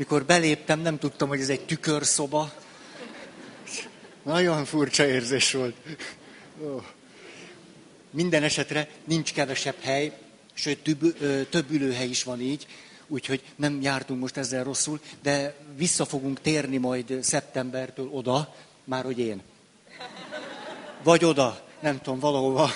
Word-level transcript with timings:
mikor 0.00 0.24
beléptem, 0.24 0.80
nem 0.80 0.98
tudtam, 0.98 1.28
hogy 1.28 1.40
ez 1.40 1.48
egy 1.48 1.60
tükörszoba. 1.60 2.52
Nagyon 4.22 4.64
furcsa 4.64 5.06
érzés 5.06 5.52
volt. 5.52 5.74
Oh. 6.62 6.82
Minden 8.10 8.42
esetre 8.42 8.88
nincs 9.04 9.32
kevesebb 9.32 9.80
hely, 9.80 10.12
sőt 10.54 10.78
több, 10.82 11.18
több 11.48 11.70
ülőhely 11.70 12.08
is 12.08 12.22
van 12.22 12.40
így, 12.40 12.66
úgyhogy 13.06 13.42
nem 13.56 13.80
jártunk 13.80 14.20
most 14.20 14.36
ezzel 14.36 14.64
rosszul, 14.64 15.00
de 15.22 15.56
vissza 15.76 16.04
fogunk 16.04 16.40
térni 16.40 16.76
majd 16.76 17.18
szeptembertől 17.22 18.08
oda, 18.10 18.54
már 18.84 19.04
hogy 19.04 19.18
én. 19.18 19.42
Vagy 21.02 21.24
oda, 21.24 21.66
nem 21.80 22.00
tudom, 22.00 22.18
valahova, 22.18 22.70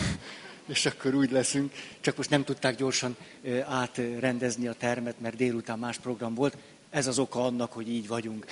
és 0.66 0.86
akkor 0.86 1.14
úgy 1.14 1.30
leszünk. 1.30 1.72
Csak 2.00 2.16
most 2.16 2.30
nem 2.30 2.44
tudták 2.44 2.76
gyorsan 2.76 3.16
átrendezni 3.66 4.66
a 4.66 4.72
termet, 4.72 5.20
mert 5.20 5.36
délután 5.36 5.78
más 5.78 5.98
program 5.98 6.34
volt. 6.34 6.56
Ez 6.94 7.06
az 7.06 7.18
oka 7.18 7.44
annak, 7.44 7.72
hogy 7.72 7.88
így 7.88 8.08
vagyunk. 8.08 8.46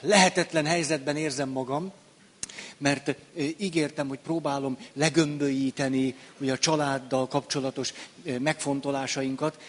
Lehetetlen 0.00 0.66
helyzetben 0.66 1.16
érzem 1.16 1.48
magam, 1.48 1.92
mert 2.78 3.16
ígértem, 3.56 4.08
hogy 4.08 4.18
próbálom 4.18 4.78
legömbölyíteni 4.92 6.14
ugye 6.38 6.52
a 6.52 6.58
családdal 6.58 7.28
kapcsolatos 7.28 7.92
megfontolásainkat, 8.38 9.60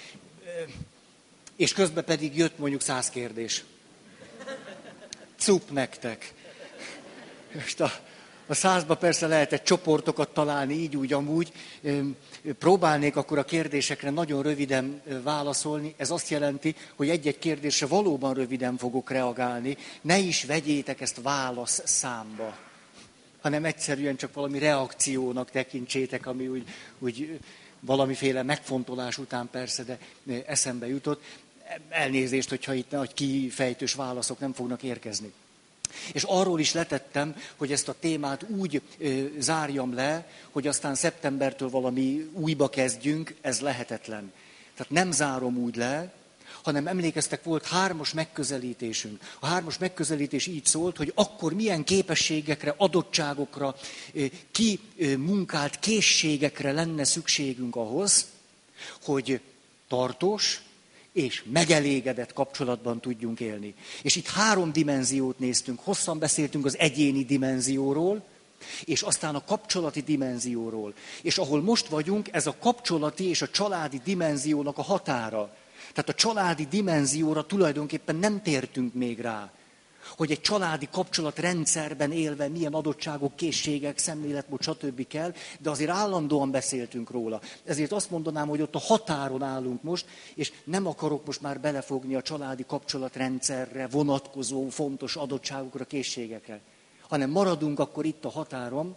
és 1.55 1.73
közben 1.73 2.03
pedig 2.03 2.37
jött 2.37 2.57
mondjuk 2.57 2.81
száz 2.81 3.09
kérdés. 3.09 3.63
Cup 5.37 5.71
nektek. 5.71 6.33
Most 7.53 7.81
a, 7.81 7.91
a 8.47 8.53
százba 8.53 8.95
persze 8.95 9.27
lehetett 9.27 9.63
csoportokat 9.63 10.29
találni, 10.29 10.73
így 10.73 10.95
úgy, 10.95 11.13
amúgy. 11.13 11.51
Próbálnék 12.59 13.15
akkor 13.15 13.37
a 13.37 13.43
kérdésekre 13.43 14.09
nagyon 14.09 14.43
röviden 14.43 15.01
válaszolni. 15.23 15.93
Ez 15.97 16.11
azt 16.11 16.29
jelenti, 16.29 16.75
hogy 16.95 17.09
egy-egy 17.09 17.39
kérdésre 17.39 17.85
valóban 17.85 18.33
röviden 18.33 18.77
fogok 18.77 19.09
reagálni. 19.09 19.77
Ne 20.01 20.17
is 20.17 20.43
vegyétek 20.43 21.01
ezt 21.01 21.21
válasz 21.21 21.81
számba, 21.85 22.57
hanem 23.41 23.65
egyszerűen 23.65 24.15
csak 24.15 24.33
valami 24.33 24.59
reakciónak 24.59 25.51
tekintsétek, 25.51 26.25
ami 26.27 26.47
úgy, 26.47 26.63
úgy 26.99 27.39
valamiféle 27.79 28.43
megfontolás 28.43 29.17
után 29.17 29.49
persze, 29.51 29.83
de 29.83 29.97
eszembe 30.45 30.87
jutott. 30.87 31.23
Elnézést, 31.89 32.49
hogyha 32.49 32.73
itt 32.73 32.91
nagy 32.91 33.13
kifejtős 33.13 33.93
válaszok 33.93 34.39
nem 34.39 34.53
fognak 34.53 34.83
érkezni. 34.83 35.33
És 36.13 36.23
arról 36.23 36.59
is 36.59 36.73
letettem, 36.73 37.35
hogy 37.55 37.71
ezt 37.71 37.87
a 37.87 37.95
témát 37.99 38.45
úgy 38.49 38.81
ö, 38.97 39.23
zárjam 39.39 39.93
le, 39.93 40.27
hogy 40.51 40.67
aztán 40.67 40.95
szeptembertől 40.95 41.69
valami 41.69 42.29
újba 42.33 42.69
kezdjünk, 42.69 43.35
ez 43.41 43.59
lehetetlen. 43.59 44.31
Tehát 44.75 44.91
nem 44.91 45.11
zárom 45.11 45.57
úgy 45.57 45.75
le, 45.75 46.13
hanem 46.65 46.87
emlékeztek, 46.87 47.43
volt 47.43 47.65
hármas 47.65 48.13
megközelítésünk. 48.13 49.21
A 49.39 49.45
hármas 49.45 49.77
megközelítés 49.77 50.47
így 50.47 50.65
szólt, 50.65 50.97
hogy 50.97 51.11
akkor 51.15 51.53
milyen 51.53 51.83
képességekre, 51.83 52.73
adottságokra, 52.77 53.75
ki 54.51 54.79
munkált 55.17 55.79
készségekre 55.79 56.71
lenne 56.71 57.03
szükségünk 57.03 57.75
ahhoz, 57.75 58.25
hogy 59.03 59.41
tartós, 59.87 60.61
és 61.15 61.43
megelégedett 61.51 62.33
kapcsolatban 62.33 62.99
tudjunk 62.99 63.39
élni. 63.39 63.73
És 64.01 64.15
itt 64.15 64.27
három 64.27 64.71
dimenziót 64.71 65.39
néztünk. 65.39 65.79
Hosszan 65.83 66.19
beszéltünk 66.19 66.65
az 66.65 66.77
egyéni 66.77 67.23
dimenzióról, 67.23 68.23
és 68.85 69.01
aztán 69.01 69.35
a 69.35 69.43
kapcsolati 69.43 70.01
dimenzióról. 70.01 70.93
És 71.21 71.37
ahol 71.37 71.61
most 71.61 71.87
vagyunk, 71.87 72.27
ez 72.31 72.47
a 72.47 72.55
kapcsolati 72.59 73.23
és 73.23 73.41
a 73.41 73.49
családi 73.49 74.01
dimenziónak 74.03 74.77
a 74.77 74.81
határa. 74.81 75.55
Tehát 75.93 76.09
a 76.09 76.13
családi 76.13 76.65
dimenzióra 76.65 77.45
tulajdonképpen 77.45 78.15
nem 78.15 78.41
tértünk 78.41 78.93
még 78.93 79.19
rá. 79.19 79.51
Hogy 80.17 80.31
egy 80.31 80.41
családi 80.41 80.87
kapcsolat 80.91 81.39
rendszerben 81.39 82.11
élve 82.11 82.47
milyen 82.47 82.73
adottságok, 82.73 83.35
készségek, 83.35 83.97
szemléletmód, 83.97 84.61
stb. 84.61 85.07
kell, 85.07 85.33
de 85.59 85.69
azért 85.69 85.89
állandóan 85.89 86.51
beszéltünk 86.51 87.09
róla. 87.09 87.41
Ezért 87.63 87.91
azt 87.91 88.09
mondanám, 88.09 88.47
hogy 88.47 88.61
ott 88.61 88.75
a 88.75 88.79
határon 88.79 89.43
állunk 89.43 89.83
most, 89.83 90.05
és 90.35 90.51
nem 90.63 90.87
akarok 90.87 91.25
most 91.25 91.41
már 91.41 91.59
belefogni 91.59 92.15
a 92.15 92.21
családi 92.21 92.65
kapcsolatrendszerre 92.67 93.87
vonatkozó 93.87 94.69
fontos 94.69 95.15
adottságokra, 95.15 95.85
készségekre, 95.85 96.61
hanem 97.07 97.29
maradunk 97.29 97.79
akkor 97.79 98.05
itt 98.05 98.25
a 98.25 98.29
határon, 98.29 98.95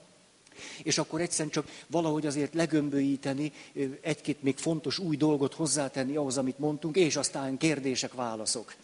és 0.82 0.98
akkor 0.98 1.21
egyszerűen 1.21 1.50
csak 1.50 1.69
valahogy 1.87 2.26
azért 2.26 2.54
legömbölyíteni, 2.54 3.53
egy-két 4.00 4.42
még 4.42 4.56
fontos 4.56 4.98
új 4.98 5.16
dolgot 5.16 5.54
hozzátenni 5.54 6.16
ahhoz, 6.16 6.38
amit 6.38 6.59
mondtunk, 6.59 6.97
és 6.97 7.16
aztán 7.16 7.56
kérdések, 7.56 8.15
válaszok. 8.15 8.75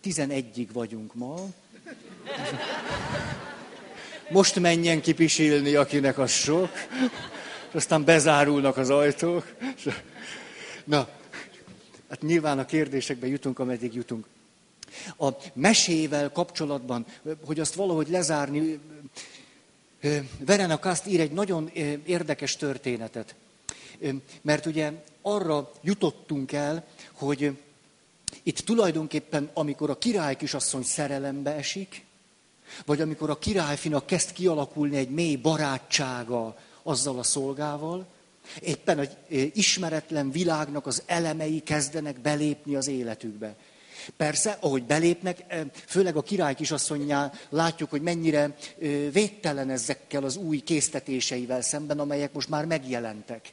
Tizenegyig 0.00 0.72
vagyunk 0.72 1.14
ma. 1.14 1.34
Most 4.30 4.60
menjen 4.60 5.00
kipisilni, 5.00 5.74
akinek 5.74 6.18
az 6.18 6.30
sok. 6.30 6.70
Aztán 7.72 8.04
bezárulnak 8.04 8.76
az 8.76 8.90
ajtók. 8.90 9.54
Na, 10.84 11.08
hát 12.08 12.22
nyilván 12.22 12.58
a 12.58 12.64
kérdésekbe 12.64 13.26
jutunk, 13.26 13.58
ameddig 13.58 13.94
jutunk. 13.94 14.26
A 15.18 15.28
mesével 15.52 16.32
kapcsolatban, 16.32 17.06
hogy 17.44 17.60
azt 17.60 17.74
valahogy 17.74 18.08
lezárni, 18.08 18.80
Verena 20.38 20.78
Kast 20.78 21.06
ír 21.06 21.20
egy 21.20 21.32
nagyon 21.32 21.70
érdekes 22.04 22.56
történetet. 22.56 23.34
Mert 24.40 24.66
ugye 24.66 24.92
arra 25.22 25.70
jutottunk 25.82 26.52
el, 26.52 26.86
hogy 27.12 27.58
itt 28.42 28.58
tulajdonképpen, 28.58 29.50
amikor 29.52 29.90
a 29.90 29.98
király 29.98 30.36
kisasszony 30.36 30.82
szerelembe 30.82 31.54
esik, 31.54 32.04
vagy 32.86 33.00
amikor 33.00 33.30
a 33.30 33.38
királyfinak 33.38 34.06
kezd 34.06 34.32
kialakulni 34.32 34.96
egy 34.96 35.10
mély 35.10 35.36
barátsága 35.36 36.56
azzal 36.82 37.18
a 37.18 37.22
szolgával, 37.22 38.06
éppen 38.60 38.98
egy 38.98 39.16
ismeretlen 39.54 40.30
világnak 40.30 40.86
az 40.86 41.02
elemei 41.06 41.60
kezdenek 41.60 42.20
belépni 42.20 42.74
az 42.74 42.88
életükbe. 42.88 43.56
Persze, 44.16 44.58
ahogy 44.60 44.82
belépnek, 44.82 45.44
főleg 45.86 46.16
a 46.16 46.22
király 46.22 46.54
kisasszonyjál 46.54 47.32
látjuk, 47.48 47.90
hogy 47.90 48.02
mennyire 48.02 48.56
védtelen 49.12 49.70
ezekkel 49.70 50.24
az 50.24 50.36
új 50.36 50.58
késztetéseivel 50.58 51.62
szemben, 51.62 51.98
amelyek 51.98 52.32
most 52.32 52.48
már 52.48 52.64
megjelentek. 52.64 53.52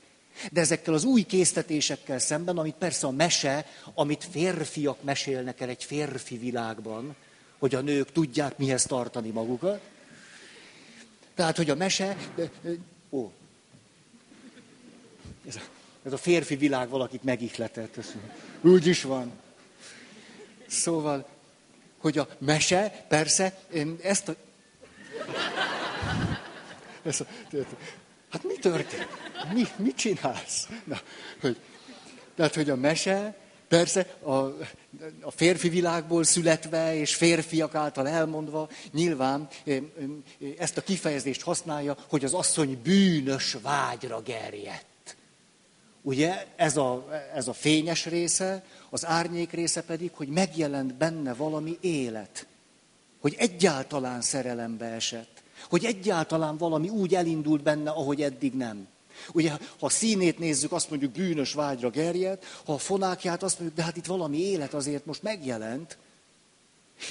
De 0.51 0.61
ezekkel 0.61 0.93
az 0.93 1.03
új 1.03 1.21
késztetésekkel 1.21 2.19
szemben, 2.19 2.57
amit 2.57 2.75
persze 2.75 3.07
a 3.07 3.11
mese, 3.11 3.65
amit 3.93 4.27
férfiak 4.31 5.03
mesélnek 5.03 5.61
el 5.61 5.69
egy 5.69 5.83
férfi 5.83 6.37
világban, 6.37 7.15
hogy 7.57 7.75
a 7.75 7.81
nők 7.81 8.11
tudják 8.11 8.57
mihez 8.57 8.83
tartani 8.83 9.29
magukat. 9.29 9.81
Tehát, 11.35 11.57
hogy 11.57 11.69
a 11.69 11.75
mese... 11.75 12.17
Ó, 13.09 13.31
ez 15.47 15.55
a, 15.55 15.61
ez 16.03 16.13
a 16.13 16.17
férfi 16.17 16.55
világ 16.55 16.89
valakit 16.89 17.23
megihletett. 17.23 17.95
Úgy 18.61 18.87
is 18.87 19.03
van. 19.03 19.31
Szóval, 20.67 21.27
hogy 21.97 22.17
a 22.17 22.27
mese, 22.37 23.05
persze, 23.07 23.59
ezt 24.01 24.27
a... 24.27 24.35
Ezt 27.01 27.21
a 27.21 27.25
hát 28.29 28.43
mi 28.43 28.53
történt? 28.53 29.07
Mi, 29.53 29.67
mit 29.75 29.95
csinálsz? 29.95 30.67
Na, 30.83 30.99
hogy, 31.41 31.57
tehát, 32.35 32.55
hogy 32.55 32.69
a 32.69 32.75
mese, 32.75 33.37
persze 33.67 34.17
a, 34.23 34.33
a 35.21 35.31
férfi 35.35 35.69
világból 35.69 36.23
születve 36.23 36.95
és 36.95 37.15
férfiak 37.15 37.75
által 37.75 38.07
elmondva, 38.07 38.69
nyilván 38.91 39.47
ezt 40.57 40.77
a 40.77 40.81
kifejezést 40.81 41.41
használja, 41.41 41.97
hogy 42.09 42.23
az 42.23 42.33
asszony 42.33 42.81
bűnös 42.83 43.57
vágyra 43.61 44.21
gerjedt. 44.21 44.85
Ugye 46.01 46.45
ez 46.55 46.77
a, 46.77 47.07
ez 47.33 47.47
a 47.47 47.53
fényes 47.53 48.05
része, 48.05 48.63
az 48.89 49.05
árnyék 49.05 49.51
része 49.51 49.81
pedig, 49.81 50.11
hogy 50.13 50.27
megjelent 50.27 50.95
benne 50.95 51.33
valami 51.33 51.77
élet. 51.81 52.47
Hogy 53.19 53.35
egyáltalán 53.37 54.21
szerelembe 54.21 54.85
esett. 54.85 55.38
Hogy 55.69 55.85
egyáltalán 55.85 56.57
valami 56.57 56.89
úgy 56.89 57.15
elindult 57.15 57.63
benne, 57.63 57.89
ahogy 57.89 58.21
eddig 58.21 58.53
nem. 58.53 58.87
Ugye, 59.33 59.51
ha 59.51 59.57
a 59.79 59.89
színét 59.89 60.39
nézzük, 60.39 60.71
azt 60.71 60.89
mondjuk 60.89 61.11
bűnös 61.11 61.53
vágyra 61.53 61.89
gerjed, 61.89 62.43
ha 62.65 62.73
a 62.73 62.77
fonákját 62.77 63.43
azt 63.43 63.59
mondjuk, 63.59 63.79
de 63.79 63.85
hát 63.85 63.97
itt 63.97 64.05
valami 64.05 64.37
élet 64.37 64.73
azért 64.73 65.05
most 65.05 65.23
megjelent. 65.23 65.97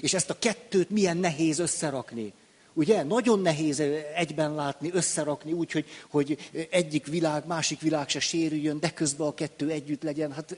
És 0.00 0.14
ezt 0.14 0.30
a 0.30 0.38
kettőt 0.38 0.90
milyen 0.90 1.16
nehéz 1.16 1.58
összerakni. 1.58 2.32
Ugye? 2.72 3.02
Nagyon 3.02 3.40
nehéz 3.40 3.80
egyben 4.14 4.54
látni, 4.54 4.90
összerakni 4.92 5.52
úgy, 5.52 5.72
hogy, 5.72 5.86
hogy 6.08 6.50
egyik 6.70 7.06
világ, 7.06 7.46
másik 7.46 7.80
világ 7.80 8.08
se 8.08 8.20
sérüljön, 8.20 8.80
de 8.80 8.90
közben 8.90 9.26
a 9.26 9.34
kettő 9.34 9.70
együtt 9.70 10.02
legyen. 10.02 10.32
Hát 10.32 10.56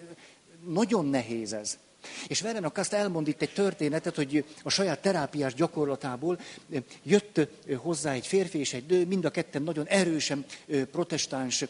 nagyon 0.67 1.07
nehéz 1.07 1.53
ez. 1.53 1.79
És 2.27 2.41
Verenak 2.41 2.79
azt 2.79 2.93
elmond 2.93 3.29
itt 3.29 3.43
egy 3.43 3.53
történetet, 3.53 4.15
hogy 4.15 4.45
a 4.63 4.71
saját 4.71 5.03
terápiás 5.03 5.55
gyakorlatából 5.55 6.41
jött 7.03 7.41
hozzá 7.77 8.13
egy 8.13 8.27
férfi 8.27 8.59
és 8.59 8.73
egy 8.73 8.87
nő, 8.87 9.07
mind 9.07 9.25
a 9.25 9.31
ketten 9.31 9.63
nagyon 9.63 9.87
erősen 9.87 10.45
protestáns 10.91 11.65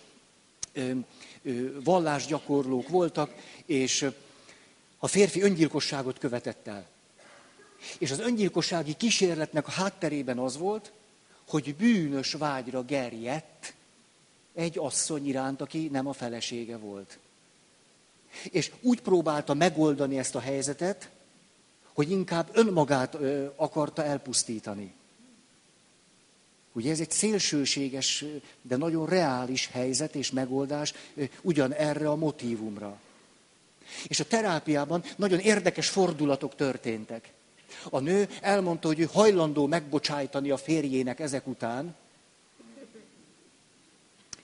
vallásgyakorlók 1.84 2.88
voltak, 2.88 3.34
és 3.66 4.10
A 5.02 5.06
férfi 5.06 5.40
öngyilkosságot 5.40 6.18
követett 6.18 6.66
el. 6.66 6.86
És 7.98 8.10
az 8.10 8.18
öngyilkossági 8.18 8.94
kísérletnek 8.94 9.66
a 9.66 9.70
hátterében 9.70 10.38
az 10.38 10.56
volt, 10.56 10.92
hogy 11.48 11.74
bűnös 11.74 12.32
vágyra 12.32 12.82
gerjedt 12.82 13.74
egy 14.54 14.78
asszony 14.78 15.26
iránt, 15.28 15.60
aki 15.60 15.88
nem 15.92 16.06
a 16.06 16.12
felesége 16.12 16.76
volt. 16.76 17.18
És 18.50 18.72
úgy 18.80 19.00
próbálta 19.00 19.54
megoldani 19.54 20.18
ezt 20.18 20.34
a 20.34 20.40
helyzetet, 20.40 21.10
hogy 21.92 22.10
inkább 22.10 22.48
önmagát 22.52 23.14
ö, 23.14 23.46
akarta 23.56 24.04
elpusztítani. 24.04 24.92
Ugye 26.72 26.90
ez 26.90 27.00
egy 27.00 27.10
szélsőséges, 27.10 28.24
de 28.62 28.76
nagyon 28.76 29.06
reális 29.06 29.68
helyzet 29.72 30.14
és 30.14 30.30
megoldás 30.30 30.94
ugyan 31.42 31.72
erre 31.72 32.08
a 32.08 32.16
motívumra. 32.16 32.98
És 34.06 34.20
a 34.20 34.24
terápiában 34.24 35.04
nagyon 35.16 35.38
érdekes 35.38 35.88
fordulatok 35.88 36.54
történtek. 36.54 37.32
A 37.90 37.98
nő 37.98 38.28
elmondta, 38.40 38.88
hogy 38.88 39.00
ő 39.00 39.08
hajlandó 39.12 39.66
megbocsájtani 39.66 40.50
a 40.50 40.56
férjének 40.56 41.20
ezek 41.20 41.46
után. 41.46 41.94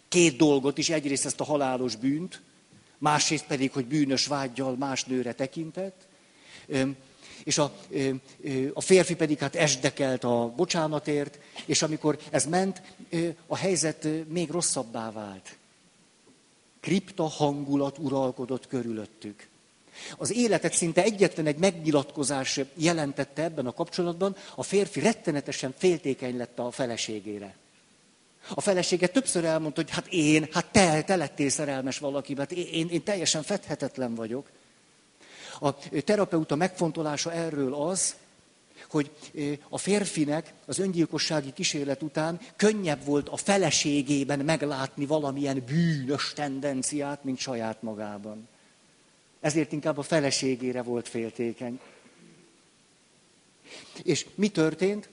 Két 0.08 0.36
dolgot 0.36 0.78
is, 0.78 0.88
egyrészt 0.88 1.24
ezt 1.24 1.40
a 1.40 1.44
halálos 1.44 1.96
bűnt, 1.96 2.40
másrészt 2.98 3.46
pedig, 3.46 3.72
hogy 3.72 3.86
bűnös 3.86 4.26
vágyjal 4.26 4.76
más 4.76 5.04
nőre 5.04 5.32
tekintett. 5.32 6.06
És 7.44 7.58
a, 7.58 7.72
a 8.72 8.80
férfi 8.80 9.14
pedig 9.14 9.38
hát 9.38 9.54
esdekelt 9.54 10.24
a 10.24 10.52
bocsánatért, 10.56 11.38
és 11.64 11.82
amikor 11.82 12.18
ez 12.30 12.46
ment, 12.46 12.82
a 13.46 13.56
helyzet 13.56 14.08
még 14.28 14.50
rosszabbá 14.50 15.10
vált. 15.10 15.56
Kripta 16.80 17.24
hangulat 17.28 17.98
uralkodott 17.98 18.66
körülöttük. 18.66 19.48
Az 20.16 20.32
életet 20.32 20.72
szinte 20.72 21.02
egyetlen 21.02 21.46
egy 21.46 21.58
megnyilatkozás 21.58 22.60
jelentette 22.74 23.42
ebben 23.42 23.66
a 23.66 23.72
kapcsolatban, 23.72 24.36
a 24.54 24.62
férfi 24.62 25.00
rettenetesen 25.00 25.74
féltékeny 25.76 26.36
lett 26.36 26.58
a 26.58 26.70
feleségére. 26.70 27.56
A 28.54 28.60
felesége 28.60 29.06
többször 29.06 29.44
elmondta, 29.44 29.80
hogy 29.80 29.90
hát 29.90 30.06
én, 30.10 30.48
hát 30.52 30.66
te, 30.66 31.02
te 31.02 31.16
lettél 31.16 31.48
szerelmes 31.48 31.98
valakibe, 31.98 32.40
hát 32.40 32.52
én, 32.52 32.88
én, 32.88 33.02
teljesen 33.02 33.42
fethetetlen 33.42 34.14
vagyok. 34.14 34.48
A 35.60 35.74
terapeuta 36.04 36.54
megfontolása 36.54 37.32
erről 37.32 37.74
az, 37.74 38.16
hogy 38.90 39.10
a 39.68 39.78
férfinek 39.78 40.52
az 40.66 40.78
öngyilkossági 40.78 41.52
kísérlet 41.52 42.02
után 42.02 42.40
könnyebb 42.56 43.04
volt 43.04 43.28
a 43.28 43.36
feleségében 43.36 44.38
meglátni 44.38 45.06
valamilyen 45.06 45.62
bűnös 45.66 46.32
tendenciát, 46.32 47.24
mint 47.24 47.38
saját 47.38 47.82
magában. 47.82 48.48
Ezért 49.40 49.72
inkább 49.72 49.98
a 49.98 50.02
feleségére 50.02 50.82
volt 50.82 51.08
féltékeny. 51.08 51.80
És 54.02 54.26
mi 54.34 54.48
történt? 54.48 55.08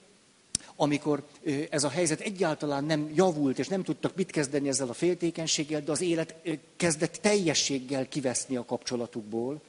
Amikor 0.75 1.27
ez 1.69 1.83
a 1.83 1.89
helyzet 1.89 2.19
egyáltalán 2.19 2.83
nem 2.83 3.11
javult, 3.15 3.59
és 3.59 3.67
nem 3.67 3.83
tudtak 3.83 4.15
mit 4.15 4.31
kezdeni 4.31 4.67
ezzel 4.67 4.89
a 4.89 4.93
féltékenységgel, 4.93 5.81
de 5.81 5.91
az 5.91 6.01
élet 6.01 6.35
kezdett 6.75 7.17
teljességgel 7.21 8.07
kiveszni 8.07 8.55
a 8.55 8.65
kapcsolatukból, 8.65 9.61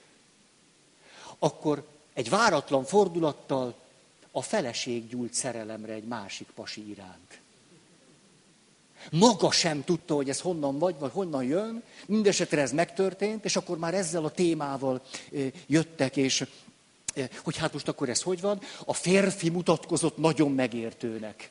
akkor 1.39 1.87
egy 2.15 2.29
váratlan 2.29 2.85
fordulattal 2.85 3.75
a 4.31 4.43
feleség 4.43 5.09
gyújt 5.09 5.35
szerelemre 5.35 5.93
egy 5.93 6.05
másik 6.05 6.49
pasi 6.55 6.89
iránt. 6.91 7.41
Maga 9.11 9.51
sem 9.51 9.85
tudta, 9.85 10.15
hogy 10.15 10.29
ez 10.29 10.41
honnan 10.41 10.79
vagy, 10.79 10.95
vagy 10.99 11.11
honnan 11.13 11.45
jön. 11.45 11.83
Mindenesetre 12.07 12.61
ez 12.61 12.73
megtörtént, 12.73 13.45
és 13.45 13.57
akkor 13.57 13.79
már 13.79 13.95
ezzel 13.95 14.25
a 14.25 14.31
témával 14.31 15.03
jöttek, 15.67 16.17
és 16.17 16.45
hogy 17.43 17.57
hát 17.57 17.73
most 17.73 17.89
akkor 17.89 18.09
ez 18.09 18.23
hogy 18.23 18.41
van? 18.41 18.61
A 18.85 18.95
férfi 18.95 19.49
mutatkozott 19.49 20.17
nagyon 20.17 20.53
megértőnek. 20.53 21.49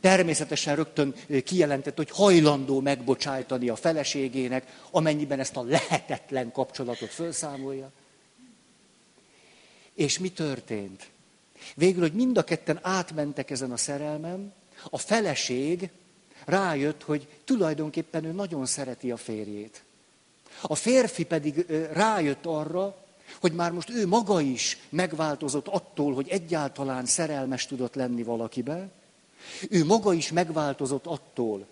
Természetesen 0.00 0.76
rögtön 0.76 1.14
kijelentett, 1.44 1.96
hogy 1.96 2.10
hajlandó 2.10 2.80
megbocsájtani 2.80 3.68
a 3.68 3.76
feleségének, 3.76 4.80
amennyiben 4.90 5.40
ezt 5.40 5.56
a 5.56 5.62
lehetetlen 5.62 6.52
kapcsolatot 6.52 7.08
felszámolja. 7.08 7.90
És 9.94 10.18
mi 10.18 10.30
történt? 10.30 11.10
Végül, 11.74 12.00
hogy 12.00 12.12
mind 12.12 12.38
a 12.38 12.44
ketten 12.44 12.78
átmentek 12.82 13.50
ezen 13.50 13.70
a 13.70 13.76
szerelmem, 13.76 14.52
a 14.90 14.98
feleség 14.98 15.90
rájött, 16.44 17.02
hogy 17.02 17.28
tulajdonképpen 17.44 18.24
ő 18.24 18.32
nagyon 18.32 18.66
szereti 18.66 19.10
a 19.10 19.16
férjét. 19.16 19.82
A 20.60 20.74
férfi 20.74 21.24
pedig 21.24 21.66
rájött 21.92 22.46
arra, 22.46 23.01
hogy 23.40 23.52
már 23.52 23.72
most 23.72 23.90
ő 23.90 24.06
maga 24.06 24.40
is 24.40 24.78
megváltozott 24.88 25.68
attól, 25.68 26.14
hogy 26.14 26.28
egyáltalán 26.28 27.06
szerelmes 27.06 27.66
tudott 27.66 27.94
lenni 27.94 28.22
valakibe. 28.22 28.90
Ő 29.68 29.84
maga 29.84 30.12
is 30.12 30.32
megváltozott 30.32 31.06
attól, 31.06 31.66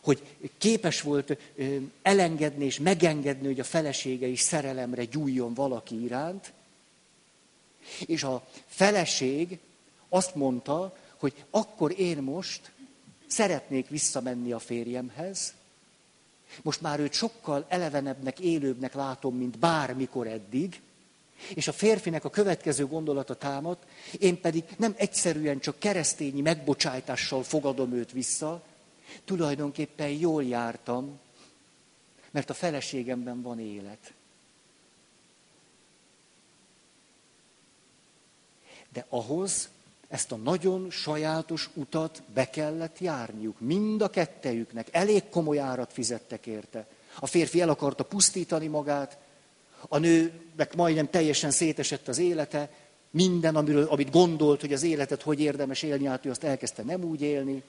hogy 0.00 0.22
képes 0.58 1.00
volt 1.00 1.36
elengedni 2.02 2.64
és 2.64 2.78
megengedni, 2.78 3.46
hogy 3.46 3.60
a 3.60 3.64
felesége 3.64 4.26
is 4.26 4.40
szerelemre 4.40 5.04
gyújjon 5.04 5.54
valaki 5.54 6.02
iránt. 6.02 6.52
És 8.06 8.22
a 8.22 8.46
feleség 8.66 9.58
azt 10.08 10.34
mondta, 10.34 10.96
hogy 11.16 11.44
akkor 11.50 12.00
én 12.00 12.18
most 12.18 12.70
szeretnék 13.26 13.88
visszamenni 13.88 14.52
a 14.52 14.58
férjemhez, 14.58 15.54
most 16.62 16.80
már 16.80 17.00
őt 17.00 17.12
sokkal 17.12 17.66
elevenebbnek, 17.68 18.40
élőbbnek 18.40 18.94
látom, 18.94 19.36
mint 19.36 19.58
bármikor 19.58 20.26
eddig, 20.26 20.80
és 21.54 21.68
a 21.68 21.72
férfinek 21.72 22.24
a 22.24 22.30
következő 22.30 22.86
gondolata 22.86 23.34
támad, 23.34 23.78
én 24.18 24.40
pedig 24.40 24.64
nem 24.78 24.94
egyszerűen 24.96 25.58
csak 25.58 25.78
keresztényi 25.78 26.40
megbocsájtással 26.40 27.42
fogadom 27.42 27.92
őt 27.92 28.12
vissza, 28.12 28.62
tulajdonképpen 29.24 30.08
jól 30.08 30.44
jártam, 30.44 31.20
mert 32.30 32.50
a 32.50 32.54
feleségemben 32.54 33.42
van 33.42 33.60
élet. 33.60 34.12
De 38.92 39.06
ahhoz 39.08 39.68
ezt 40.12 40.32
a 40.32 40.36
nagyon 40.36 40.90
sajátos 40.90 41.70
utat 41.74 42.22
be 42.34 42.50
kellett 42.50 42.98
járniuk. 42.98 43.60
Mind 43.60 44.02
a 44.02 44.10
kettejüknek. 44.10 44.88
Elég 44.90 45.28
komoly 45.28 45.58
árat 45.58 45.92
fizettek 45.92 46.46
érte. 46.46 46.86
A 47.20 47.26
férfi 47.26 47.60
el 47.60 47.68
akarta 47.68 48.04
pusztítani 48.04 48.66
magát, 48.66 49.18
a 49.88 49.98
nőnek 49.98 50.74
majdnem 50.76 51.10
teljesen 51.10 51.50
szétesett 51.50 52.08
az 52.08 52.18
élete, 52.18 52.70
minden, 53.10 53.56
amiről, 53.56 53.84
amit 53.84 54.10
gondolt, 54.10 54.60
hogy 54.60 54.72
az 54.72 54.82
életet 54.82 55.22
hogy 55.22 55.40
érdemes 55.40 55.82
élni, 55.82 56.06
át 56.06 56.26
ő 56.26 56.30
azt 56.30 56.44
elkezdte 56.44 56.82
nem 56.82 57.02
úgy 57.04 57.22
élni. 57.22 57.62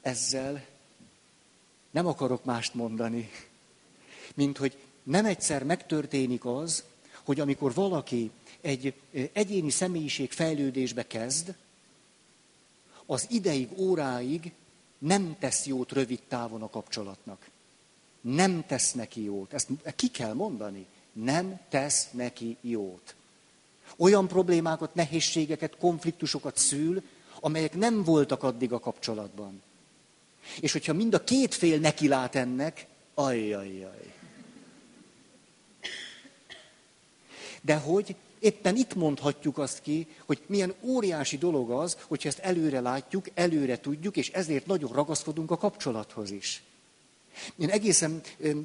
Ezzel 0.00 0.69
nem 1.90 2.06
akarok 2.06 2.44
mást 2.44 2.74
mondani, 2.74 3.30
mint 4.34 4.58
hogy 4.58 4.76
nem 5.02 5.24
egyszer 5.24 5.64
megtörténik 5.64 6.44
az, 6.44 6.84
hogy 7.22 7.40
amikor 7.40 7.74
valaki 7.74 8.30
egy 8.60 8.94
egyéni 9.32 9.70
személyiség 9.70 10.32
fejlődésbe 10.32 11.06
kezd, 11.06 11.54
az 13.06 13.26
ideig, 13.30 13.68
óráig 13.76 14.52
nem 14.98 15.36
tesz 15.38 15.66
jót 15.66 15.92
rövid 15.92 16.20
távon 16.28 16.62
a 16.62 16.70
kapcsolatnak. 16.70 17.48
Nem 18.20 18.64
tesz 18.66 18.92
neki 18.92 19.22
jót. 19.22 19.52
Ezt 19.52 19.68
ki 19.96 20.08
kell 20.08 20.32
mondani. 20.32 20.86
Nem 21.12 21.60
tesz 21.68 22.08
neki 22.10 22.56
jót. 22.60 23.14
Olyan 23.96 24.28
problémákat, 24.28 24.94
nehézségeket, 24.94 25.76
konfliktusokat 25.76 26.56
szül, 26.56 27.02
amelyek 27.40 27.76
nem 27.76 28.04
voltak 28.04 28.42
addig 28.42 28.72
a 28.72 28.78
kapcsolatban. 28.78 29.62
És 30.60 30.72
hogyha 30.72 30.92
mind 30.92 31.14
a 31.14 31.24
két 31.24 31.54
fél 31.54 31.78
neki 31.78 32.08
lát 32.08 32.34
ennek, 32.34 32.86
ajjajjaj. 33.14 34.12
De 37.60 37.76
hogy 37.76 38.16
éppen 38.38 38.76
itt 38.76 38.94
mondhatjuk 38.94 39.58
azt 39.58 39.82
ki, 39.82 40.06
hogy 40.26 40.42
milyen 40.46 40.74
óriási 40.82 41.38
dolog 41.38 41.70
az, 41.70 41.96
hogyha 42.06 42.28
ezt 42.28 42.38
előre 42.38 42.80
látjuk, 42.80 43.26
előre 43.34 43.80
tudjuk, 43.80 44.16
és 44.16 44.28
ezért 44.28 44.66
nagyon 44.66 44.92
ragaszkodunk 44.92 45.50
a 45.50 45.56
kapcsolathoz 45.56 46.30
is. 46.30 46.62
Én 47.56 47.70
egészen 47.70 48.20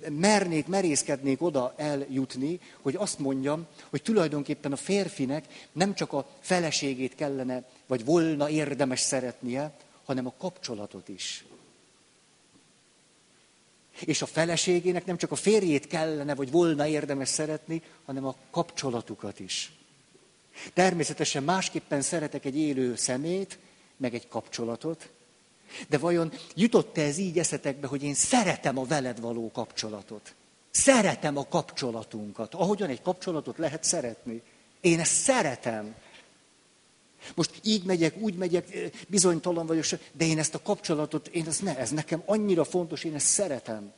mernék, 0.09 0.67
merészkednék 0.67 1.41
oda 1.41 1.73
eljutni, 1.77 2.59
hogy 2.81 2.95
azt 2.95 3.19
mondjam, 3.19 3.65
hogy 3.89 4.01
tulajdonképpen 4.01 4.71
a 4.71 4.75
férfinek 4.75 5.67
nem 5.71 5.93
csak 5.93 6.13
a 6.13 6.27
feleségét 6.39 7.15
kellene, 7.15 7.63
vagy 7.87 8.05
volna 8.05 8.49
érdemes 8.49 8.99
szeretnie, 8.99 9.77
hanem 10.05 10.27
a 10.27 10.33
kapcsolatot 10.37 11.09
is. 11.09 11.45
És 13.99 14.21
a 14.21 14.25
feleségének 14.25 15.05
nem 15.05 15.17
csak 15.17 15.31
a 15.31 15.35
férjét 15.35 15.87
kellene, 15.87 16.35
vagy 16.35 16.51
volna 16.51 16.87
érdemes 16.87 17.29
szeretni, 17.29 17.81
hanem 18.05 18.25
a 18.25 18.35
kapcsolatukat 18.51 19.39
is. 19.39 19.71
Természetesen 20.73 21.43
másképpen 21.43 22.01
szeretek 22.01 22.45
egy 22.45 22.57
élő 22.57 22.95
szemét, 22.95 23.59
meg 23.97 24.13
egy 24.13 24.27
kapcsolatot, 24.27 25.09
de 25.89 25.97
vajon 25.97 26.31
jutott-e 26.55 27.01
ez 27.01 27.17
így 27.17 27.39
eszetekbe, 27.39 27.87
hogy 27.87 28.03
én 28.03 28.13
szeretem 28.13 28.77
a 28.77 28.85
veled 28.85 29.19
való 29.19 29.51
kapcsolatot? 29.51 30.33
Szeretem 30.71 31.37
a 31.37 31.47
kapcsolatunkat, 31.47 32.53
ahogyan 32.53 32.89
egy 32.89 33.01
kapcsolatot 33.01 33.57
lehet 33.57 33.83
szeretni. 33.83 34.41
Én 34.81 34.99
ezt 34.99 35.13
szeretem. 35.13 35.95
Most 37.33 37.51
így 37.63 37.83
megyek, 37.83 38.17
úgy 38.17 38.35
megyek, 38.35 38.91
bizonytalan 39.07 39.65
vagyok, 39.65 39.85
de 40.11 40.25
én 40.25 40.39
ezt 40.39 40.53
a 40.55 40.61
kapcsolatot, 40.61 41.27
én 41.27 41.47
ezt 41.47 41.61
ne, 41.61 41.77
ez 41.77 41.89
nekem 41.89 42.23
annyira 42.25 42.63
fontos, 42.63 43.03
én 43.03 43.15
ezt 43.15 43.25
szeretem. 43.25 43.93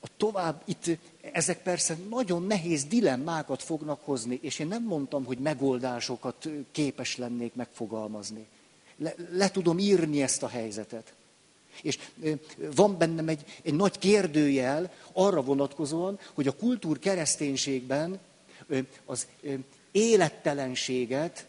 A 0.00 0.08
tovább, 0.16 0.62
itt 0.64 0.98
ezek 1.32 1.62
persze 1.62 1.96
nagyon 2.08 2.42
nehéz 2.42 2.84
dilemmákat 2.84 3.62
fognak 3.62 4.00
hozni, 4.04 4.38
és 4.42 4.58
én 4.58 4.66
nem 4.66 4.82
mondtam, 4.82 5.24
hogy 5.24 5.38
megoldásokat 5.38 6.48
képes 6.72 7.16
lennék 7.16 7.54
megfogalmazni. 7.54 8.46
Le, 8.96 9.14
le 9.30 9.50
tudom 9.50 9.78
írni 9.78 10.22
ezt 10.22 10.42
a 10.42 10.48
helyzetet. 10.48 11.14
És 11.82 11.98
van 12.74 12.98
bennem 12.98 13.28
egy, 13.28 13.44
egy 13.62 13.74
nagy 13.74 13.98
kérdőjel 13.98 14.92
arra 15.12 15.42
vonatkozóan, 15.42 16.18
hogy 16.34 16.46
a 16.46 16.56
kultúr 16.56 16.98
kereszténységben 16.98 18.18
az 19.04 19.26
élettelenséget, 19.90 21.46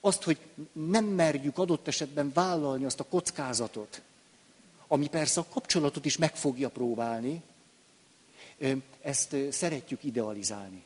azt, 0.00 0.22
hogy 0.22 0.38
nem 0.72 1.04
merjük 1.04 1.58
adott 1.58 1.88
esetben 1.88 2.32
vállalni 2.34 2.84
azt 2.84 3.00
a 3.00 3.04
kockázatot, 3.04 4.02
ami 4.86 5.08
persze 5.08 5.40
a 5.40 5.46
kapcsolatot 5.48 6.04
is 6.04 6.16
meg 6.16 6.36
fogja 6.36 6.68
próbálni, 6.68 7.42
ezt 9.00 9.36
szeretjük 9.50 10.04
idealizálni. 10.04 10.82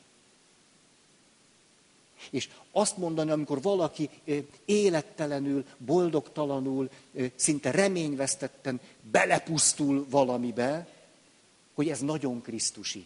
És 2.29 2.49
azt 2.71 2.97
mondani, 2.97 3.31
amikor 3.31 3.61
valaki 3.61 4.09
élettelenül, 4.65 5.65
boldogtalanul, 5.77 6.89
szinte 7.35 7.71
reményvesztetten 7.71 8.79
belepusztul 9.11 10.05
valamibe, 10.09 10.87
hogy 11.73 11.89
ez 11.89 11.99
nagyon 11.99 12.41
krisztusi. 12.41 13.05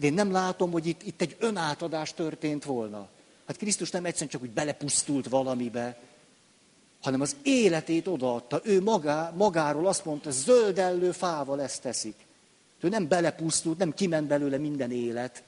De 0.00 0.06
én 0.06 0.14
nem 0.14 0.32
látom, 0.32 0.70
hogy 0.70 0.86
itt, 0.86 1.02
itt 1.02 1.20
egy 1.20 1.36
önátadás 1.38 2.14
történt 2.14 2.64
volna. 2.64 3.08
Hát 3.46 3.56
Krisztus 3.56 3.90
nem 3.90 4.04
egyszerűen 4.04 4.30
csak 4.30 4.42
úgy 4.42 4.50
belepusztult 4.50 5.28
valamibe, 5.28 6.00
hanem 7.00 7.20
az 7.20 7.36
életét 7.42 8.06
odaadta. 8.06 8.60
Ő 8.64 8.82
magá, 8.82 9.30
magáról 9.30 9.86
azt 9.86 10.04
mondta, 10.04 10.30
zöldellő 10.30 11.12
fával 11.12 11.62
ezt 11.62 11.82
teszik. 11.82 12.14
Ő 12.80 12.88
nem 12.88 13.08
belepusztult, 13.08 13.78
nem 13.78 13.94
kiment 13.94 14.26
belőle 14.26 14.58
minden 14.58 14.90
élet, 14.90 15.42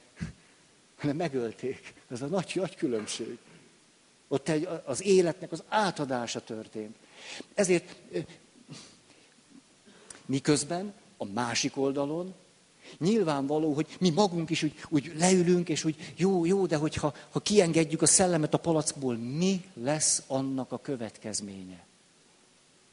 hanem 0.99 1.15
megölték. 1.15 1.93
Ez 2.11 2.21
a 2.21 2.25
nagy, 2.25 2.51
nagy 2.55 2.75
különbség. 2.75 3.37
Ott 4.27 4.49
egy, 4.49 4.67
az 4.85 5.03
életnek 5.03 5.51
az 5.51 5.63
átadása 5.67 6.39
történt. 6.39 6.95
Ezért 7.53 7.95
miközben 10.25 10.93
a 11.17 11.25
másik 11.25 11.77
oldalon 11.77 12.33
nyilvánvaló, 12.97 13.73
hogy 13.73 13.95
mi 13.99 14.09
magunk 14.09 14.49
is 14.49 14.63
úgy, 14.63 14.73
úgy 14.89 15.13
leülünk, 15.17 15.69
és 15.69 15.83
úgy 15.83 16.13
jó, 16.15 16.45
jó, 16.45 16.65
de 16.65 16.75
hogyha 16.75 17.13
ha 17.29 17.39
kiengedjük 17.39 18.01
a 18.01 18.05
szellemet 18.05 18.53
a 18.53 18.57
palackból, 18.57 19.15
mi 19.15 19.63
lesz 19.73 20.23
annak 20.27 20.71
a 20.71 20.79
következménye? 20.81 21.85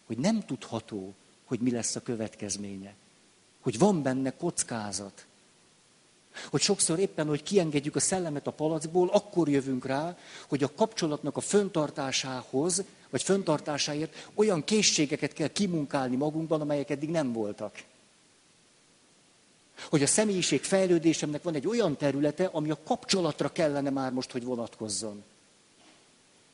Hogy 0.07 0.19
nem 0.19 0.45
tudható, 0.47 1.15
hogy 1.45 1.61
mi 1.61 1.71
lesz 1.71 1.97
a 1.97 2.03
következménye. 2.03 2.95
Hogy 3.61 3.79
van 3.79 4.03
benne 4.03 4.37
kockázat. 4.37 5.27
Hogy 6.51 6.61
sokszor 6.61 6.99
éppen, 6.99 7.27
hogy 7.27 7.43
kiengedjük 7.43 7.97
a 7.97 8.01
szellemet 8.01 8.47
a 8.47 8.53
palackból, 8.53 9.09
akkor 9.09 9.49
jövünk 9.49 9.87
rá, 9.87 10.17
hogy 10.49 10.63
a 10.63 10.75
kapcsolatnak 10.75 11.37
a 11.37 11.41
föntartásához, 11.41 12.85
vagy 13.11 13.23
föntartásáért 13.23 14.29
olyan 14.35 14.65
készségeket 14.65 15.33
kell 15.33 15.49
kimunkálni 15.49 16.17
magunkban, 16.17 16.61
amelyek 16.61 16.91
eddig 16.91 17.11
nem 17.11 17.33
voltak. 17.33 17.83
Hogy 19.89 20.03
a 20.03 20.07
személyiség 20.07 20.63
fejlődésemnek 20.63 21.43
van 21.43 21.55
egy 21.55 21.67
olyan 21.67 21.97
területe, 21.97 22.45
ami 22.45 22.71
a 22.71 22.79
kapcsolatra 22.85 23.53
kellene 23.53 23.91
már 23.91 24.13
most, 24.13 24.31
hogy 24.31 24.45
vonatkozzon. 24.45 25.23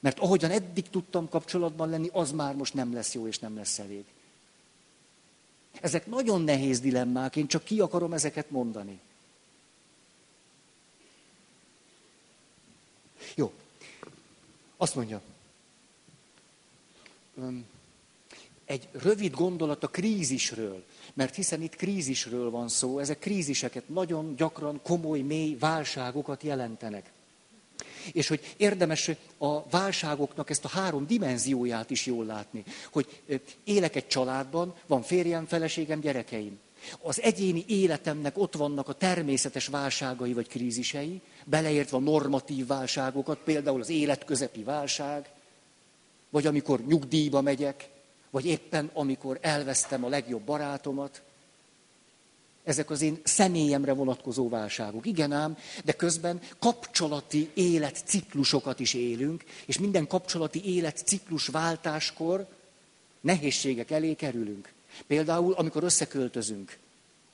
Mert 0.01 0.19
ahogyan 0.19 0.51
eddig 0.51 0.89
tudtam 0.91 1.29
kapcsolatban 1.29 1.91
lenni, 1.91 2.09
az 2.13 2.33
már 2.33 2.55
most 2.55 2.75
nem 2.75 2.95
lesz 2.95 3.15
jó 3.15 3.27
és 3.27 3.39
nem 3.39 3.57
lesz 3.57 3.79
elég. 3.79 4.05
Ezek 5.81 6.07
nagyon 6.07 6.43
nehéz 6.43 6.81
dilemmák, 6.81 7.37
én 7.37 7.47
csak 7.47 7.65
ki 7.65 7.81
akarom 7.81 8.13
ezeket 8.13 8.51
mondani. 8.51 9.01
Jó. 13.35 13.53
Azt 14.77 14.95
mondja. 14.95 15.23
Egy 18.65 18.89
rövid 18.93 19.35
gondolat 19.35 19.85
a 19.85 19.89
krízisről, 19.89 20.85
mert 21.17 21.35
hiszen 21.35 21.63
itt 21.63 21.77
krízisről 21.77 22.51
van 22.51 22.69
szó, 22.69 22.99
ezek 22.99 23.19
kríziseket 23.19 23.89
nagyon 23.89 24.35
gyakran 24.37 24.81
komoly, 24.83 25.21
mély 25.21 25.57
válságokat 25.59 26.43
jelentenek. 26.43 27.13
És 28.13 28.29
hogy 28.29 28.55
érdemes 28.57 29.11
a 29.39 29.69
válságoknak 29.69 30.51
ezt 30.51 30.65
a 30.65 30.69
három 30.69 31.07
dimenzióját 31.07 31.91
is 31.91 32.07
jól 32.07 32.25
látni. 32.25 32.65
Hogy 32.93 33.23
élek 33.65 33.97
egy 33.97 34.07
családban, 34.07 34.75
van 34.87 35.03
férjem, 35.03 35.47
feleségem, 35.47 36.01
gyerekeim. 36.01 36.59
Az 37.03 37.21
egyéni 37.21 37.65
életemnek 37.67 38.39
ott 38.39 38.55
vannak 38.55 38.89
a 38.89 38.93
természetes 38.93 39.67
válságai 39.67 40.33
vagy 40.33 40.49
krízisei, 40.49 41.21
beleértve 41.45 41.97
a 41.97 42.01
normatív 42.01 42.67
válságokat, 42.67 43.39
például 43.45 43.81
az 43.81 43.89
életközepi 43.89 44.63
válság, 44.63 45.31
vagy 46.31 46.47
amikor 46.47 46.87
nyugdíjba 46.87 47.41
megyek, 47.41 47.89
vagy 48.31 48.47
éppen 48.47 48.91
amikor 48.93 49.39
elvesztem 49.41 50.05
a 50.05 50.09
legjobb 50.09 50.43
barátomat. 50.43 51.23
Ezek 52.65 52.91
az 52.91 53.01
én 53.01 53.21
személyemre 53.25 53.93
vonatkozó 53.93 54.49
válságok. 54.49 55.07
Igen 55.07 55.33
ám, 55.33 55.57
de 55.85 55.93
közben 55.93 56.41
kapcsolati 56.59 57.51
életciklusokat 57.55 58.81
is 58.81 58.95
élünk, 58.95 59.45
és 59.67 59.79
minden 59.79 60.07
kapcsolati 60.07 60.65
életciklus 60.65 61.47
váltáskor 61.47 62.47
nehézségek 63.21 63.91
elé 63.91 64.15
kerülünk. 64.15 64.73
Például, 65.07 65.53
amikor 65.53 65.83
összeköltözünk, 65.83 66.79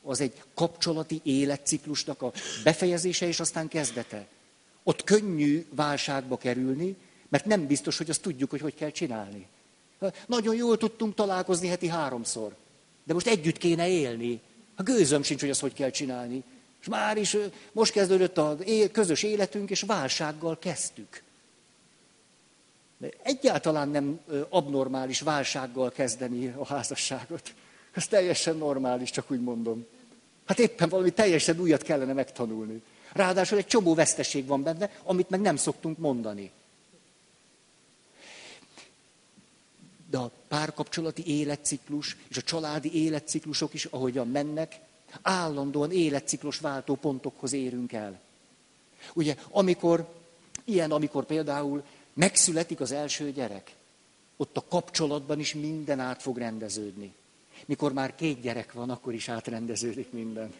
az 0.02 0.20
egy 0.20 0.42
kapcsolati 0.54 1.20
életciklusnak 1.22 2.22
a 2.22 2.32
befejezése 2.64 3.26
és 3.26 3.40
aztán 3.40 3.68
kezdete. 3.68 4.26
Ott 4.82 5.04
könnyű 5.04 5.66
válságba 5.70 6.37
kerülni, 6.37 6.96
mert 7.28 7.44
nem 7.44 7.66
biztos, 7.66 7.99
hogy 7.99 8.11
azt 8.11 8.22
tudjuk, 8.22 8.50
hogy 8.50 8.61
hogy 8.61 8.75
kell 8.75 8.90
csinálni. 8.90 9.46
Nagyon 10.26 10.54
jól 10.54 10.76
tudtunk 10.76 11.14
találkozni 11.14 11.68
heti 11.68 11.88
háromszor, 11.88 12.54
de 13.04 13.12
most 13.12 13.26
együtt 13.26 13.59
kéne 13.59 13.88
élni. 13.88 14.40
A 14.76 14.82
gőzöm 14.82 15.23
sincs, 15.23 15.40
hogy 15.40 15.50
azt 15.50 15.61
hogy 15.61 15.73
kell 15.73 15.90
csinálni. 15.90 16.42
És 16.80 16.88
már 16.88 17.16
is 17.16 17.37
most 17.73 17.92
kezdődött 17.92 18.38
a 18.38 18.56
közös 18.92 19.23
életünk, 19.23 19.71
és 19.71 19.82
válsággal 19.82 20.59
kezdtük. 20.59 21.23
Egyáltalán 23.23 23.88
nem 23.88 24.21
abnormális 24.49 25.21
válsággal 25.21 25.90
kezdeni 25.90 26.54
a 26.56 26.66
házasságot. 26.66 27.54
Ez 27.92 28.09
teljesen 28.09 28.56
normális, 28.56 29.11
csak 29.11 29.30
úgy 29.30 29.40
mondom. 29.40 29.87
Hát 30.44 30.59
éppen 30.59 30.88
valami 30.88 31.11
teljesen 31.11 31.61
újat 31.61 31.82
kellene 31.82 32.12
megtanulni. 32.12 32.82
Ráadásul 33.12 33.59
egy 33.59 33.66
csomó 33.66 33.94
veszteség 33.94 34.47
van 34.47 34.62
benne, 34.62 34.90
amit 35.02 35.30
meg 35.30 35.40
nem 35.40 35.56
szoktunk 35.56 35.99
mondani. 35.99 36.50
De 40.12 40.19
a 40.19 40.31
párkapcsolati 40.49 41.26
életciklus 41.26 42.16
és 42.28 42.37
a 42.37 42.42
családi 42.42 42.95
életciklusok 42.95 43.75
is, 43.75 43.85
ahogyan 43.85 44.28
mennek, 44.28 44.81
állandóan 45.23 45.92
életciklus 45.92 46.59
váltó 46.59 46.95
pontokhoz 46.95 47.52
érünk 47.52 47.92
el. 47.92 48.21
Ugye, 49.14 49.37
amikor, 49.50 50.14
ilyen, 50.64 50.90
amikor 50.90 51.25
például 51.25 51.85
megszületik 52.12 52.81
az 52.81 52.92
első 52.92 53.31
gyerek, 53.33 53.75
ott 54.37 54.57
a 54.57 54.64
kapcsolatban 54.69 55.38
is 55.38 55.54
minden 55.54 56.00
át 56.00 56.23
fog 56.23 56.38
rendeződni. 56.38 57.14
Mikor 57.64 57.92
már 57.92 58.14
két 58.14 58.40
gyerek 58.40 58.73
van, 58.73 58.90
akkor 58.90 59.14
is 59.14 59.28
átrendeződik 59.28 60.12
minden. 60.12 60.52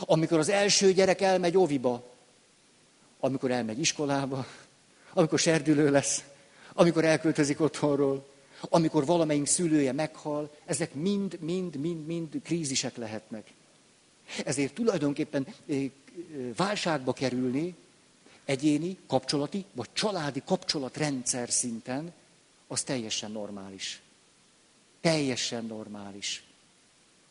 Amikor 0.00 0.38
az 0.38 0.48
első 0.48 0.92
gyerek 0.92 1.20
elmegy 1.20 1.56
oviba, 1.56 2.04
amikor 3.20 3.50
elmegy 3.50 3.78
iskolába, 3.78 4.46
amikor 5.12 5.38
serdülő 5.38 5.90
lesz, 5.90 6.24
amikor 6.72 7.04
elköltözik 7.04 7.60
otthonról, 7.60 8.34
amikor 8.60 9.06
valamelyik 9.06 9.46
szülője 9.46 9.92
meghal, 9.92 10.56
ezek 10.64 10.94
mind, 10.94 11.38
mind, 11.40 11.76
mind, 11.76 12.06
mind 12.06 12.40
krízisek 12.42 12.96
lehetnek. 12.96 13.52
Ezért 14.44 14.74
tulajdonképpen 14.74 15.46
válságba 16.56 17.12
kerülni 17.12 17.74
egyéni, 18.44 18.98
kapcsolati 19.06 19.64
vagy 19.72 19.88
családi 19.92 20.42
kapcsolatrendszer 20.44 21.50
szinten, 21.50 22.12
az 22.66 22.82
teljesen 22.82 23.30
normális. 23.30 24.00
Teljesen 25.00 25.64
normális. 25.64 26.44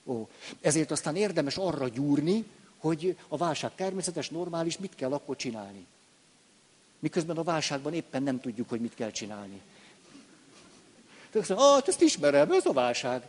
Ó, 0.05 0.27
ezért 0.62 0.91
aztán 0.91 1.15
érdemes 1.15 1.58
arra 1.58 1.88
gyúrni, 1.88 2.46
hogy 2.77 3.17
a 3.27 3.38
válság 3.38 3.75
természetes, 3.75 4.29
normális, 4.29 4.77
mit 4.77 4.96
kell 4.96 5.13
akkor 5.13 5.36
csinálni. 5.36 5.86
Miközben 7.00 7.38
a 7.38 7.44
válságban 7.44 7.94
éppen 7.94 8.24
nem 8.24 8.39
tudjuk, 8.39 8.70
hogy 8.70 8.82
mit 8.82 8.96
kell 8.96 9.12
csinálni. 9.12 9.62
Azt 11.36 11.50
mondja, 11.50 11.68
ah, 11.68 11.84
ezt 11.88 12.01
ismerem, 12.01 12.51
ez 12.51 12.65
a 12.65 12.74
válság. 12.74 13.22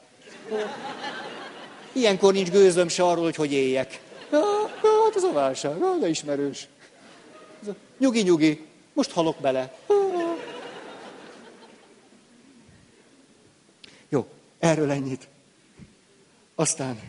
Ilyenkor 1.92 2.32
nincs 2.32 2.50
gőzöm 2.50 2.88
se 2.88 3.02
arról, 3.02 3.24
hogy 3.24 3.34
hogy 3.34 3.52
éljek. 3.52 4.00
Hát 4.30 5.14
ez 5.14 5.22
a 5.22 5.32
válság, 5.32 5.78
de 6.00 6.08
ismerős. 6.08 6.68
Nyugi, 7.98 8.22
nyugi, 8.22 8.66
most 8.92 9.10
halok 9.10 9.36
bele. 9.40 9.78
Jó, 14.08 14.26
erről 14.58 14.90
ennyit. 14.90 15.28
Aztán 16.54 17.00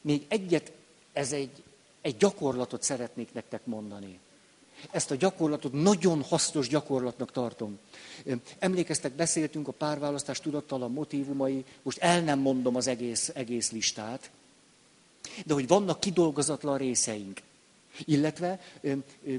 még 0.00 0.24
egyet, 0.28 0.72
ez 1.12 1.32
egy, 1.32 1.62
egy 2.00 2.16
gyakorlatot 2.16 2.82
szeretnék 2.82 3.32
nektek 3.32 3.64
mondani. 3.64 4.18
Ezt 4.90 5.10
a 5.10 5.14
gyakorlatot 5.14 5.72
nagyon 5.72 6.22
hasznos 6.22 6.68
gyakorlatnak 6.68 7.32
tartom. 7.32 7.78
Emlékeztek, 8.58 9.12
beszéltünk 9.12 9.68
a 9.68 9.72
párválasztás 9.72 10.40
tudattalan 10.40 10.92
motivumai, 10.92 11.64
most 11.82 11.98
el 11.98 12.20
nem 12.20 12.38
mondom 12.38 12.76
az 12.76 12.86
egész, 12.86 13.30
egész 13.34 13.70
listát, 13.70 14.30
de 15.44 15.54
hogy 15.54 15.66
vannak 15.66 16.00
kidolgozatlan 16.00 16.78
részeink. 16.78 17.40
Illetve 18.04 18.60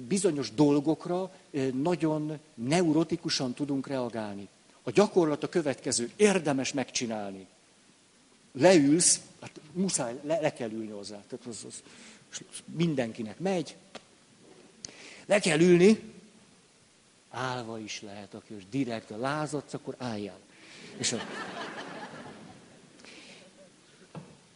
bizonyos 0.07 0.53
dolgokra 0.53 1.31
nagyon 1.73 2.39
neurotikusan 2.53 3.53
tudunk 3.53 3.87
reagálni. 3.87 4.47
A 4.83 4.91
gyakorlat 4.91 5.43
a 5.43 5.49
következő, 5.49 6.11
érdemes 6.15 6.73
megcsinálni. 6.73 7.47
Leülsz, 8.51 9.21
hát 9.41 9.59
muszáj, 9.73 10.19
le, 10.23 10.39
le 10.39 10.53
kell 10.53 10.71
ülni 10.71 10.91
hozzá. 10.91 11.23
Tehát 11.27 11.45
az, 11.45 11.63
az, 11.67 11.81
mindenkinek 12.65 13.39
megy. 13.39 13.75
Le 15.27 15.39
kell 15.39 15.59
ülni, 15.59 15.99
állva 17.29 17.79
is 17.79 18.01
lehet, 18.01 18.33
aki 18.33 18.53
most 18.53 18.69
direkt 18.69 19.11
a 19.11 19.17
lázadsz, 19.17 19.73
akkor 19.73 19.95
álljál. 19.97 20.39
És, 20.97 21.11
a... 21.11 21.17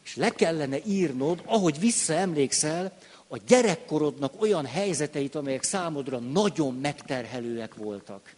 és 0.04 0.16
le 0.16 0.30
kellene 0.30 0.78
írnod, 0.86 1.42
ahogy 1.46 1.80
visszaemlékszel, 1.80 2.98
a 3.28 3.38
gyerekkorodnak 3.48 4.42
olyan 4.42 4.66
helyzeteit, 4.66 5.36
amelyek 5.36 5.64
számodra 5.64 6.20
nagyon 6.20 6.76
megterhelőek 6.76 7.76
voltak. 7.76 8.36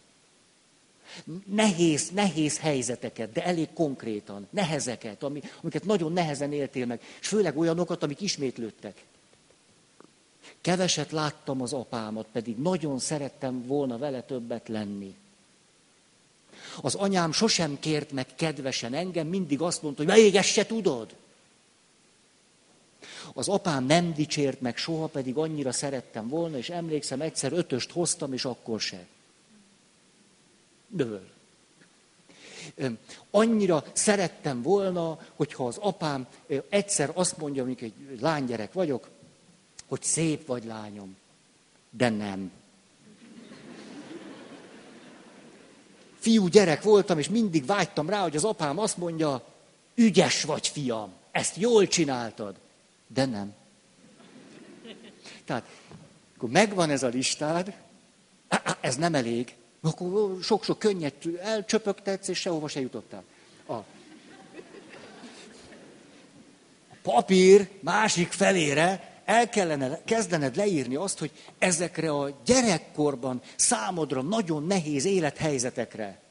Nehéz, 1.44 2.10
nehéz 2.10 2.58
helyzeteket, 2.58 3.32
de 3.32 3.44
elég 3.44 3.68
konkrétan, 3.72 4.46
nehezeket, 4.50 5.22
amiket 5.22 5.84
nagyon 5.84 6.12
nehezen 6.12 6.52
éltél 6.52 6.86
meg, 6.86 7.00
és 7.20 7.28
főleg 7.28 7.58
olyanokat, 7.58 8.02
amik 8.02 8.20
ismétlődtek. 8.20 9.04
Keveset 10.60 11.10
láttam 11.10 11.62
az 11.62 11.72
apámat, 11.72 12.26
pedig 12.32 12.56
nagyon 12.56 12.98
szerettem 12.98 13.66
volna 13.66 13.98
vele 13.98 14.22
többet 14.22 14.68
lenni. 14.68 15.14
Az 16.80 16.94
anyám 16.94 17.32
sosem 17.32 17.78
kért 17.80 18.12
meg 18.12 18.26
kedvesen 18.34 18.94
engem, 18.94 19.26
mindig 19.26 19.60
azt 19.60 19.82
mondta, 19.82 20.04
hogy 20.04 20.12
még 20.12 20.34
ezt 20.34 20.48
se 20.48 20.66
tudod. 20.66 21.14
Az 23.32 23.48
apám 23.48 23.84
nem 23.84 24.12
dicsért 24.12 24.60
meg 24.60 24.76
soha, 24.76 25.06
pedig 25.06 25.36
annyira 25.36 25.72
szerettem 25.72 26.28
volna, 26.28 26.56
és 26.56 26.70
emlékszem, 26.70 27.20
egyszer 27.20 27.52
ötöst 27.52 27.90
hoztam, 27.90 28.32
és 28.32 28.44
akkor 28.44 28.80
se. 28.80 29.06
Dől. 30.88 31.32
Annyira 33.30 33.84
szerettem 33.92 34.62
volna, 34.62 35.18
hogyha 35.34 35.66
az 35.66 35.76
apám 35.76 36.26
egyszer 36.68 37.10
azt 37.14 37.36
mondja, 37.36 37.62
amikor 37.62 37.82
egy 37.82 38.20
lánygyerek 38.20 38.72
vagyok, 38.72 39.08
hogy 39.94 40.02
szép 40.02 40.46
vagy 40.46 40.64
lányom, 40.64 41.16
de 41.90 42.08
nem. 42.08 42.50
Fiú 46.18 46.46
gyerek 46.46 46.82
voltam, 46.82 47.18
és 47.18 47.28
mindig 47.28 47.66
vágytam 47.66 48.08
rá, 48.08 48.22
hogy 48.22 48.36
az 48.36 48.44
apám 48.44 48.78
azt 48.78 48.96
mondja, 48.96 49.44
ügyes 49.94 50.42
vagy, 50.42 50.68
fiam, 50.68 51.12
ezt 51.30 51.56
jól 51.56 51.86
csináltad, 51.86 52.56
de 53.06 53.24
nem. 53.24 53.54
Tehát, 55.44 55.68
akkor 56.36 56.48
megvan 56.48 56.90
ez 56.90 57.02
a 57.02 57.08
listád, 57.08 57.76
ez 58.80 58.96
nem 58.96 59.14
elég, 59.14 59.54
akkor 59.80 60.42
sok-sok 60.42 60.78
könnyet 60.78 61.26
elcsöpögtetsz, 61.40 62.28
és 62.28 62.38
sehova 62.38 62.68
se 62.68 62.80
jutottál. 62.80 63.24
A 63.66 63.76
papír 67.02 67.68
másik 67.80 68.32
felére 68.32 69.13
el 69.24 69.48
kellene 69.48 70.00
kezdened 70.04 70.56
leírni 70.56 70.94
azt, 70.94 71.18
hogy 71.18 71.30
ezekre 71.58 72.10
a 72.10 72.30
gyerekkorban 72.44 73.42
számodra 73.56 74.22
nagyon 74.22 74.66
nehéz 74.66 75.04
élethelyzetekre, 75.04 76.22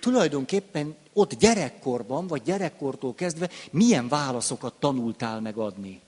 tulajdonképpen 0.00 0.96
ott 1.12 1.34
gyerekkorban, 1.34 2.26
vagy 2.26 2.42
gyerekkortól 2.42 3.14
kezdve 3.14 3.48
milyen 3.70 4.08
válaszokat 4.08 4.74
tanultál 4.78 5.40
megadni. 5.40 6.00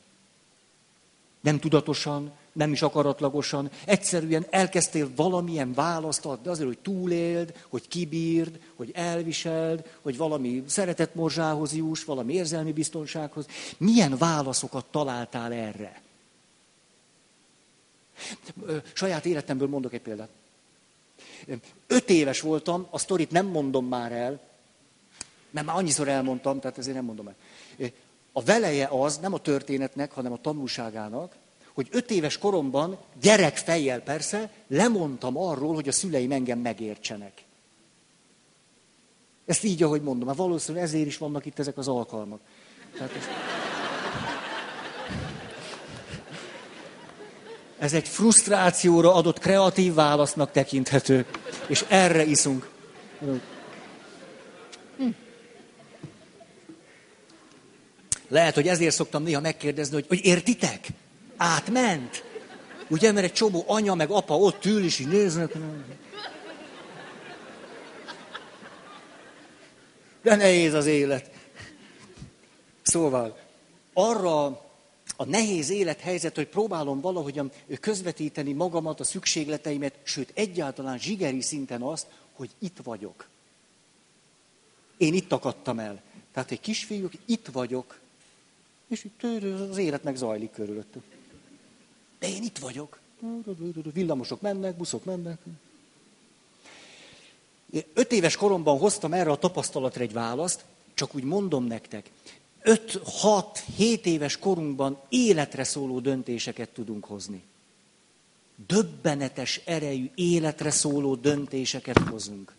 Nem 1.40 1.58
tudatosan, 1.58 2.32
nem 2.52 2.72
is 2.72 2.82
akaratlagosan, 2.82 3.70
egyszerűen 3.84 4.46
elkezdtél 4.50 5.10
valamilyen 5.16 5.72
választ 5.72 6.24
adni 6.24 6.48
azért, 6.48 6.68
hogy 6.68 6.78
túléld, 6.78 7.54
hogy 7.68 7.88
kibírd, 7.88 8.60
hogy 8.76 8.90
elviseld, 8.94 9.90
hogy 10.02 10.16
valami 10.16 10.64
szeretetmorzsához 10.66 11.74
juss, 11.74 12.04
valami 12.04 12.32
érzelmi 12.32 12.72
biztonsághoz. 12.72 13.46
Milyen 13.78 14.16
válaszokat 14.18 14.84
találtál 14.90 15.52
erre? 15.52 16.02
Saját 18.92 19.26
életemből 19.26 19.68
mondok 19.68 19.92
egy 19.92 20.00
példát. 20.00 20.28
Öt 21.86 22.10
éves 22.10 22.40
voltam, 22.40 22.86
a 22.90 22.98
sztorit 22.98 23.30
nem 23.30 23.46
mondom 23.46 23.86
már 23.86 24.12
el, 24.12 24.40
mert 25.50 25.66
már 25.66 25.76
annyiszor 25.76 26.08
elmondtam, 26.08 26.60
tehát 26.60 26.78
ezért 26.78 26.96
nem 26.96 27.04
mondom 27.04 27.28
el. 27.28 27.34
A 28.32 28.42
veleje 28.42 28.86
az, 28.90 29.18
nem 29.18 29.34
a 29.34 29.38
történetnek, 29.38 30.12
hanem 30.12 30.32
a 30.32 30.40
tanulságának, 30.40 31.34
hogy 31.80 31.88
öt 31.90 32.10
éves 32.10 32.38
koromban, 32.38 32.98
gyerek 33.20 33.56
fejjel 33.56 34.00
persze, 34.00 34.50
lemondtam 34.68 35.36
arról, 35.38 35.74
hogy 35.74 35.88
a 35.88 35.92
szüleim 35.92 36.32
engem 36.32 36.58
megértsenek. 36.58 37.32
Ezt 39.46 39.64
így, 39.64 39.82
ahogy 39.82 40.02
mondom, 40.02 40.26
mert 40.26 40.38
valószínűleg 40.38 40.86
ezért 40.86 41.06
is 41.06 41.18
vannak 41.18 41.46
itt 41.46 41.58
ezek 41.58 41.78
az 41.78 41.88
alkalmak. 41.88 42.40
Tehát 42.96 43.12
ez... 43.16 43.24
ez 47.78 47.92
egy 47.92 48.08
frusztrációra 48.08 49.14
adott 49.14 49.38
kreatív 49.38 49.94
válasznak 49.94 50.50
tekinthető, 50.50 51.26
és 51.66 51.84
erre 51.88 52.24
iszunk. 52.24 52.68
Lehet, 58.28 58.54
hogy 58.54 58.68
ezért 58.68 58.94
szoktam 58.94 59.22
néha 59.22 59.40
megkérdezni, 59.40 59.94
hogy, 59.94 60.06
hogy 60.08 60.24
értitek? 60.24 60.88
Átment. 61.42 62.24
Ugye, 62.88 63.12
mert 63.12 63.26
egy 63.26 63.32
csomó 63.32 63.64
anya 63.66 63.94
meg 63.94 64.10
apa 64.10 64.36
ott 64.36 64.64
ül, 64.64 64.84
és 64.84 64.98
így 64.98 65.08
néznek. 65.08 65.52
De 70.22 70.36
nehéz 70.36 70.74
az 70.74 70.86
élet. 70.86 71.30
Szóval, 72.82 73.38
arra 73.92 74.44
a 75.16 75.24
nehéz 75.24 75.70
élethelyzet, 75.70 76.34
hogy 76.34 76.46
próbálom 76.46 77.00
valahogyan 77.00 77.52
közvetíteni 77.80 78.52
magamat, 78.52 79.00
a 79.00 79.04
szükségleteimet, 79.04 79.94
sőt 80.02 80.32
egyáltalán 80.34 80.98
zsigeri 80.98 81.40
szinten 81.40 81.82
azt, 81.82 82.06
hogy 82.32 82.50
itt 82.58 82.78
vagyok. 82.84 83.28
Én 84.96 85.14
itt 85.14 85.32
akadtam 85.32 85.78
el. 85.78 86.02
Tehát 86.32 86.50
egy 86.50 86.60
kisfiú, 86.60 87.08
itt 87.24 87.46
vagyok, 87.52 87.98
és 88.88 89.04
itt 89.04 89.22
az 89.70 89.76
élet 89.76 90.02
meg 90.02 90.16
zajlik 90.16 90.50
körülöttük. 90.50 91.02
De 92.20 92.28
én 92.28 92.42
itt 92.42 92.58
vagyok. 92.58 93.00
Villamosok 93.92 94.40
mennek, 94.40 94.76
buszok 94.76 95.04
mennek. 95.04 95.38
Öt 97.94 98.12
éves 98.12 98.36
koromban 98.36 98.78
hoztam 98.78 99.12
erre 99.12 99.30
a 99.30 99.38
tapasztalatra 99.38 100.02
egy 100.02 100.12
választ, 100.12 100.64
csak 100.94 101.14
úgy 101.14 101.24
mondom 101.24 101.64
nektek. 101.64 102.10
Öt, 102.62 103.00
hat, 103.04 103.58
hét 103.76 104.06
éves 104.06 104.38
korunkban 104.38 105.00
életre 105.08 105.64
szóló 105.64 106.00
döntéseket 106.00 106.68
tudunk 106.68 107.04
hozni. 107.04 107.42
Döbbenetes 108.66 109.60
erejű, 109.64 110.10
életre 110.14 110.70
szóló 110.70 111.14
döntéseket 111.14 111.98
hozunk. 111.98 112.54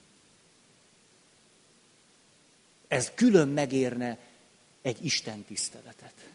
Ez 2.87 3.11
külön 3.15 3.47
megérne 3.47 4.17
egy 4.81 5.05
Isten 5.05 5.43
tiszteletet. 5.43 6.30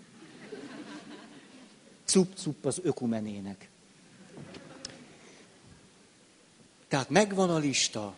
Cup-cup 2.06 2.64
az 2.64 2.80
ökumenének. 2.82 3.68
Tehát 6.88 7.10
megvan 7.10 7.50
a 7.50 7.58
lista. 7.58 8.14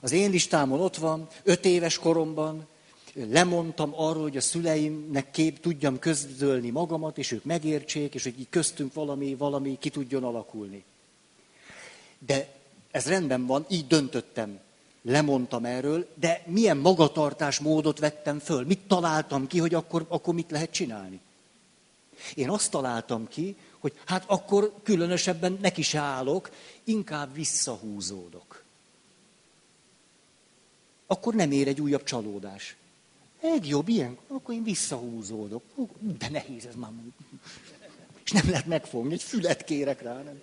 Az 0.00 0.12
én 0.12 0.30
listámon 0.30 0.80
ott 0.80 0.96
van, 0.96 1.28
öt 1.42 1.64
éves 1.64 1.98
koromban, 1.98 2.66
lemondtam 3.14 3.92
arról, 3.96 4.22
hogy 4.22 4.36
a 4.36 4.40
szüleimnek 4.40 5.30
kép 5.30 5.60
tudjam 5.60 5.98
közölni 5.98 6.70
magamat, 6.70 7.18
és 7.18 7.32
ők 7.32 7.44
megértsék, 7.44 8.14
és 8.14 8.22
hogy 8.22 8.38
így 8.38 8.48
köztünk 8.50 8.94
valami, 8.94 9.34
valami 9.34 9.78
ki 9.80 9.90
tudjon 9.90 10.24
alakulni. 10.24 10.84
De 12.18 12.48
ez 12.90 13.06
rendben 13.06 13.46
van, 13.46 13.66
így 13.68 13.86
döntöttem. 13.86 14.60
Lemondtam 15.02 15.64
erről, 15.64 16.08
de 16.14 16.42
milyen 16.46 16.76
magatartás 16.76 17.58
módot 17.58 17.98
vettem 17.98 18.38
föl? 18.38 18.64
Mit 18.64 18.80
találtam 18.86 19.46
ki, 19.46 19.58
hogy 19.58 19.74
akkor, 19.74 20.04
akkor 20.08 20.34
mit 20.34 20.50
lehet 20.50 20.70
csinálni? 20.70 21.20
Én 22.34 22.50
azt 22.50 22.70
találtam 22.70 23.28
ki, 23.28 23.56
hogy 23.78 23.92
hát 24.04 24.24
akkor 24.26 24.74
különösebben 24.82 25.58
neki 25.60 25.82
se 25.82 25.98
állok, 25.98 26.50
inkább 26.84 27.34
visszahúzódok. 27.34 28.64
Akkor 31.06 31.34
nem 31.34 31.50
ér 31.50 31.68
egy 31.68 31.80
újabb 31.80 32.02
csalódás. 32.02 32.76
Egy 33.40 33.68
jobb 33.68 33.88
ilyen, 33.88 34.18
akkor 34.28 34.54
én 34.54 34.62
visszahúzódok. 34.62 35.62
De 36.18 36.28
nehéz 36.28 36.66
ez 36.66 36.74
már. 36.74 36.90
És 38.24 38.30
nem 38.30 38.50
lehet 38.50 38.66
megfogni, 38.66 39.12
egy 39.12 39.22
fület 39.22 39.64
kérek 39.64 40.02
rá. 40.02 40.22
Nem. 40.22 40.40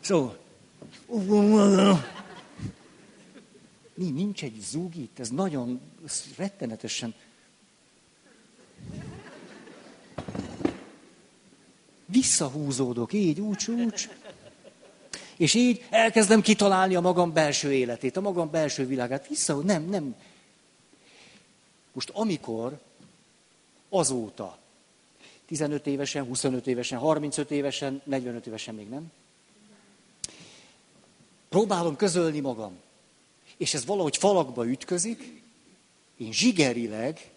Szóval. 0.00 0.38
Nincs 3.94 4.42
egy 4.42 4.60
zúg 4.60 4.96
itt, 4.96 5.18
ez 5.18 5.28
nagyon 5.28 5.80
ez 6.04 6.24
rettenetesen. 6.36 7.14
Visszahúzódok, 12.12 13.12
így, 13.12 13.40
úgy, 13.40 13.68
úgy. 13.68 14.10
És 15.36 15.54
így 15.54 15.86
elkezdem 15.90 16.40
kitalálni 16.40 16.94
a 16.94 17.00
magam 17.00 17.32
belső 17.32 17.72
életét, 17.72 18.16
a 18.16 18.20
magam 18.20 18.50
belső 18.50 18.86
világát. 18.86 19.28
Vissza, 19.28 19.56
nem, 19.56 19.84
nem. 19.88 20.14
Most 21.92 22.10
amikor 22.10 22.80
azóta, 23.88 24.58
15 25.46 25.86
évesen, 25.86 26.24
25 26.24 26.66
évesen, 26.66 26.98
35 26.98 27.50
évesen, 27.50 28.02
45 28.04 28.46
évesen 28.46 28.74
még 28.74 28.88
nem, 28.88 29.12
próbálom 31.48 31.96
közölni 31.96 32.40
magam, 32.40 32.72
és 33.56 33.74
ez 33.74 33.84
valahogy 33.84 34.16
falakba 34.16 34.66
ütközik, 34.66 35.42
én 36.16 36.32
zsigerileg 36.32 37.30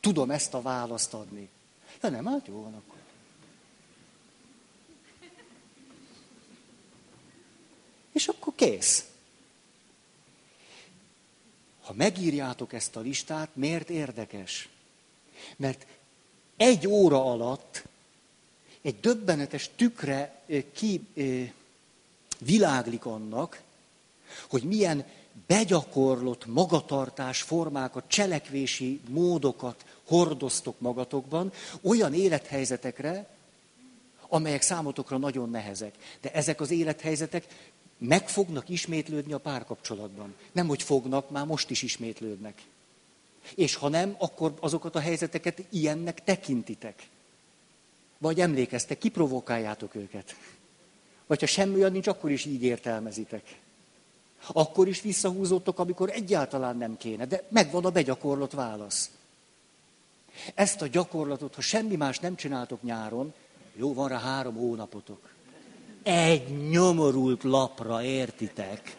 tudom 0.00 0.30
ezt 0.30 0.54
a 0.54 0.62
választ 0.62 1.14
adni. 1.14 1.48
De 2.00 2.08
nem, 2.08 2.26
hát 2.26 2.46
jó 2.46 2.62
van 2.62 2.74
akkor. 2.74 2.93
És 8.14 8.26
akkor 8.26 8.52
kész. 8.56 9.04
Ha 11.82 11.92
megírjátok 11.92 12.72
ezt 12.72 12.96
a 12.96 13.00
listát, 13.00 13.48
miért 13.52 13.90
érdekes? 13.90 14.68
Mert 15.56 15.86
egy 16.56 16.86
óra 16.86 17.24
alatt 17.24 17.84
egy 18.82 19.00
döbbenetes 19.00 19.70
tükre 19.76 20.42
ki 20.72 21.06
világlik 22.38 23.04
annak, 23.06 23.62
hogy 24.48 24.62
milyen 24.62 25.06
begyakorlott 25.46 26.46
magatartás 26.46 27.42
formákat, 27.42 28.04
cselekvési 28.06 29.00
módokat 29.08 29.84
hordoztok 30.04 30.80
magatokban, 30.80 31.52
olyan 31.82 32.14
élethelyzetekre, 32.14 33.28
amelyek 34.28 34.62
számotokra 34.62 35.18
nagyon 35.18 35.50
nehezek. 35.50 35.94
De 36.20 36.32
ezek 36.32 36.60
az 36.60 36.70
élethelyzetek 36.70 37.72
meg 38.06 38.28
fognak 38.28 38.68
ismétlődni 38.68 39.32
a 39.32 39.38
párkapcsolatban. 39.38 40.34
Nem, 40.52 40.66
hogy 40.66 40.82
fognak, 40.82 41.30
már 41.30 41.46
most 41.46 41.70
is 41.70 41.82
ismétlődnek. 41.82 42.62
És 43.54 43.74
ha 43.74 43.88
nem, 43.88 44.14
akkor 44.18 44.54
azokat 44.60 44.94
a 44.94 45.00
helyzeteket 45.00 45.62
ilyennek 45.70 46.24
tekintitek. 46.24 47.08
Vagy 48.18 48.40
emlékeztek, 48.40 48.98
kiprovokáljátok 48.98 49.94
őket. 49.94 50.36
Vagy 51.26 51.40
ha 51.40 51.46
semmi 51.46 51.74
olyan 51.74 51.92
nincs, 51.92 52.06
akkor 52.06 52.30
is 52.30 52.44
így 52.44 52.62
értelmezitek. 52.62 53.58
Akkor 54.46 54.88
is 54.88 55.00
visszahúzottok, 55.00 55.78
amikor 55.78 56.10
egyáltalán 56.10 56.76
nem 56.76 56.96
kéne. 56.96 57.26
De 57.26 57.42
megvan 57.48 57.84
a 57.84 57.90
begyakorlott 57.90 58.52
válasz. 58.52 59.10
Ezt 60.54 60.82
a 60.82 60.86
gyakorlatot, 60.86 61.54
ha 61.54 61.60
semmi 61.60 61.96
más 61.96 62.18
nem 62.18 62.36
csináltok 62.36 62.82
nyáron, 62.82 63.32
jó, 63.74 63.94
van 63.94 64.08
rá 64.08 64.18
három 64.18 64.54
hónapotok 64.54 65.33
egy 66.04 66.68
nyomorult 66.68 67.42
lapra, 67.42 68.02
értitek? 68.02 68.96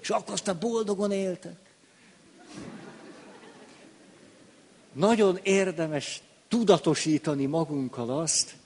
És 0.00 0.10
akkor 0.10 0.32
aztán 0.32 0.58
boldogan 0.60 1.12
éltek. 1.12 1.56
Nagyon 4.92 5.38
érdemes 5.42 6.22
tudatosítani 6.48 7.46
magunkkal 7.46 8.18
azt, 8.18 8.56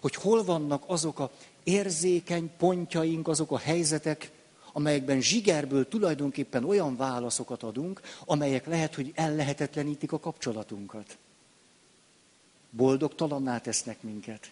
hogy 0.00 0.14
hol 0.14 0.44
vannak 0.44 0.82
azok 0.86 1.18
a 1.18 1.30
érzékeny 1.62 2.50
pontjaink, 2.56 3.28
azok 3.28 3.50
a 3.50 3.58
helyzetek, 3.58 4.30
amelyekben 4.72 5.20
zsigerből 5.20 5.88
tulajdonképpen 5.88 6.64
olyan 6.64 6.96
válaszokat 6.96 7.62
adunk, 7.62 8.00
amelyek 8.24 8.66
lehet, 8.66 8.94
hogy 8.94 9.12
ellehetetlenítik 9.14 10.12
a 10.12 10.20
kapcsolatunkat. 10.20 11.18
Boldogtalanná 12.70 13.58
tesznek 13.58 14.02
minket. 14.02 14.50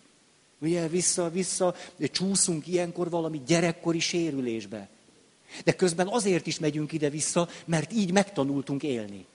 Ugye 0.60 0.88
vissza-vissza 0.88 1.74
csúszunk 1.98 2.66
ilyenkor 2.66 3.10
valami 3.10 3.42
gyerekkori 3.46 3.98
sérülésbe. 3.98 4.88
De 5.64 5.72
közben 5.72 6.06
azért 6.06 6.46
is 6.46 6.58
megyünk 6.58 6.92
ide-vissza, 6.92 7.48
mert 7.64 7.92
így 7.92 8.12
megtanultunk 8.12 8.82
élni. 8.82 9.26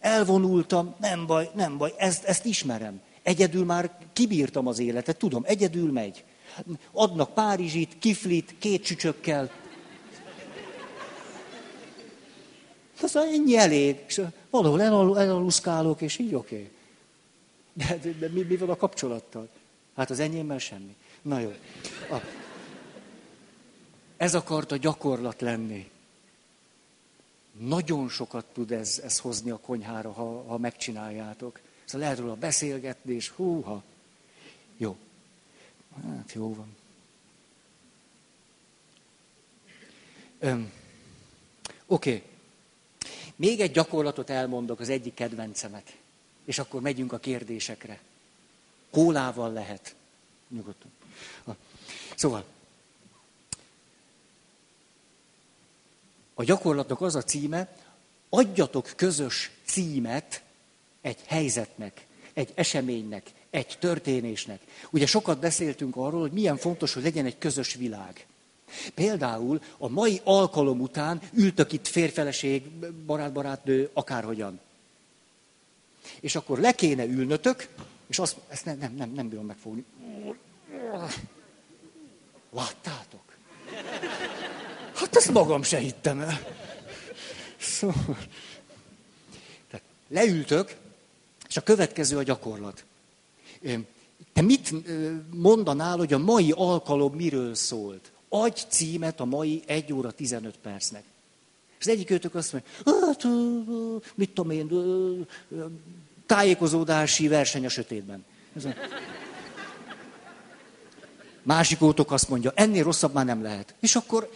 Elvonultam, 0.00 0.94
nem 1.00 1.26
baj, 1.26 1.50
nem 1.54 1.76
baj, 1.76 1.94
ezt, 1.96 2.24
ezt 2.24 2.44
ismerem. 2.44 3.00
Egyedül 3.22 3.64
már 3.64 3.98
kibírtam 4.12 4.66
az 4.66 4.78
életet, 4.78 5.16
tudom, 5.16 5.42
egyedül 5.46 5.92
megy. 5.92 6.24
Adnak 6.92 7.34
Párizsit, 7.34 7.96
kiflit, 7.98 8.54
két 8.58 8.84
csücsökkel. 8.84 9.50
Az 13.02 13.16
ennyi 13.16 13.56
elég. 13.56 13.96
És 14.06 14.22
valahol 14.50 14.80
elaluszkálok, 15.20 16.00
és 16.00 16.18
így 16.18 16.34
oké. 16.34 16.54
Okay. 16.54 16.70
De, 17.72 17.98
de, 18.02 18.18
de 18.18 18.28
mi, 18.28 18.42
mi 18.42 18.56
van 18.56 18.70
a 18.70 18.76
kapcsolattal? 18.76 19.48
Hát 19.98 20.10
az 20.10 20.18
enyémmel 20.18 20.58
semmi. 20.58 20.96
Na 21.22 21.38
jó. 21.38 21.54
A... 22.10 22.16
Ez 24.16 24.34
akart 24.34 24.72
a 24.72 24.76
gyakorlat 24.76 25.40
lenni. 25.40 25.90
Nagyon 27.52 28.08
sokat 28.08 28.44
tud 28.52 28.72
ez, 28.72 29.00
ez 29.04 29.18
hozni 29.18 29.50
a 29.50 29.58
konyhára, 29.58 30.12
ha, 30.12 30.44
ha 30.46 30.58
megcsináljátok. 30.58 31.60
Szóval 31.84 32.00
lehet 32.00 32.18
róla 32.18 32.34
beszélgetni, 32.34 33.14
és 33.14 33.28
húha. 33.28 33.82
Jó. 34.76 34.96
Hát 36.02 36.32
jó 36.32 36.54
van. 36.54 36.76
Oké. 41.86 42.14
Okay. 42.14 42.22
Még 43.36 43.60
egy 43.60 43.72
gyakorlatot 43.72 44.30
elmondok, 44.30 44.80
az 44.80 44.88
egyik 44.88 45.14
kedvencemet. 45.14 45.96
És 46.44 46.58
akkor 46.58 46.80
megyünk 46.80 47.12
a 47.12 47.18
kérdésekre. 47.18 48.00
Kólával 48.90 49.52
lehet. 49.52 49.94
Nyugodtan. 50.48 50.90
Szóval, 52.14 52.44
a 56.34 56.44
gyakorlatnak 56.44 57.00
az 57.00 57.14
a 57.14 57.22
címe, 57.22 57.76
adjatok 58.28 58.92
közös 58.96 59.50
címet 59.64 60.42
egy 61.00 61.18
helyzetnek, 61.26 62.06
egy 62.32 62.52
eseménynek, 62.54 63.30
egy 63.50 63.76
történésnek. 63.80 64.60
Ugye 64.90 65.06
sokat 65.06 65.38
beszéltünk 65.38 65.96
arról, 65.96 66.20
hogy 66.20 66.32
milyen 66.32 66.56
fontos, 66.56 66.94
hogy 66.94 67.02
legyen 67.02 67.26
egy 67.26 67.38
közös 67.38 67.74
világ. 67.74 68.26
Például 68.94 69.62
a 69.78 69.88
mai 69.88 70.20
alkalom 70.24 70.80
után 70.80 71.20
ültök 71.32 71.72
itt 71.72 71.86
férfeleség, 71.86 72.68
barát-barátnő, 73.06 73.90
akárhogyan. 73.92 74.60
És 76.20 76.36
akkor 76.36 76.58
le 76.58 76.72
kéne 76.72 77.04
ülnötök, 77.04 77.68
és 78.08 78.18
azt, 78.18 78.36
ezt 78.48 78.64
nem, 78.64 78.78
nem, 78.78 78.94
nem, 78.94 79.10
nem 79.10 79.28
bírom 79.28 79.46
megfogni. 79.46 79.84
Láttátok? 82.50 83.36
Hát 84.94 85.16
ezt 85.16 85.32
magam 85.32 85.62
se 85.62 85.78
hittem 85.78 86.20
el. 86.20 86.38
Szóval. 87.58 88.18
Tehát 89.70 89.86
leültök, 90.08 90.76
és 91.48 91.56
a 91.56 91.60
következő 91.60 92.16
a 92.16 92.22
gyakorlat. 92.22 92.84
Te 94.32 94.42
mit 94.42 94.74
mondanál, 95.30 95.96
hogy 95.96 96.12
a 96.12 96.18
mai 96.18 96.52
alkalom 96.56 97.14
miről 97.14 97.54
szólt? 97.54 98.10
Adj 98.28 98.60
címet 98.68 99.20
a 99.20 99.24
mai 99.24 99.62
1 99.66 99.92
óra 99.92 100.10
15 100.10 100.56
percnek. 100.62 101.04
És 101.78 101.86
az 101.86 101.92
egyik 101.92 102.10
őtök 102.10 102.34
azt 102.34 102.52
mondja, 102.52 102.70
hát, 102.84 103.24
mit 104.14 104.30
tudom 104.30 104.50
én, 104.50 104.68
tájékozódási 106.28 107.28
verseny 107.28 107.64
a 107.64 107.68
sötétben. 107.68 108.24
Ez 108.56 108.64
a... 108.64 108.74
Másik 111.42 111.82
ótok 111.82 112.12
azt 112.12 112.28
mondja, 112.28 112.52
ennél 112.54 112.82
rosszabb 112.82 113.12
már 113.12 113.24
nem 113.24 113.42
lehet. 113.42 113.74
És 113.80 113.96
akkor 113.96 114.30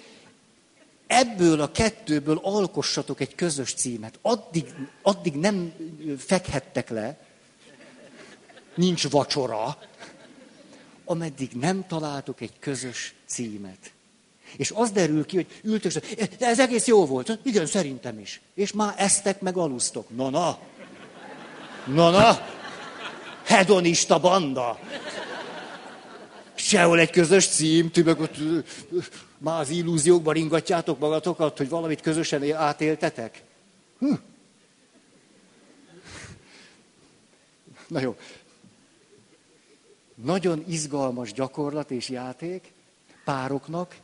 ebből 1.06 1.60
a 1.60 1.70
kettőből 1.70 2.40
alkossatok 2.42 3.20
egy 3.20 3.34
közös 3.34 3.74
címet. 3.74 4.18
Addig, 4.22 4.74
addig 5.02 5.34
nem 5.34 5.72
fekhettek 6.18 6.88
le, 6.88 7.18
nincs 8.74 9.08
vacsora, 9.08 9.78
ameddig 11.04 11.50
nem 11.52 11.86
találtok 11.86 12.40
egy 12.40 12.58
közös 12.58 13.14
címet. 13.26 13.92
És 14.56 14.70
az 14.74 14.90
derül 14.90 15.26
ki, 15.26 15.36
hogy 15.36 15.60
ültök, 15.62 15.92
de 16.38 16.46
ez 16.46 16.60
egész 16.60 16.86
jó 16.86 17.06
volt. 17.06 17.38
Igen, 17.42 17.66
szerintem 17.66 18.18
is. 18.18 18.40
És 18.54 18.72
már 18.72 18.94
eztek 18.96 19.40
meg 19.40 19.56
alusztok. 19.56 20.16
Na, 20.16 20.30
na. 20.30 20.58
Na, 21.86 22.10
na. 22.10 22.46
Hedonista 23.44 24.18
banda. 24.18 24.78
Sehol 26.54 26.98
egy 26.98 27.10
közös 27.10 27.46
cím, 27.48 27.90
ti 27.90 28.02
meg 28.02 28.20
ott 28.20 28.36
már 29.38 29.60
az 29.60 29.70
illúziókban 29.70 30.34
ringatjátok 30.34 30.98
magatokat, 30.98 31.58
hogy 31.58 31.68
valamit 31.68 32.00
közösen 32.00 32.52
átéltetek. 32.54 33.42
Hm. 33.98 34.14
Na 37.86 38.00
jó. 38.00 38.16
Nagyon 40.14 40.64
izgalmas 40.68 41.32
gyakorlat 41.32 41.90
és 41.90 42.08
játék 42.08 42.72
pároknak. 43.24 43.96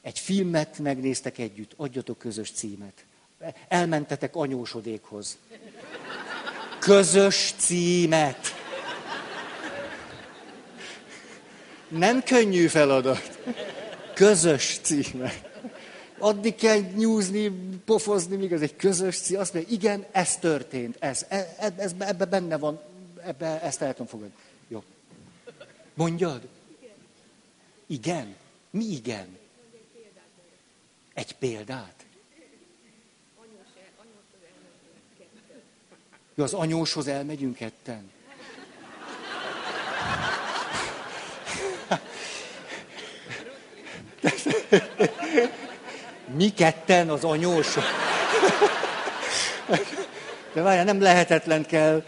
Egy 0.00 0.18
filmet 0.18 0.78
megnéztek 0.78 1.38
együtt, 1.38 1.72
adjatok 1.76 2.18
közös 2.18 2.50
címet. 2.50 3.04
Elmentetek 3.68 4.36
anyósodékhoz. 4.36 5.38
Közös 6.82 7.54
címet. 7.58 8.54
Nem 11.88 12.22
könnyű 12.22 12.66
feladat. 12.66 13.38
Közös 14.14 14.78
címet. 14.82 15.50
Addig 16.18 16.54
kell 16.54 16.78
nyúzni, 16.78 17.48
pofozni, 17.84 18.36
míg 18.36 18.52
ez 18.52 18.60
egy 18.60 18.76
közös 18.76 19.18
cím. 19.18 19.38
Azt 19.38 19.54
mondja, 19.54 19.74
igen, 19.74 20.06
ez 20.12 20.36
történt, 20.36 20.96
ez, 20.98 21.26
ez, 21.28 21.72
ez 21.76 21.92
ebbe 21.98 22.24
benne 22.24 22.56
van, 22.56 22.80
ebbe, 23.24 23.62
ezt 23.62 23.82
el 23.82 23.90
tudom 23.92 24.06
fogadni. 24.06 24.34
Jó. 24.68 24.82
Mondjad? 25.94 26.48
Igen. 27.86 28.34
Mi 28.70 28.84
igen? 28.84 29.38
Egy 31.14 31.36
példát? 31.36 32.01
Jó, 36.34 36.44
az 36.44 36.54
anyóshoz 36.54 37.06
elmegyünk 37.06 37.56
ketten. 37.56 38.10
Mi 46.34 46.48
ketten 46.48 47.08
az 47.10 47.24
anyós? 47.24 47.74
De 50.52 50.62
várjál, 50.62 50.84
nem 50.84 51.00
lehetetlen 51.00 51.66
kell. 51.66 52.04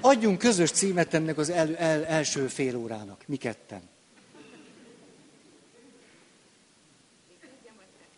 Adjunk 0.00 0.38
közös 0.38 0.70
címet 0.70 1.14
ennek 1.14 1.38
az 1.38 1.50
el, 1.50 1.76
el, 1.76 2.06
első 2.06 2.46
fél 2.46 2.76
órának. 2.76 3.22
Mi 3.26 3.36
ketten. 3.36 3.82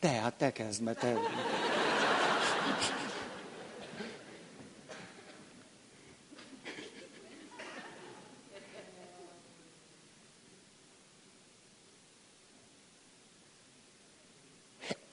Te, 0.01 0.09
hát 0.09 0.35
te 0.35 0.53
kezd, 0.53 0.83
mert 0.83 0.99
te... 0.99 1.15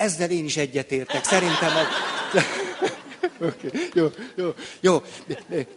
Ezzel 0.07 0.31
én 0.31 0.45
is 0.45 0.57
egyetértek. 0.57 1.23
Szerintem 1.23 1.71
a... 1.75 1.83
okay. 3.45 3.71
Jó, 3.93 4.07
jó, 4.35 4.53
jó. 4.79 5.01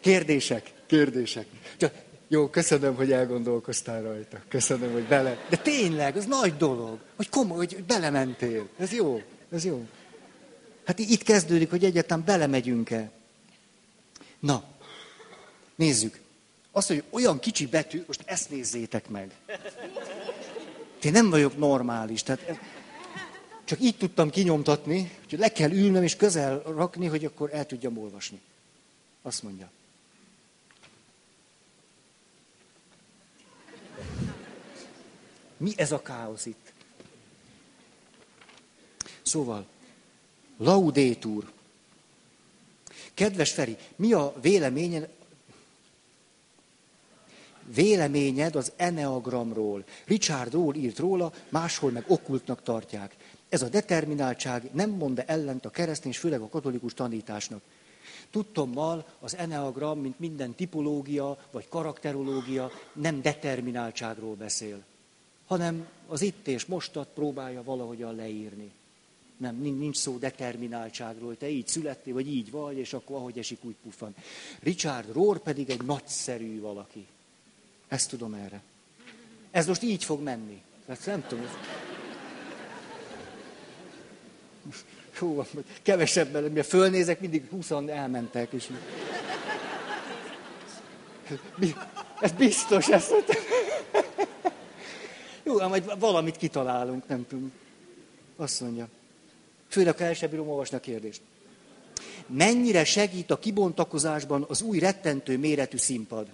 Kérdések, 0.00 0.72
kérdések. 0.86 1.46
Jó, 2.28 2.48
köszönöm, 2.48 2.94
hogy 2.94 3.12
elgondolkoztál 3.12 4.02
rajta. 4.02 4.40
Köszönöm, 4.48 4.92
hogy 4.92 5.02
bele... 5.02 5.46
De 5.48 5.56
tényleg, 5.56 6.16
ez 6.16 6.24
nagy 6.24 6.56
dolog, 6.56 6.98
hogy 7.16 7.28
komoly, 7.28 7.56
hogy 7.56 7.84
belementél. 7.84 8.68
Ez 8.78 8.92
jó, 8.92 9.22
ez 9.52 9.64
jó. 9.64 9.86
Hát 10.84 10.98
itt 10.98 11.22
kezdődik, 11.22 11.70
hogy 11.70 11.84
egyáltalán 11.84 12.24
belemegyünk-e. 12.24 13.10
Na, 14.40 14.64
nézzük. 15.74 16.18
Azt, 16.72 16.88
hogy 16.88 17.02
olyan 17.10 17.38
kicsi 17.38 17.66
betű, 17.66 18.02
most 18.06 18.22
ezt 18.24 18.50
nézzétek 18.50 19.08
meg. 19.08 19.30
Én 21.02 21.12
nem 21.12 21.30
vagyok 21.30 21.58
normális, 21.58 22.22
tehát 22.22 22.60
csak 23.70 23.80
így 23.80 23.96
tudtam 23.96 24.30
kinyomtatni, 24.30 25.10
hogy 25.28 25.38
le 25.38 25.52
kell 25.52 25.70
ülnöm 25.70 26.02
és 26.02 26.16
közel 26.16 26.58
rakni, 26.58 27.06
hogy 27.06 27.24
akkor 27.24 27.54
el 27.54 27.66
tudjam 27.66 27.98
olvasni. 27.98 28.40
Azt 29.22 29.42
mondja. 29.42 29.70
Mi 35.56 35.72
ez 35.76 35.92
a 35.92 36.02
káosz 36.02 36.46
itt? 36.46 36.72
Szóval, 39.22 39.66
laudétúr. 40.56 41.52
Kedves 43.14 43.52
Feri, 43.52 43.76
mi 43.96 44.12
a 44.12 44.34
véleményed, 44.40 45.08
véleményed 47.64 48.56
az 48.56 48.72
Enneagramról? 48.76 49.84
Richard 50.04 50.52
Roll 50.52 50.74
írt 50.74 50.98
róla, 50.98 51.32
máshol 51.48 51.90
meg 51.90 52.04
okkultnak 52.06 52.62
tartják. 52.62 53.19
Ez 53.50 53.62
a 53.62 53.68
determináltság 53.68 54.70
nem 54.72 54.90
mond 54.90 55.22
ellent 55.26 55.64
a 55.64 55.70
keresztény, 55.70 56.10
és 56.10 56.18
főleg 56.18 56.40
a 56.40 56.48
katolikus 56.48 56.94
tanításnak. 56.94 57.62
Tudtommal 58.30 59.06
az 59.20 59.36
eneagram, 59.36 60.00
mint 60.00 60.18
minden 60.18 60.54
tipológia 60.54 61.38
vagy 61.50 61.68
karakterológia 61.68 62.70
nem 62.92 63.22
determináltságról 63.22 64.34
beszél, 64.34 64.82
hanem 65.46 65.88
az 66.06 66.20
itt 66.20 66.46
és 66.46 66.64
mostat 66.64 67.08
próbálja 67.14 67.62
valahogyan 67.62 68.14
leírni. 68.14 68.70
Nem, 69.36 69.56
nincs 69.56 69.96
szó 69.96 70.18
determináltságról, 70.18 71.36
te 71.36 71.48
így 71.48 71.68
születtél, 71.68 72.14
vagy 72.14 72.28
így 72.28 72.50
vagy, 72.50 72.76
és 72.76 72.92
akkor 72.92 73.16
ahogy 73.16 73.38
esik, 73.38 73.64
úgy 73.64 73.76
puffan. 73.82 74.14
Richard 74.62 75.12
Rohr 75.12 75.38
pedig 75.38 75.70
egy 75.70 75.82
nagyszerű 75.82 76.60
valaki. 76.60 77.06
Ezt 77.88 78.10
tudom 78.10 78.34
erre. 78.34 78.62
Ez 79.50 79.66
most 79.66 79.82
így 79.82 80.04
fog 80.04 80.22
menni. 80.22 80.62
Tehát 80.86 81.06
nem 81.06 81.24
tudom. 81.28 81.46
Hú, 85.18 85.44
kevesebb 85.82 86.28
belőle, 86.28 86.52
mert 86.52 86.66
fölnézek, 86.66 87.20
mindig 87.20 87.44
húszan 87.50 87.90
elmentek. 87.90 88.52
És... 88.52 88.68
Ez 92.20 92.32
biztos, 92.32 92.88
ezt 92.88 93.14
Jó, 95.42 95.68
majd 95.68 95.98
valamit 95.98 96.36
kitalálunk, 96.36 97.08
nem 97.08 97.26
tudom. 97.28 97.52
Azt 98.36 98.60
mondja. 98.60 98.88
Főleg, 99.68 99.96
ha 99.96 100.04
el 100.04 100.14
sem 100.14 100.30
bírom 100.30 100.48
olvasni 100.48 100.76
a 100.76 100.80
kérdést. 100.80 101.20
Mennyire 102.26 102.84
segít 102.84 103.30
a 103.30 103.38
kibontakozásban 103.38 104.44
az 104.48 104.62
új 104.62 104.78
rettentő 104.78 105.38
méretű 105.38 105.76
színpad? 105.76 106.26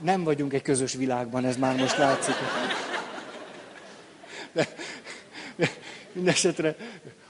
Nem 0.00 0.24
vagyunk 0.24 0.52
egy 0.52 0.62
közös 0.62 0.94
világban, 0.94 1.44
ez 1.44 1.56
már 1.56 1.76
most 1.76 1.96
látszik. 1.96 2.34
De, 4.52 4.68
de 5.56 5.70
mindesetre 6.12 6.76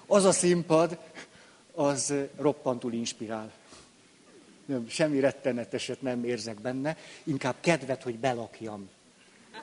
az 0.07 0.24
a 0.24 0.33
színpad, 0.33 0.98
az 1.74 2.14
roppantul 2.37 2.92
inspirál. 2.92 3.52
Nem, 4.66 4.88
semmi 4.88 5.20
retteneteset 5.20 6.02
nem 6.02 6.24
érzek 6.24 6.61
benne, 6.61 6.96
inkább 7.24 7.55
kedvet, 7.61 8.02
hogy 8.02 8.18
belakjam. 8.18 8.88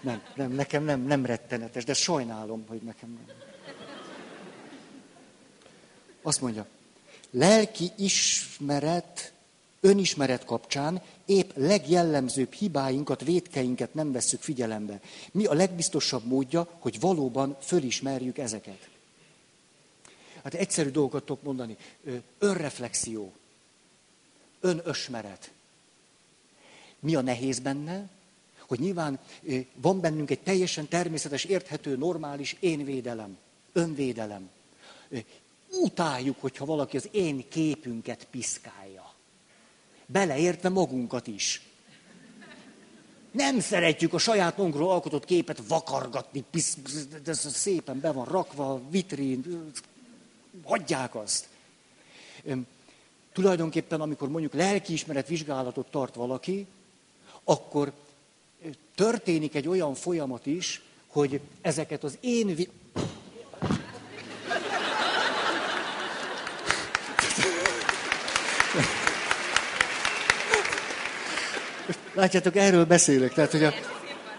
Nem, 0.01 0.21
nem, 0.35 0.51
nekem 0.51 0.83
nem, 0.83 1.01
nem 1.01 1.25
rettenetes, 1.25 1.83
de 1.83 1.93
sajnálom, 1.93 2.65
hogy 2.67 2.81
nekem 2.81 3.09
nem. 3.09 3.35
Azt 6.21 6.41
mondja, 6.41 6.65
lelki 7.31 7.91
ismeret, 7.97 9.33
önismeret 9.79 10.45
kapcsán 10.45 11.01
épp 11.25 11.49
legjellemzőbb 11.55 12.53
hibáinkat, 12.53 13.23
vétkeinket 13.23 13.93
nem 13.93 14.12
vesszük 14.12 14.41
figyelembe. 14.41 14.99
Mi 15.31 15.45
a 15.45 15.53
legbiztosabb 15.53 16.25
módja, 16.25 16.67
hogy 16.79 16.99
valóban 16.99 17.57
fölismerjük 17.62 18.38
ezeket? 18.38 18.89
Hát 20.43 20.53
egyszerű 20.53 20.89
dolgokat 20.89 21.23
tudok 21.25 21.43
mondani. 21.43 21.77
Önreflexió. 22.39 23.33
Önösmeret. 24.59 25.51
Mi 26.99 27.15
a 27.15 27.21
nehéz 27.21 27.59
benne? 27.59 28.09
Hogy 28.67 28.79
nyilván 28.79 29.19
van 29.75 29.99
bennünk 29.99 30.29
egy 30.29 30.39
teljesen 30.39 30.88
természetes, 30.88 31.43
érthető, 31.43 31.97
normális 31.97 32.55
énvédelem, 32.59 33.38
önvédelem. 33.73 34.49
Utáljuk, 35.81 36.41
hogyha 36.41 36.65
valaki 36.65 36.97
az 36.97 37.09
én 37.12 37.49
képünket 37.49 38.27
piszkálja 38.31 38.82
Beleértve 40.13 40.69
magunkat 40.69 41.28
is. 41.28 41.62
Nem 43.32 43.60
szeretjük 43.60 44.13
a 44.13 44.17
saját 44.17 44.58
magunkról 44.58 44.91
alkotott 44.91 45.26
képet 45.26 45.62
vakargatni, 45.67 46.43
ez 47.26 47.54
szépen 47.54 47.99
be 47.99 48.12
van 48.12 48.26
rakva, 48.26 48.82
vitrin, 48.89 49.71
hagyják 50.63 51.15
azt. 51.15 51.47
Tulajdonképpen, 53.32 54.02
amikor 54.02 54.30
mondjuk 54.30 54.54
lelkiismeret 54.54 55.28
vizsgálatot 55.28 55.91
tart 55.91 56.15
valaki, 56.15 56.67
akkor 57.43 57.91
történik 58.95 59.56
egy 59.56 59.67
olyan 59.67 59.93
folyamat 59.93 60.45
is, 60.45 60.82
hogy 61.08 61.39
ezeket 61.62 62.04
az 62.04 62.17
én... 62.19 62.67
Látjátok, 72.13 72.56
erről 72.56 72.86
beszélek. 72.86 73.34
Tehát, 73.34 73.52
hogy 73.52 73.63
a, 73.63 73.73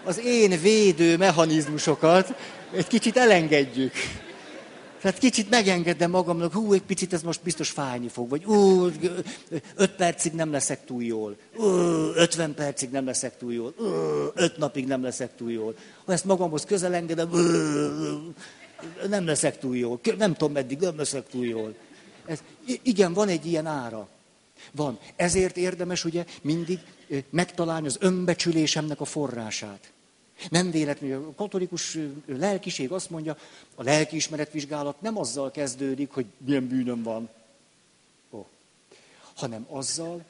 az 0.03 0.19
én 0.25 0.61
védő 0.61 1.17
mechanizmusokat 1.17 2.35
egy 2.73 2.87
kicsit 2.87 3.17
elengedjük. 3.17 3.93
Tehát 5.01 5.17
kicsit 5.19 5.49
megengedem 5.49 6.11
magamnak, 6.11 6.53
hú, 6.53 6.73
egy 6.73 6.81
picit 6.81 7.13
ez 7.13 7.21
most 7.21 7.43
biztos 7.43 7.69
fájni 7.69 8.07
fog, 8.07 8.29
vagy 8.29 8.45
ú, 8.45 8.89
öt 9.75 9.91
percig 9.91 10.33
nem 10.33 10.51
leszek 10.51 10.85
túl 10.85 11.03
jól, 11.03 11.35
ú, 11.55 11.63
ötven 12.15 12.53
percig 12.53 12.89
nem 12.89 13.05
leszek 13.05 13.37
túl 13.37 13.53
jól, 13.53 13.73
ú, 13.77 13.85
öt 14.33 14.57
napig 14.57 14.87
nem 14.87 15.03
leszek 15.03 15.35
túl 15.35 15.51
jól. 15.51 15.75
Ha 16.05 16.11
ezt 16.11 16.25
magamhoz 16.25 16.65
közel 16.65 16.93
engedem, 16.93 17.29
ú, 17.31 17.37
nem 19.09 19.25
leszek 19.25 19.59
túl 19.59 19.77
jól, 19.77 19.99
nem 20.17 20.33
tudom 20.33 20.53
meddig, 20.53 20.79
nem 20.79 20.97
leszek 20.97 21.27
túl 21.27 21.45
jól. 21.45 21.75
Ez, 22.25 22.39
igen, 22.81 23.13
van 23.13 23.27
egy 23.27 23.45
ilyen 23.45 23.65
ára. 23.65 24.07
Van. 24.71 24.99
Ezért 25.15 25.57
érdemes 25.57 26.05
ugye 26.05 26.25
mindig 26.41 26.79
megtalálni 27.29 27.87
az 27.87 27.97
önbecsülésemnek 27.99 29.01
a 29.01 29.05
forrását. 29.05 29.91
Nem 30.49 30.71
véletlenül 30.71 31.27
a 31.27 31.35
katolikus 31.35 31.97
lelkiség 32.25 32.91
azt 32.91 33.09
mondja, 33.09 33.37
a 33.75 33.83
lelkiismeretvizsgálat 33.83 35.01
nem 35.01 35.17
azzal 35.17 35.51
kezdődik, 35.51 36.11
hogy 36.11 36.25
milyen 36.37 36.67
bűnöm 36.67 37.03
van, 37.03 37.29
oh. 38.29 38.45
hanem 39.33 39.65
azzal, 39.69 40.25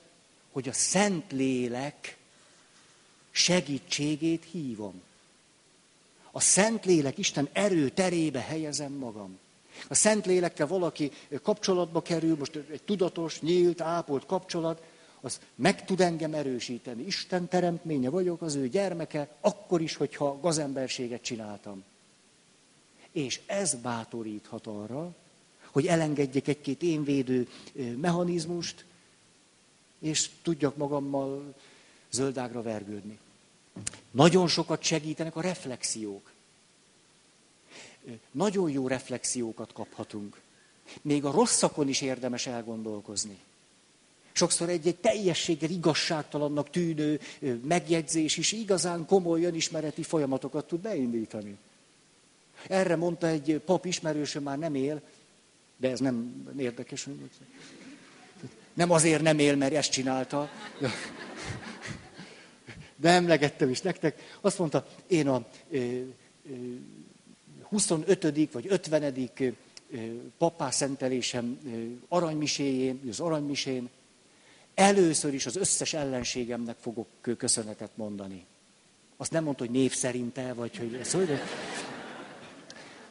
hogy 0.52 0.70
a 0.70 0.74
Szent 0.74 1.32
Lélek 1.32 2.18
segítségét 3.32 4.46
hívom. 4.52 5.02
A 6.32 6.40
Szent 6.40 6.86
Lélek 6.86 7.18
Isten 7.18 7.50
erő 7.54 7.90
terébe 7.90 8.40
helyezem 8.40 8.92
magam. 8.92 9.40
A 9.88 9.96
Szent 9.96 10.26
Lélekkel 10.26 10.68
valaki 10.68 11.12
kapcsolatba 11.44 12.02
kerül, 12.02 12.36
most 12.38 12.56
egy 12.56 12.82
tudatos, 12.82 13.42
nyílt, 13.42 13.82
ápolt 13.82 14.26
kapcsolat, 14.26 14.82
az 15.26 15.40
meg 15.56 15.86
tud 15.86 16.02
engem 16.02 16.34
erősíteni. 16.34 17.06
Isten 17.06 17.48
teremtménye 17.48 18.10
vagyok, 18.10 18.42
az 18.42 18.56
ő 18.56 18.68
gyermeke, 18.68 19.36
akkor 19.40 19.82
is, 19.82 19.96
hogyha 19.96 20.40
gazemberséget 20.40 21.22
csináltam. 21.22 21.84
És 23.12 23.42
ez 23.46 23.74
bátoríthat 23.74 24.68
arra, 24.68 25.16
hogy 25.72 25.88
elengedjek 25.88 26.48
egy-két 26.48 26.82
énvédő 26.82 27.48
mechanizmust, 27.98 28.86
és 30.00 30.30
tudjak 30.42 30.76
magammal 30.76 31.54
zöldágra 32.12 32.62
vergődni. 32.62 33.20
Nagyon 34.12 34.48
sokat 34.48 34.82
segítenek 34.82 35.36
a 35.36 35.42
reflexiók. 35.42 36.32
Nagyon 38.32 38.70
jó 38.70 38.88
reflexiókat 38.88 39.74
kaphatunk. 39.74 40.42
Még 41.02 41.26
a 41.26 41.32
rosszakon 41.32 41.88
is 41.88 42.02
érdemes 42.02 42.48
elgondolkozni. 42.48 43.40
Sokszor 44.38 44.70
egy-egy 44.70 44.96
teljességgel 44.96 45.70
igazságtalannak 45.70 46.70
tűnő 46.70 47.20
megjegyzés 47.64 48.38
is 48.38 48.52
igazán 48.52 49.06
komoly 49.06 49.44
önismereti 49.44 50.04
folyamatokat 50.04 50.68
tud 50.68 50.80
beindítani. 50.80 51.58
Erre 52.68 52.96
mondta 52.96 53.28
egy 53.28 53.62
pap 53.66 53.86
ismerősöm, 53.86 54.44
már 54.44 54.58
nem 54.58 54.76
él, 54.76 55.02
de 55.78 55.90
ez 55.90 56.00
nem 56.00 56.48
érdekes. 56.58 57.08
Nem 58.74 58.92
azért 58.92 59.22
nem 59.22 59.40
él, 59.40 59.56
mert 59.56 59.74
ezt 59.74 59.92
csinálta. 59.92 60.50
De 62.96 63.10
emlegettem 63.10 63.70
is 63.70 63.82
nektek. 63.82 64.38
Azt 64.42 64.60
mondta, 64.60 64.88
én 65.08 65.28
a 65.28 65.46
25. 67.62 68.52
vagy 68.52 68.66
50. 68.70 69.30
papászentelésem 70.38 71.60
aranymiséjén, 72.08 73.00
az 73.10 73.20
aranymisén 73.20 73.90
Először 74.76 75.34
is 75.34 75.46
az 75.46 75.56
összes 75.56 75.94
ellenségemnek 75.94 76.76
fogok 76.80 77.08
köszönetet 77.38 77.92
mondani. 77.96 78.46
Azt 79.18 79.32
nem 79.32 79.44
mondta, 79.44 79.64
hogy 79.64 79.74
név 79.74 79.94
szerinte, 79.94 80.54
vagy 80.54 80.78
hogy 80.78 80.94
ez 80.94 81.12
hogy... 81.12 81.30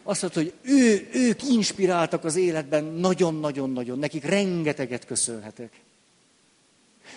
Azt 0.02 0.22
mondta, 0.22 0.40
hogy 0.40 0.52
ő, 0.62 1.08
ők 1.12 1.42
inspiráltak 1.42 2.24
az 2.24 2.36
életben 2.36 2.84
nagyon-nagyon-nagyon, 2.84 3.98
nekik 3.98 4.24
rengeteget 4.24 5.06
köszönhetek. 5.06 5.80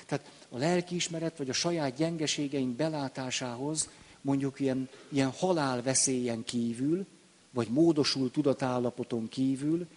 Tehát 0.05 0.31
a 0.49 0.57
lelkiismeret, 0.57 1.37
vagy 1.37 1.49
a 1.49 1.53
saját 1.53 1.95
gyengeségeink 1.95 2.75
belátásához 2.75 3.89
mondjuk 4.21 4.59
ilyen, 4.59 4.89
ilyen 5.09 5.31
halálveszélyen 5.31 6.43
kívül, 6.43 7.05
vagy 7.51 7.67
módosult 7.67 8.31
tudatállapoton 8.31 9.29
kívül, 9.29 9.87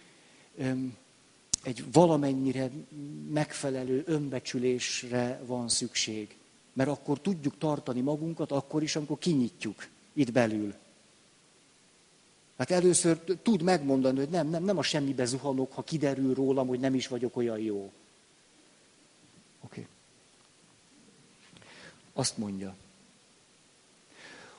egy 1.63 1.91
valamennyire 1.91 2.69
megfelelő 3.29 4.03
önbecsülésre 4.05 5.41
van 5.45 5.69
szükség. 5.69 6.37
Mert 6.73 6.89
akkor 6.89 7.19
tudjuk 7.19 7.57
tartani 7.57 8.01
magunkat, 8.01 8.51
akkor 8.51 8.83
is, 8.83 8.95
amikor 8.95 9.17
kinyitjuk 9.17 9.87
itt 10.13 10.31
belül. 10.31 10.73
Hát 12.57 12.71
először 12.71 13.17
tud 13.19 13.61
megmondani, 13.61 14.17
hogy 14.17 14.29
nem, 14.29 14.49
nem, 14.49 14.63
nem 14.63 14.77
a 14.77 14.83
semmibe 14.83 15.25
zuhanok, 15.25 15.73
ha 15.73 15.83
kiderül 15.83 16.33
rólam, 16.33 16.67
hogy 16.67 16.79
nem 16.79 16.93
is 16.93 17.07
vagyok 17.07 17.37
olyan 17.37 17.59
jó. 17.59 17.77
Oké. 17.77 17.91
Okay. 19.61 19.87
Azt 22.13 22.37
mondja. 22.37 22.75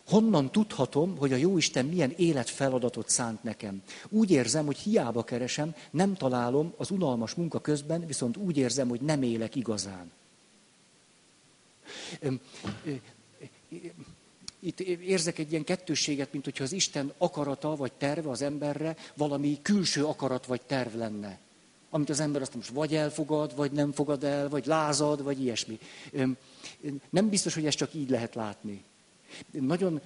Honnan 0.09 0.51
tudhatom, 0.51 1.17
hogy 1.17 1.33
a 1.33 1.37
Jóisten 1.37 1.87
milyen 1.87 2.13
életfeladatot 2.17 3.09
szánt 3.09 3.43
nekem? 3.43 3.83
Úgy 4.09 4.31
érzem, 4.31 4.67
hogy 4.67 4.79
hiába 4.79 5.25
keresem, 5.25 5.75
nem 5.91 6.15
találom 6.15 6.75
az 6.77 6.91
unalmas 6.91 7.35
munka 7.35 7.61
közben, 7.61 8.07
viszont 8.07 8.37
úgy 8.37 8.57
érzem, 8.57 8.89
hogy 8.89 9.01
nem 9.01 9.23
élek 9.23 9.55
igazán. 9.55 10.11
Itt 14.61 14.81
érzek 14.81 15.39
egy 15.39 15.51
ilyen 15.51 15.65
kettősséget, 15.65 16.33
mint 16.33 16.45
hogyha 16.45 16.65
az 16.65 16.73
Isten 16.73 17.13
akarata 17.19 17.77
vagy 17.77 17.93
terve 17.93 18.31
az 18.31 18.43
emberre 18.43 18.97
valami 19.15 19.59
külső 19.63 20.05
akarat 20.05 20.47
vagy 20.47 20.61
terv 20.61 20.95
lenne. 20.95 21.39
Amit 21.91 22.11
az 22.11 22.21
ember 22.21 22.43
azt 22.43 22.55
most 22.55 22.69
vagy 22.69 22.95
elfogad, 22.95 23.57
vagy 23.57 23.73
nem 23.73 23.93
fogad 23.93 24.25
el, 24.25 24.49
vagy 24.49 24.67
lázad, 24.67 25.23
vagy 25.23 25.41
ilyesmi. 25.41 25.79
Nem 27.11 27.29
biztos, 27.29 27.55
hogy 27.55 27.67
ezt 27.67 27.77
csak 27.77 27.95
így 27.95 28.11
lehet 28.11 28.35
látni. 28.35 28.85
Nagyon 29.51 30.01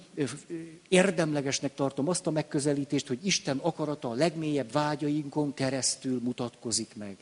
érdemlegesnek 0.87 1.75
tartom 1.75 2.07
azt 2.07 2.27
a 2.27 2.31
megközelítést, 2.31 3.07
hogy 3.07 3.25
Isten 3.25 3.57
akarata 3.57 4.09
a 4.09 4.13
legmélyebb 4.13 4.71
vágyainkon 4.71 5.53
keresztül 5.53 6.19
mutatkozik 6.23 6.95
meg. 6.95 7.17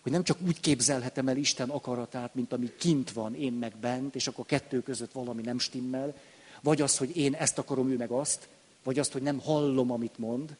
Hogy 0.00 0.12
nem 0.12 0.24
csak 0.24 0.38
úgy 0.46 0.60
képzelhetem 0.60 1.28
el 1.28 1.36
Isten 1.36 1.70
akaratát, 1.70 2.34
mint 2.34 2.52
ami 2.52 2.72
kint 2.78 3.12
van, 3.12 3.34
én 3.34 3.52
meg 3.52 3.76
bent, 3.76 4.14
és 4.14 4.26
akkor 4.26 4.46
kettő 4.46 4.82
között 4.82 5.12
valami 5.12 5.42
nem 5.42 5.58
stimmel, 5.58 6.16
vagy 6.60 6.80
az, 6.80 6.96
hogy 6.96 7.16
én 7.16 7.34
ezt 7.34 7.58
akarom, 7.58 7.90
ő 7.90 7.96
meg 7.96 8.10
azt, 8.10 8.48
vagy 8.82 8.98
azt, 8.98 9.12
hogy 9.12 9.22
nem 9.22 9.38
hallom, 9.38 9.90
amit 9.90 10.18
mond. 10.18 10.56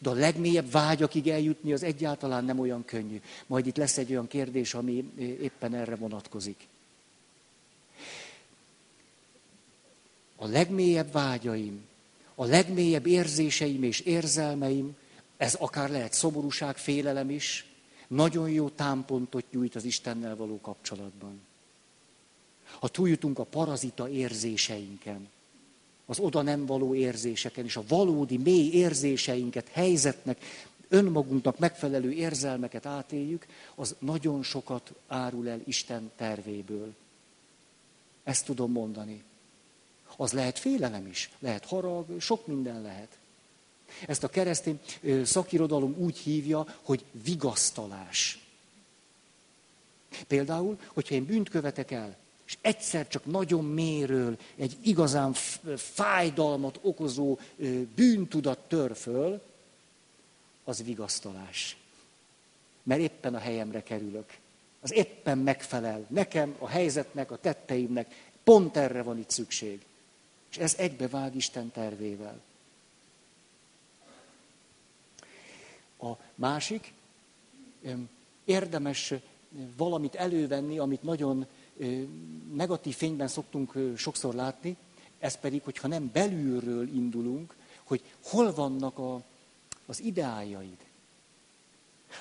De 0.00 0.10
a 0.10 0.14
legmélyebb 0.14 0.70
vágyakig 0.70 1.28
eljutni 1.28 1.72
az 1.72 1.82
egyáltalán 1.82 2.44
nem 2.44 2.58
olyan 2.58 2.84
könnyű. 2.84 3.20
Majd 3.46 3.66
itt 3.66 3.76
lesz 3.76 3.98
egy 3.98 4.10
olyan 4.10 4.28
kérdés, 4.28 4.74
ami 4.74 5.12
éppen 5.18 5.74
erre 5.74 5.94
vonatkozik. 5.94 6.68
A 10.42 10.46
legmélyebb 10.46 11.12
vágyaim, 11.12 11.84
a 12.34 12.44
legmélyebb 12.44 13.06
érzéseim 13.06 13.82
és 13.82 14.00
érzelmeim, 14.00 14.96
ez 15.36 15.54
akár 15.54 15.90
lehet 15.90 16.12
szomorúság, 16.12 16.76
félelem 16.76 17.30
is, 17.30 17.66
nagyon 18.08 18.50
jó 18.50 18.68
támpontot 18.68 19.44
nyújt 19.50 19.74
az 19.74 19.84
Istennel 19.84 20.36
való 20.36 20.60
kapcsolatban. 20.60 21.40
Ha 22.64 22.88
túljutunk 22.88 23.38
a 23.38 23.44
parazita 23.44 24.08
érzéseinken, 24.08 25.28
az 26.06 26.18
oda 26.18 26.42
nem 26.42 26.66
való 26.66 26.94
érzéseken, 26.94 27.64
és 27.64 27.76
a 27.76 27.84
valódi 27.88 28.36
mély 28.36 28.70
érzéseinket, 28.70 29.68
helyzetnek, 29.68 30.38
önmagunknak 30.88 31.58
megfelelő 31.58 32.12
érzelmeket 32.12 32.86
átéljük, 32.86 33.46
az 33.74 33.94
nagyon 33.98 34.42
sokat 34.42 34.92
árul 35.06 35.48
el 35.48 35.60
Isten 35.64 36.10
tervéből. 36.16 36.94
Ezt 38.24 38.44
tudom 38.44 38.72
mondani. 38.72 39.22
Az 40.16 40.32
lehet 40.32 40.58
félelem 40.58 41.06
is, 41.06 41.30
lehet 41.38 41.64
harag, 41.64 42.20
sok 42.20 42.46
minden 42.46 42.82
lehet. 42.82 43.18
Ezt 44.06 44.24
a 44.24 44.28
keresztény 44.28 44.80
szakirodalom 45.24 45.94
úgy 45.98 46.18
hívja, 46.18 46.76
hogy 46.82 47.04
vigasztalás. 47.10 48.46
Például, 50.26 50.78
hogyha 50.86 51.14
én 51.14 51.24
bűnt 51.24 51.48
követek 51.48 51.90
el, 51.90 52.16
és 52.46 52.58
egyszer 52.60 53.08
csak 53.08 53.24
nagyon 53.24 53.64
méről 53.64 54.36
egy 54.56 54.76
igazán 54.82 55.32
fájdalmat 55.76 56.78
okozó 56.82 57.38
bűntudat 57.94 58.58
tör 58.58 58.96
föl, 58.96 59.42
az 60.64 60.82
vigasztalás. 60.84 61.76
Mert 62.82 63.00
éppen 63.00 63.34
a 63.34 63.38
helyemre 63.38 63.82
kerülök. 63.82 64.36
Az 64.80 64.92
éppen 64.92 65.38
megfelel 65.38 66.06
nekem, 66.08 66.56
a 66.58 66.68
helyzetnek, 66.68 67.30
a 67.30 67.36
tetteimnek. 67.36 68.30
Pont 68.44 68.76
erre 68.76 69.02
van 69.02 69.18
itt 69.18 69.30
szükség. 69.30 69.84
És 70.52 70.58
ez 70.58 70.74
egybevág 70.74 71.34
Isten 71.34 71.70
tervével. 71.70 72.40
A 76.00 76.12
másik, 76.34 76.92
érdemes 78.44 79.14
valamit 79.76 80.14
elővenni, 80.14 80.78
amit 80.78 81.02
nagyon 81.02 81.46
negatív 82.52 82.94
fényben 82.96 83.28
szoktunk 83.28 83.72
sokszor 83.96 84.34
látni, 84.34 84.76
ez 85.18 85.36
pedig, 85.36 85.62
hogyha 85.62 85.88
nem 85.88 86.10
belülről 86.12 86.88
indulunk, 86.88 87.54
hogy 87.84 88.02
hol 88.24 88.54
vannak 88.54 88.98
a, 88.98 89.22
az 89.86 90.00
ideájaid. 90.00 90.76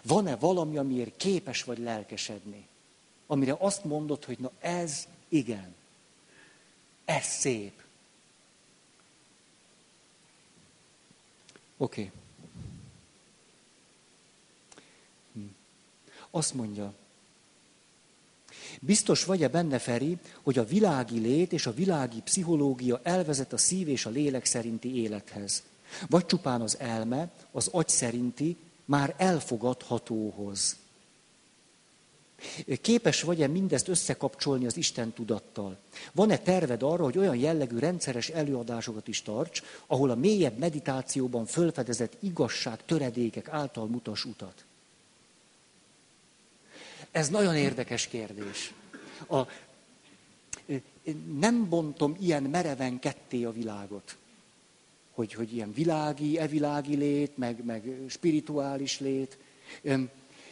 Van-e 0.04 0.36
valami, 0.36 0.78
amiért 0.78 1.18
képes 1.18 1.64
vagy 1.64 1.78
lelkesedni? 1.78 2.68
Amire 3.28 3.56
azt 3.60 3.84
mondod, 3.84 4.26
hogy 4.26 4.40
na 4.40 4.52
ez 4.60 5.08
igen. 5.30 5.76
Ez 7.06 7.24
szép. 7.24 7.82
Oké. 11.82 12.02
Okay. 12.02 12.12
Hm. 15.34 15.52
Azt 16.32 16.54
mondja, 16.54 16.94
Biztos 18.80 19.26
vagy-e 19.26 19.48
benne, 19.48 19.80
Feri, 19.80 20.18
hogy 20.44 20.58
a 20.58 20.66
világi 20.66 21.20
lét 21.20 21.54
és 21.54 21.66
a 21.66 21.74
világi 21.74 22.22
pszichológia 22.22 23.00
elvezet 23.04 23.54
a 23.54 23.58
szív 23.58 23.88
és 23.88 24.06
a 24.06 24.10
lélek 24.10 24.46
szerinti 24.46 24.96
élethez? 24.96 25.64
Vagy 26.10 26.26
csupán 26.26 26.62
az 26.62 26.80
elme, 26.80 27.32
az 27.52 27.68
agy 27.68 27.90
szerinti, 27.90 28.58
már 28.86 29.16
elfogadhatóhoz? 29.18 30.78
Képes 32.82 33.22
vagy-e 33.22 33.48
mindezt 33.48 33.88
összekapcsolni 33.88 34.66
az 34.66 34.78
Isten 34.78 35.12
tudattal? 35.12 35.78
Van-e 36.12 36.38
terved 36.38 36.84
arra, 36.84 37.04
hogy 37.04 37.18
olyan 37.18 37.36
jellegű 37.36 37.78
rendszeres 37.78 38.30
előadásokat 38.30 39.08
is 39.08 39.22
tarts, 39.22 39.64
ahol 39.88 40.10
a 40.10 40.16
mélyebb 40.16 40.58
meditációban 40.58 41.46
fölfedezett 41.46 42.18
igazság 42.20 42.86
töredékek 42.86 43.48
által 43.48 43.86
mutas 43.86 44.26
utat? 44.26 44.66
Ez 47.12 47.30
nagyon 47.30 47.56
érdekes 47.56 48.08
kérdés. 48.08 48.74
A, 49.30 49.42
nem 51.40 51.70
bontom 51.70 52.18
ilyen 52.20 52.44
mereven 52.44 53.00
ketté 53.00 53.44
a 53.44 53.52
világot. 53.52 54.18
Hogy, 55.12 55.34
hogy 55.34 55.54
ilyen 55.54 55.74
világi, 55.74 56.38
evilági 56.38 56.96
lét, 56.96 57.38
meg, 57.38 57.66
meg 57.66 57.98
spirituális 58.08 59.00
lét. 59.00 59.38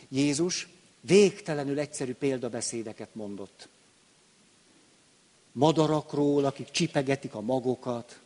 Jézus 0.10 0.68
végtelenül 1.02 1.80
egyszerű 1.80 2.14
példabeszédeket 2.14 3.16
mondott. 3.16 3.68
Madarakról, 5.52 6.46
akik 6.46 6.72
csipegetik 6.72 7.34
a 7.34 7.42
magokat, 7.42 8.20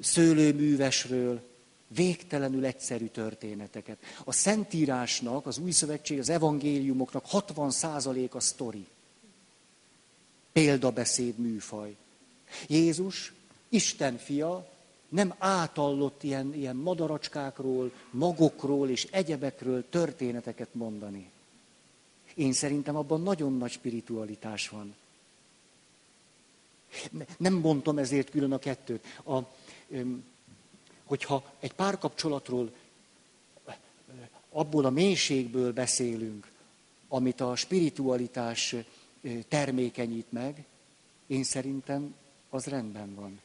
szőlőművesről, 0.00 1.48
végtelenül 1.88 2.64
egyszerű 2.64 3.06
történeteket. 3.06 3.98
A 4.24 4.32
Szentírásnak, 4.32 5.46
az 5.46 5.58
Új 5.58 5.70
Szövetség, 5.70 6.18
az 6.18 6.28
evangéliumoknak 6.28 7.24
60% 7.30 8.30
a 8.30 8.40
sztori. 8.40 8.86
Példabeszéd 10.52 11.38
műfaj. 11.38 11.96
Jézus, 12.66 13.32
Isten 13.68 14.18
fia, 14.18 14.69
nem 15.10 15.34
átallott 15.38 16.22
ilyen, 16.22 16.54
ilyen 16.54 16.76
madaracskákról, 16.76 17.92
magokról 18.10 18.90
és 18.90 19.04
egyebekről 19.10 19.88
történeteket 19.88 20.74
mondani. 20.74 21.30
Én 22.34 22.52
szerintem 22.52 22.96
abban 22.96 23.22
nagyon 23.22 23.56
nagy 23.56 23.70
spiritualitás 23.70 24.68
van. 24.68 24.94
Nem 27.36 27.60
bontom 27.60 27.98
ezért 27.98 28.30
külön 28.30 28.52
a 28.52 28.58
kettőt. 28.58 29.04
A, 29.24 29.38
hogyha 31.04 31.52
egy 31.58 31.72
párkapcsolatról 31.72 32.72
abból 34.50 34.84
a 34.84 34.90
mélységből 34.90 35.72
beszélünk, 35.72 36.50
amit 37.08 37.40
a 37.40 37.56
spiritualitás 37.56 38.74
termékenyít 39.48 40.32
meg, 40.32 40.64
én 41.26 41.42
szerintem 41.42 42.14
az 42.50 42.64
rendben 42.64 43.14
van. 43.14 43.40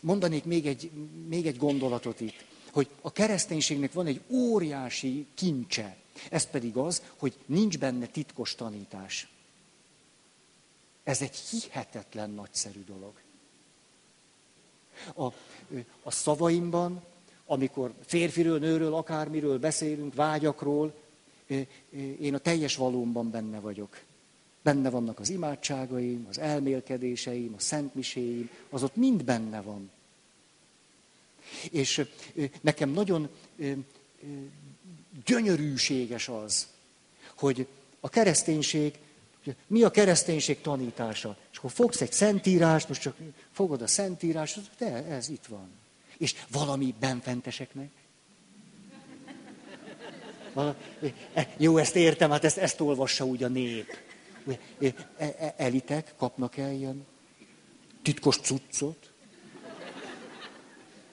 Mondanék 0.00 0.44
még 0.44 0.66
egy, 0.66 0.90
még 1.28 1.46
egy 1.46 1.56
gondolatot 1.56 2.20
itt, 2.20 2.44
hogy 2.72 2.88
a 3.00 3.12
kereszténységnek 3.12 3.92
van 3.92 4.06
egy 4.06 4.20
óriási 4.28 5.26
kincse. 5.34 5.96
Ez 6.30 6.50
pedig 6.50 6.76
az, 6.76 7.02
hogy 7.16 7.34
nincs 7.46 7.78
benne 7.78 8.06
titkos 8.06 8.54
tanítás. 8.54 9.28
Ez 11.02 11.22
egy 11.22 11.36
hihetetlen 11.36 12.30
nagyszerű 12.30 12.84
dolog. 12.84 13.12
A, 15.14 15.24
a 16.02 16.10
szavaimban, 16.10 17.02
amikor 17.46 17.94
férfiről, 18.06 18.58
nőről, 18.58 18.94
akármiről 18.94 19.58
beszélünk, 19.58 20.14
vágyakról, 20.14 20.94
én 22.20 22.34
a 22.34 22.38
teljes 22.38 22.76
valómban 22.76 23.30
benne 23.30 23.60
vagyok. 23.60 24.00
Benne 24.64 24.90
vannak 24.90 25.20
az 25.20 25.30
imádságaim, 25.30 26.26
az 26.28 26.38
elmélkedéseim, 26.38 27.54
a 27.56 27.60
szentmiséim, 27.60 28.50
az 28.70 28.82
ott 28.82 28.96
mind 28.96 29.24
benne 29.24 29.60
van. 29.60 29.90
És 31.70 32.06
nekem 32.60 32.90
nagyon 32.90 33.28
gyönyörűséges 35.24 36.28
az, 36.28 36.68
hogy 37.34 37.66
a 38.00 38.08
kereszténység 38.08 38.98
mi 39.66 39.82
a 39.82 39.90
kereszténység 39.90 40.60
tanítása? 40.60 41.36
És 41.52 41.58
akkor 41.58 41.70
fogsz 41.70 42.00
egy 42.00 42.12
szentírást, 42.12 42.88
most 42.88 43.00
csak 43.00 43.16
fogod 43.52 43.82
a 43.82 43.86
szentírást, 43.86 44.60
de 44.78 45.04
ez 45.04 45.28
itt 45.28 45.46
van. 45.46 45.68
És 46.18 46.34
valami 46.50 46.94
benfenteseknek. 47.00 47.90
Vala, 50.52 50.76
e, 51.32 51.54
jó, 51.56 51.76
ezt 51.76 51.96
értem, 51.96 52.30
hát 52.30 52.44
ezt, 52.44 52.56
ezt 52.56 52.80
olvassa 52.80 53.24
úgy 53.24 53.42
a 53.42 53.48
nép. 53.48 54.03
Elitek 55.56 56.14
kapnak 56.16 56.56
el 56.56 56.72
ilyen 56.72 57.06
titkos 58.02 58.36
cuccot. 58.36 59.10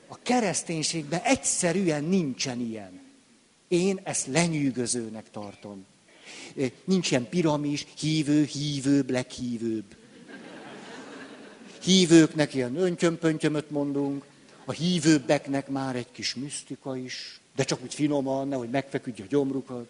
A 0.07 0.17
kereszténységben 0.21 1.19
egyszerűen 1.23 2.03
nincsen 2.03 2.59
ilyen. 2.59 3.01
Én 3.67 3.99
ezt 4.03 4.27
lenyűgözőnek 4.27 5.29
tartom. 5.32 5.86
Nincs 6.84 7.11
ilyen 7.11 7.29
piramis, 7.29 7.86
hívő, 7.99 8.43
hívőbb, 8.43 9.09
leghívőbb. 9.09 9.95
Hívőknek 11.84 12.53
ilyen 12.53 12.75
öntyömpöntyömöt 12.75 13.69
mondunk, 13.69 14.25
a 14.65 14.71
hívőbbeknek 14.71 15.67
már 15.67 15.95
egy 15.95 16.11
kis 16.11 16.36
misztika 16.36 16.97
is, 16.97 17.39
de 17.55 17.63
csak 17.63 17.82
úgy 17.84 17.93
finoman, 17.93 18.47
nehogy 18.47 18.69
megfeküdj 18.69 19.21
a 19.21 19.25
gyomrukat. 19.29 19.89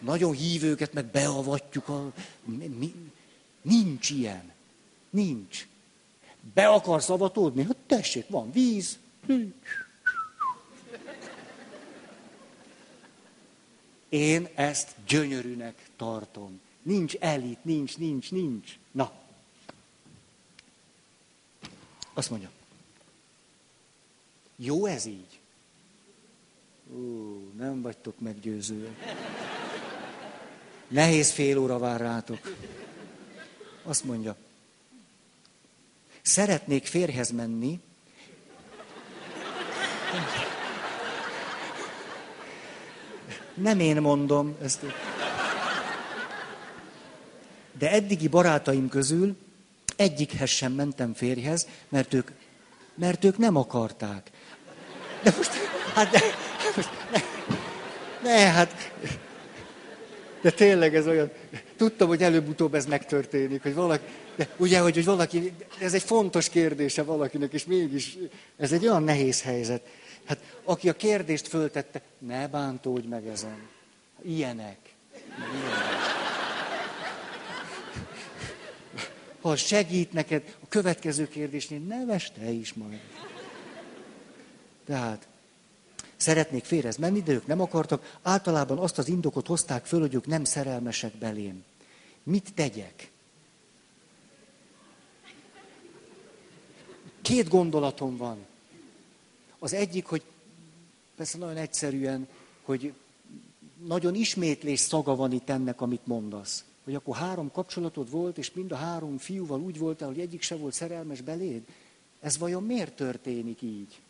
Nagyon 0.00 0.32
hívőket 0.32 0.92
meg 0.92 1.04
beavatjuk 1.06 1.88
a... 1.88 2.12
Mi, 2.44 2.94
nincs 3.62 4.10
ilyen. 4.10 4.52
Nincs. 5.10 5.66
Be 6.54 6.68
akarsz 6.68 7.08
avatódni? 7.08 7.62
Hát 7.62 7.76
tessék, 7.86 8.28
van 8.28 8.52
víz. 8.52 8.98
Én 14.08 14.48
ezt 14.54 14.94
gyönyörűnek 15.06 15.88
tartom. 15.96 16.60
Nincs 16.82 17.14
elit, 17.14 17.64
nincs, 17.64 17.98
nincs, 17.98 18.30
nincs. 18.30 18.78
Na. 18.90 19.12
Azt 22.14 22.30
mondja. 22.30 22.50
Jó 24.56 24.86
ez 24.86 25.04
így? 25.04 25.40
Ú, 26.92 26.98
nem 27.56 27.82
vagytok 27.82 28.20
meggyőzőek. 28.20 28.96
Nehéz 30.90 31.30
fél 31.30 31.58
óra 31.58 31.78
vár 31.78 32.00
rátok. 32.00 32.54
Azt 33.82 34.04
mondja. 34.04 34.36
Szeretnék 36.22 36.86
férhez 36.86 37.30
menni, 37.30 37.80
Nem 43.54 43.80
én 43.80 44.00
mondom 44.00 44.56
ezt. 44.62 44.84
De 47.78 47.90
eddigi 47.90 48.28
barátaim 48.28 48.88
közül 48.88 49.36
egyikhez 49.96 50.48
sem 50.50 50.72
mentem 50.72 51.14
férjhez, 51.14 51.66
mert 51.88 52.14
ők, 52.14 52.30
mert 52.94 53.24
ők 53.24 53.38
nem 53.38 53.56
akarták. 53.56 54.30
De 55.22 55.34
most, 55.36 55.50
hát 55.94 56.10
de, 56.10 56.20
Ne, 57.12 57.20
ne, 58.22 58.38
hát... 58.38 58.92
De 60.40 60.50
tényleg 60.50 60.94
ez 60.94 61.06
olyan... 61.06 61.30
Tudtam, 61.76 62.08
hogy 62.08 62.22
előbb-utóbb 62.22 62.74
ez 62.74 62.86
megtörténik, 62.86 63.62
hogy 63.62 63.74
valaki... 63.74 64.04
De 64.36 64.48
ugye, 64.56 64.80
hogy, 64.80 64.94
hogy 64.94 65.04
valaki... 65.04 65.52
Ez 65.80 65.94
egy 65.94 66.02
fontos 66.02 66.48
kérdése 66.48 67.02
valakinek, 67.02 67.52
és 67.52 67.64
mégis 67.64 68.16
ez 68.56 68.72
egy 68.72 68.86
olyan 68.86 69.02
nehéz 69.02 69.42
helyzet. 69.42 69.86
Hát 70.24 70.38
aki 70.64 70.88
a 70.88 70.92
kérdést 70.92 71.48
föltette, 71.48 72.02
ne 72.18 72.48
bántódj 72.48 73.06
meg 73.06 73.26
ezen. 73.26 73.68
Ilyenek. 74.22 74.78
Ilyenek. 75.26 76.18
Ha 79.40 79.56
segít 79.56 80.12
neked 80.12 80.42
a 80.62 80.68
következő 80.68 81.28
kérdésnél, 81.28 81.78
neves 81.78 82.32
te 82.32 82.50
is 82.50 82.72
majd. 82.72 83.00
Tehát, 84.86 85.28
szeretnék 86.20 86.64
férhez 86.64 86.96
menni, 86.96 87.22
de 87.22 87.32
ők 87.32 87.46
nem 87.46 87.60
akartak. 87.60 88.18
Általában 88.22 88.78
azt 88.78 88.98
az 88.98 89.08
indokot 89.08 89.46
hozták 89.46 89.84
föl, 89.84 90.00
hogy 90.00 90.14
ők 90.14 90.26
nem 90.26 90.44
szerelmesek 90.44 91.16
belém. 91.16 91.64
Mit 92.22 92.54
tegyek? 92.54 93.10
Két 97.22 97.48
gondolatom 97.48 98.16
van. 98.16 98.38
Az 99.58 99.72
egyik, 99.72 100.06
hogy 100.06 100.22
persze 101.16 101.38
nagyon 101.38 101.56
egyszerűen, 101.56 102.28
hogy 102.62 102.92
nagyon 103.86 104.14
ismétlés 104.14 104.80
szaga 104.80 105.16
van 105.16 105.32
itt 105.32 105.50
ennek, 105.50 105.80
amit 105.80 106.06
mondasz. 106.06 106.64
Hogy 106.84 106.94
akkor 106.94 107.16
három 107.16 107.50
kapcsolatod 107.52 108.10
volt, 108.10 108.38
és 108.38 108.52
mind 108.52 108.72
a 108.72 108.76
három 108.76 109.18
fiúval 109.18 109.60
úgy 109.60 109.78
voltál, 109.78 110.08
hogy 110.08 110.20
egyik 110.20 110.42
se 110.42 110.56
volt 110.56 110.74
szerelmes 110.74 111.20
beléd. 111.20 111.62
Ez 112.20 112.38
vajon 112.38 112.62
miért 112.62 112.96
történik 112.96 113.62
így? 113.62 114.00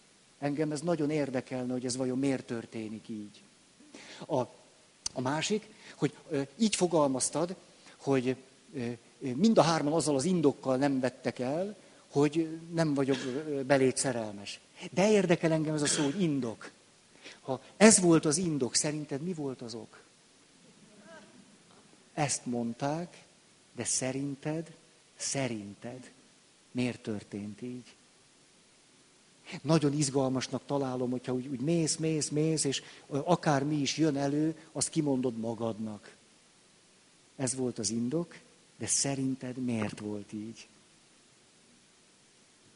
Engem 0.41 0.73
ez 0.73 0.81
nagyon 0.81 1.11
érdekelne, 1.11 1.73
hogy 1.73 1.85
ez 1.85 1.97
vajon 1.97 2.19
miért 2.19 2.45
történik 2.45 3.09
így. 3.09 3.43
A, 4.27 4.41
a 5.13 5.21
másik, 5.21 5.67
hogy 5.95 6.15
így 6.57 6.77
fogalmaztad, 6.77 7.57
hogy 7.97 8.37
mind 9.19 9.59
a 9.59 9.63
hárman 9.63 9.93
azzal 9.93 10.15
az 10.15 10.25
indokkal 10.25 10.77
nem 10.77 11.01
vettek 11.01 11.39
el, 11.39 11.77
hogy 12.11 12.59
nem 12.73 12.95
vagyok 12.95 13.17
beléd 13.67 13.97
szerelmes. 13.97 14.61
De 14.91 15.11
érdekel 15.11 15.53
engem 15.53 15.75
ez 15.75 15.83
a 15.83 15.87
szó, 15.87 16.05
hogy 16.05 16.23
indok. 16.23 16.71
Ha 17.41 17.63
ez 17.77 18.01
volt 18.01 18.25
az 18.25 18.37
indok, 18.37 18.75
szerinted 18.75 19.23
mi 19.23 19.33
volt 19.33 19.63
az 19.63 19.75
ok? 19.75 20.03
Ezt 22.15 22.47
mondták, 22.47 23.23
de 23.73 23.85
szerinted, 23.85 24.75
szerinted 25.17 26.11
miért 26.71 27.01
történt 27.01 27.63
így? 27.63 27.95
Nagyon 29.63 29.93
izgalmasnak 29.93 30.63
találom, 30.67 31.11
hogyha 31.11 31.33
úgy, 31.33 31.47
úgy 31.47 31.61
mész, 31.61 31.97
mész, 31.97 32.29
mész, 32.29 32.65
és 32.65 32.83
akár 33.07 33.65
mi 33.65 33.77
is 33.77 33.97
jön 33.97 34.17
elő, 34.17 34.57
azt 34.73 34.89
kimondod 34.89 35.37
magadnak. 35.37 36.17
Ez 37.37 37.55
volt 37.55 37.79
az 37.79 37.91
indok, 37.91 38.37
de 38.79 38.87
szerinted 38.87 39.57
miért 39.57 39.99
volt 40.01 40.33
így? 40.33 40.69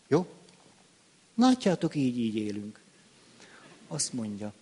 Jó? 0.09 0.27
Látjátok, 1.35 1.95
így, 1.95 2.18
így 2.18 2.37
élünk. 2.37 2.81
Azt 3.89 4.12
mondja. 4.12 4.53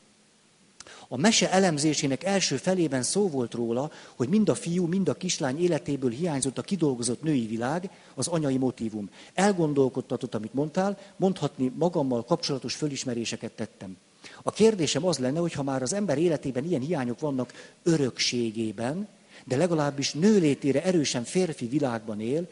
A 1.09 1.17
mese 1.17 1.51
elemzésének 1.51 2.25
első 2.25 2.57
felében 2.57 3.03
szó 3.03 3.29
volt 3.29 3.55
róla, 3.55 3.91
hogy 4.17 4.29
mind 4.29 4.49
a 4.49 4.55
fiú, 4.55 4.87
mind 4.87 5.09
a 5.09 5.15
kislány 5.15 5.63
életéből 5.63 6.11
hiányzott 6.11 6.59
a 6.59 6.63
kidolgozott 6.63 7.23
női 7.23 7.47
világ, 7.47 7.91
az 8.15 8.29
anyai 8.29 8.57
motívum. 8.57 9.11
Elgondolkodtatott, 9.35 10.35
amit 10.35 10.55
mondtál, 10.55 10.99
mondhatni 11.17 11.73
magammal 11.79 12.25
kapcsolatos 12.25 12.75
fölismeréseket 12.75 13.53
tettem. 13.53 13.97
A 14.43 14.51
kérdésem 14.51 15.07
az 15.07 15.19
lenne, 15.19 15.39
hogy 15.39 15.53
ha 15.53 15.63
már 15.63 15.83
az 15.83 15.93
ember 15.93 16.19
életében 16.19 16.65
ilyen 16.65 16.81
hiányok 16.81 17.21
vannak 17.21 17.53
örökségében, 17.83 19.09
de 19.45 19.57
legalábbis 19.57 20.13
nőlétére 20.13 20.83
erősen 20.83 21.25
férfi 21.25 21.67
világban 21.67 22.21
él, 22.21 22.49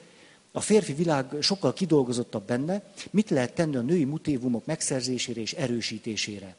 a 0.52 0.60
férfi 0.60 0.92
világ 0.92 1.26
sokkal 1.40 1.72
kidolgozottabb 1.72 2.46
benne, 2.46 2.82
mit 3.10 3.30
lehet 3.30 3.54
tenni 3.54 3.76
a 3.76 3.80
női 3.80 4.04
mutívumok 4.04 4.66
megszerzésére 4.66 5.40
és 5.40 5.52
erősítésére. 5.52 6.56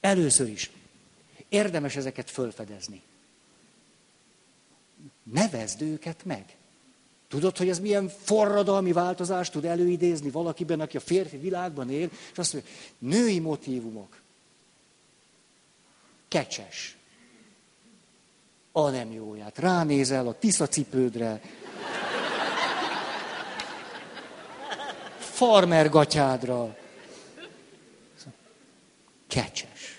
Először 0.00 0.48
is 0.48 0.70
érdemes 1.48 1.96
ezeket 1.96 2.30
fölfedezni. 2.30 3.02
Nevezd 5.22 5.82
őket 5.82 6.24
meg. 6.24 6.56
Tudod, 7.28 7.56
hogy 7.56 7.68
ez 7.68 7.80
milyen 7.80 8.08
forradalmi 8.08 8.92
változást 8.92 9.52
tud 9.52 9.64
előidézni 9.64 10.30
valakiben, 10.30 10.80
aki 10.80 10.96
a 10.96 11.00
férfi 11.00 11.36
világban 11.36 11.90
él, 11.90 12.10
és 12.32 12.38
azt 12.38 12.52
mondja, 12.52 12.70
női 12.98 13.38
motívumok. 13.38 14.20
Kecses. 16.28 16.96
A 18.72 18.88
nem 18.90 19.12
jóját. 19.12 19.58
Ránézel 19.58 20.28
a 20.28 20.38
tiszacipődre, 20.38 21.40
farmer 25.18 25.88
gatyádra. 25.88 26.76
Kecses. 29.28 29.96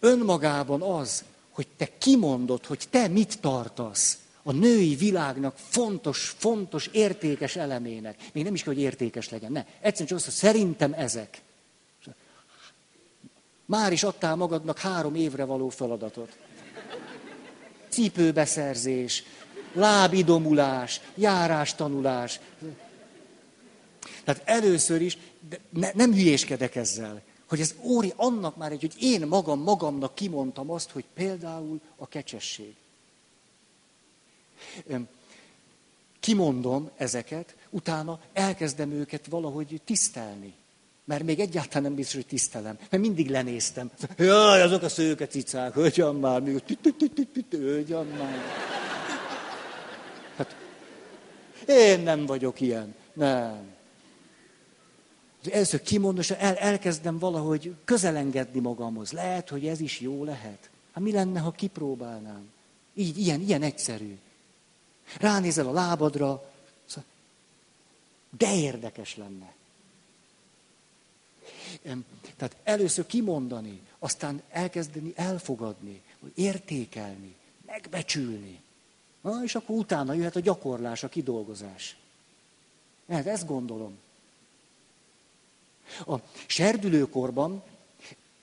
Önmagában 0.00 0.82
az, 0.82 1.24
hogy 1.50 1.66
te 1.76 1.88
kimondod, 1.98 2.66
hogy 2.66 2.84
te 2.90 3.08
mit 3.08 3.40
tartasz 3.40 4.18
a 4.42 4.52
női 4.52 4.94
világnak 4.94 5.56
fontos, 5.56 6.34
fontos, 6.38 6.86
értékes 6.86 7.56
elemének. 7.56 8.16
Még 8.32 8.44
nem 8.44 8.54
is 8.54 8.62
kell, 8.62 8.74
hogy 8.74 8.82
értékes 8.82 9.28
legyen. 9.28 9.52
Ne. 9.52 9.64
Egyszerűen 9.80 10.08
csak 10.08 10.16
azt, 10.16 10.24
hogy 10.24 10.34
szerintem 10.34 10.92
ezek. 10.92 11.42
Már 13.64 13.92
is 13.92 14.02
adtál 14.02 14.36
magadnak 14.36 14.78
három 14.78 15.14
évre 15.14 15.44
való 15.44 15.68
feladatot 15.68 16.36
cipőbeszerzés, 17.90 19.22
lábidomulás, 19.72 21.00
járástanulás. 21.14 22.40
Tehát 24.32 24.62
először 24.62 25.00
is, 25.02 25.18
de 25.48 25.58
ne, 25.70 25.90
nem 25.94 26.12
hülyéskedek 26.12 26.76
ezzel, 26.76 27.22
hogy 27.48 27.60
ez 27.60 27.74
óri, 27.82 28.12
annak 28.16 28.56
már 28.56 28.72
egy, 28.72 28.80
hogy 28.80 28.94
én 29.00 29.26
magam 29.26 29.62
magamnak 29.62 30.14
kimondtam 30.14 30.70
azt, 30.70 30.90
hogy 30.90 31.04
például 31.14 31.80
a 31.96 32.08
kecsesség. 32.08 32.74
Kimondom 36.20 36.90
ezeket, 36.96 37.56
utána 37.70 38.20
elkezdem 38.32 38.90
őket 38.90 39.26
valahogy 39.26 39.80
tisztelni. 39.84 40.54
Mert 41.04 41.22
még 41.22 41.40
egyáltalán 41.40 41.82
nem 41.82 41.94
biztos, 41.94 42.14
hogy 42.14 42.26
tisztelem. 42.26 42.78
Mert 42.90 43.02
mindig 43.02 43.30
lenéztem. 43.30 43.90
Jaj, 44.16 44.62
azok 44.62 44.82
a 44.82 44.88
szőke 44.88 45.26
cicák, 45.26 45.74
hogyan 45.74 46.16
már, 46.16 46.40
még 46.40 46.62
hogyan 47.50 48.06
már. 48.06 48.38
Hát, 50.36 50.56
én 51.66 52.00
nem 52.00 52.26
vagyok 52.26 52.60
ilyen. 52.60 52.94
Nem. 53.12 53.78
Először 55.50 55.82
kimondom, 55.82 56.20
és 56.20 56.30
el, 56.30 56.56
elkezdem 56.56 57.18
valahogy 57.18 57.74
közelengedni 57.84 58.60
magamhoz. 58.60 59.12
Lehet, 59.12 59.48
hogy 59.48 59.66
ez 59.66 59.80
is 59.80 60.00
jó 60.00 60.24
lehet. 60.24 60.70
Hát 60.92 61.04
mi 61.04 61.12
lenne, 61.12 61.40
ha 61.40 61.50
kipróbálnám? 61.50 62.50
Így, 62.94 63.18
ilyen, 63.18 63.40
ilyen 63.40 63.62
egyszerű. 63.62 64.18
Ránézel 65.18 65.66
a 65.66 65.72
lábadra, 65.72 66.50
szóval, 66.86 67.08
de 68.38 68.54
érdekes 68.54 69.16
lenne. 69.16 69.54
Tehát 72.36 72.56
először 72.62 73.06
kimondani, 73.06 73.80
aztán 73.98 74.42
elkezdeni 74.50 75.12
elfogadni, 75.16 76.02
értékelni, 76.34 77.34
megbecsülni. 77.66 78.60
Na, 79.20 79.42
és 79.44 79.54
akkor 79.54 79.76
utána 79.76 80.12
jöhet 80.12 80.36
a 80.36 80.40
gyakorlás, 80.40 81.02
a 81.02 81.08
kidolgozás. 81.08 81.96
Hát 83.08 83.26
ezt 83.26 83.46
gondolom. 83.46 83.98
A 86.06 86.14
serdülőkorban 86.46 87.62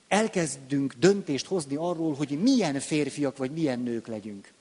elkezdünk 0.08 0.94
döntést 0.94 1.46
hozni 1.46 1.76
arról, 1.76 2.14
hogy 2.14 2.42
milyen 2.42 2.80
férfiak 2.80 3.38
vagy 3.38 3.52
milyen 3.52 3.80
nők 3.80 4.08
legyünk. 4.08 4.54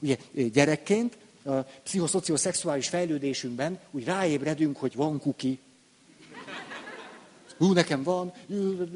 Ugye 0.00 0.16
gyerekként 0.52 1.16
a 1.44 1.52
pszichoszocioszexuális 1.60 2.88
fejlődésünkben 2.88 3.78
úgy 3.90 4.04
ráébredünk, 4.04 4.76
hogy 4.76 4.94
van 4.94 5.20
kuki, 5.20 5.58
Hú, 7.60 7.72
nekem 7.72 8.02
van, 8.02 8.32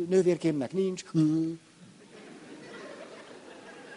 nővérkémnek 0.09 0.73
nincs. 0.73 1.05
Hú. 1.05 1.57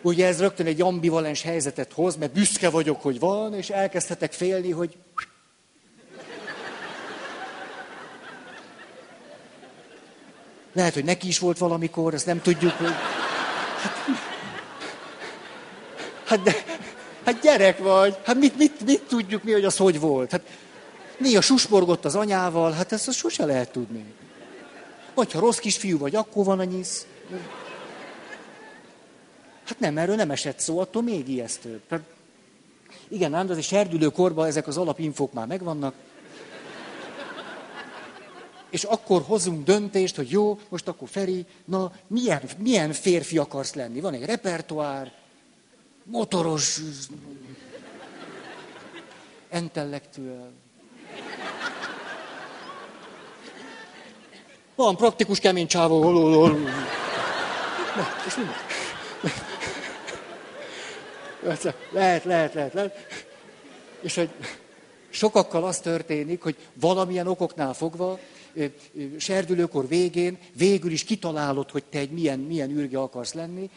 Ugye 0.02 0.26
ez 0.28 0.40
rögtön 0.40 0.66
egy 0.66 0.82
ambivalens 0.82 1.42
helyzetet 1.42 1.94
hoz, 1.94 2.16
mert 2.16 2.34
büszke 2.34 2.70
vagyok, 2.70 3.02
hogy 3.02 3.20
van, 3.20 3.54
és 3.54 3.70
elkezdhetek 3.70 4.34
félni, 4.34 4.72
hogy... 4.72 4.96
Lehet, 10.78 10.94
hogy 10.94 11.04
neki 11.04 11.28
is 11.28 11.40
volt 11.40 11.58
valamikor, 11.58 12.14
ezt 12.14 12.26
nem 12.26 12.42
tudjuk, 12.42 12.72
hogy... 12.72 12.94
Hát, 13.82 13.98
hát, 16.26 16.42
de, 16.42 16.56
hát 17.26 17.40
gyerek 17.42 17.78
vagy, 17.78 18.18
hát 18.24 18.36
mit, 18.36 18.58
mit, 18.58 18.86
mit 18.86 19.02
tudjuk 19.02 19.44
mi, 19.44 19.52
hogy 19.52 19.66
az 19.66 19.78
hogy 19.78 20.00
volt? 20.00 20.32
Hát, 20.32 20.42
Néha 21.18 21.42
susmorgott 21.42 22.06
az 22.06 22.16
anyával, 22.16 22.72
hát 22.72 22.92
ezt, 22.92 23.08
ezt 23.08 23.18
sose 23.18 23.46
lehet 23.46 23.72
tudni. 23.72 24.06
Vagy 25.14 25.32
ha 25.32 25.40
rossz 25.40 25.58
kisfiú 25.58 25.98
vagy, 25.98 26.16
akkor 26.16 26.46
van 26.46 26.60
a 26.60 26.64
nyisz. 26.64 27.06
Hát 29.64 29.80
nem, 29.80 29.98
erről 29.98 30.16
nem 30.16 30.32
esett 30.32 30.60
szó, 30.60 30.80
attól 30.80 31.02
még 31.02 31.30
ijesztő. 31.30 31.82
Igen, 33.08 33.34
ám, 33.34 33.48
de 33.48 33.54
az 33.54 33.66
serdülő 33.66 34.08
korban 34.08 34.48
ezek 34.48 34.68
az 34.68 34.78
alapinfók 34.78 35.34
már 35.34 35.48
megvannak. 35.48 35.94
És 38.78 38.84
akkor 38.84 39.22
hozunk 39.22 39.66
döntést, 39.66 40.16
hogy 40.16 40.30
jó, 40.30 40.60
most 40.70 40.88
akkor 40.88 41.08
Feri, 41.10 41.46
na 41.66 41.92
milyen, 42.08 42.42
milyen 42.58 42.94
férfi 42.94 43.38
akarsz 43.38 43.74
lenni? 43.74 44.00
Van 44.00 44.14
egy 44.14 44.26
repertoár, 44.26 45.14
motoros, 46.04 46.80
intellektuál. 49.54 50.52
Van 54.76 54.96
praktikus 54.96 55.40
kemény 55.40 55.68
csávó, 55.68 56.02
hol, 56.02 56.14
hol, 56.14 56.34
hol. 56.34 56.70
És 58.28 58.36
minden. 58.36 58.56
Lehet, 61.92 62.24
lehet, 62.24 62.54
lehet, 62.54 62.74
lehet. 62.74 63.06
És 64.02 64.16
hogy 64.16 64.30
sokakkal 65.10 65.64
az 65.64 65.80
történik, 65.80 66.42
hogy 66.42 66.56
valamilyen 66.74 67.28
okoknál 67.28 67.74
fogva, 67.74 68.20
serdülőkor 69.18 69.88
végén 69.88 70.38
végül 70.54 70.92
is 70.92 71.04
kitalálod, 71.04 71.70
hogy 71.70 71.84
te 71.84 72.00
egy 72.00 72.12
milyen, 72.12 72.40
milyen 72.40 72.70
űrge 72.70 73.00
akarsz 73.00 73.34
lenni, 73.34 73.70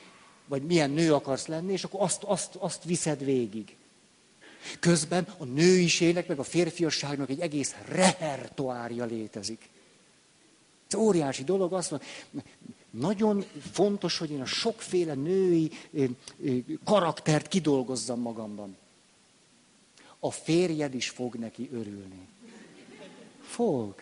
vagy 0.47 0.63
milyen 0.63 0.91
nő 0.91 1.15
akarsz 1.15 1.47
lenni, 1.47 1.73
és 1.73 1.85
akkor 1.85 2.01
azt, 2.01 2.23
azt, 2.23 2.55
azt 2.55 2.85
viszed 2.85 3.25
végig. 3.25 3.77
Közben 4.81 5.27
a 5.39 5.45
nőiségnek, 5.45 6.27
meg 6.27 6.39
a 6.39 6.43
férfiasságnak 6.43 7.31
egy 7.31 7.41
egész 7.41 7.75
repertoárja 7.89 9.05
létezik. 9.05 9.69
Ez 10.89 10.95
óriási 10.95 11.45
dolog, 11.45 11.73
azt 11.73 11.91
mondja, 11.91 12.09
nagyon 12.91 13.45
fontos, 13.73 14.19
hogy 14.19 14.31
én 14.31 14.41
a 14.41 14.47
sokféle 14.47 15.15
női 15.15 15.71
karaktert 16.85 17.49
kidolgozzam 17.49 18.21
magamban. 18.21 18.77
A 20.19 20.31
férjed 20.31 20.95
is 20.95 21.09
fog 21.09 21.35
neki 21.35 21.69
örülni. 21.73 22.29
Fog. 23.43 23.95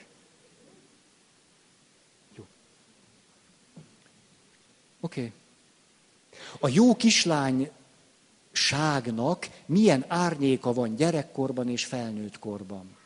Oké. 5.01 5.21
Okay. 5.21 5.33
A 6.61 6.69
jó 6.69 6.97
kislány 6.97 7.71
ságnak 8.53 9.49
milyen 9.67 10.05
árnyéka 10.09 10.73
van 10.73 10.97
gyerekkorban 10.97 11.69
és 11.69 11.85
felnőtt 11.85 12.39
korban. 12.39 12.97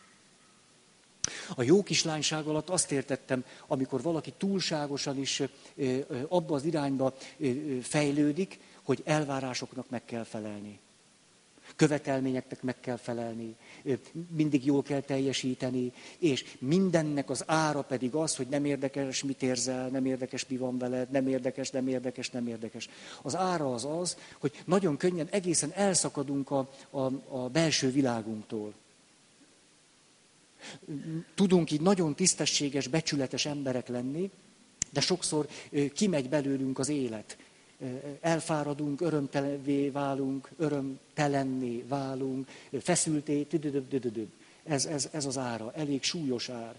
A 1.55 1.63
jó 1.63 1.83
kislányság 1.83 2.47
alatt 2.47 2.69
azt 2.69 2.93
értettem, 2.93 3.45
amikor 3.67 4.03
valaki 4.03 4.33
túlságosan 4.39 5.19
is 5.19 5.43
abba 6.29 6.55
az 6.55 6.65
irányba 6.65 7.15
fejlődik, 7.83 8.59
hogy 8.83 9.03
elvárásoknak 9.05 9.91
meg 9.91 10.05
kell 10.05 10.25
felelni. 10.25 10.79
Követelményeknek 11.77 12.63
meg 12.63 12.81
kell 12.81 12.97
felelni, 12.97 13.57
mindig 14.31 14.65
jól 14.65 14.83
kell 14.83 15.01
teljesíteni, 15.01 15.93
és 16.19 16.57
mindennek 16.59 17.31
az 17.31 17.45
ára 17.47 17.83
pedig 17.83 18.15
az, 18.15 18.37
hogy 18.37 18.47
nem 18.47 18.65
érdekes, 18.65 19.23
mit 19.23 19.43
érzel, 19.43 19.89
nem 19.89 20.05
érdekes, 20.05 20.47
mi 20.47 20.57
van 20.57 20.79
veled, 20.79 21.11
nem 21.11 21.29
érdekes, 21.29 21.71
nem 21.71 21.89
érdekes, 21.89 22.31
nem 22.31 22.47
érdekes. 22.47 22.89
Az 23.23 23.37
ára 23.37 23.73
az 23.73 23.85
az, 23.85 24.17
hogy 24.39 24.63
nagyon 24.65 24.97
könnyen 24.97 25.29
egészen 25.31 25.73
elszakadunk 25.73 26.51
a, 26.51 26.71
a, 26.91 27.01
a 27.29 27.49
belső 27.49 27.91
világunktól. 27.91 28.73
Tudunk 31.35 31.71
így 31.71 31.81
nagyon 31.81 32.15
tisztességes, 32.15 32.87
becsületes 32.87 33.47
emberek 33.47 33.89
lenni, 33.89 34.31
de 34.93 35.01
sokszor 35.01 35.49
kimegy 35.95 36.29
belőlünk 36.29 36.79
az 36.79 36.89
élet. 36.89 37.37
Elfáradunk, 38.21 39.01
örömtelenvé 39.01 39.89
válunk, 39.89 40.51
örömtelenné 40.57 41.85
válunk, 41.89 42.49
feszülté, 42.81 43.47
ez, 44.63 44.87
ez, 44.87 45.09
ez 45.13 45.25
az 45.25 45.39
ára, 45.39 45.73
elég 45.75 46.03
súlyos 46.03 46.49
ár. 46.49 46.75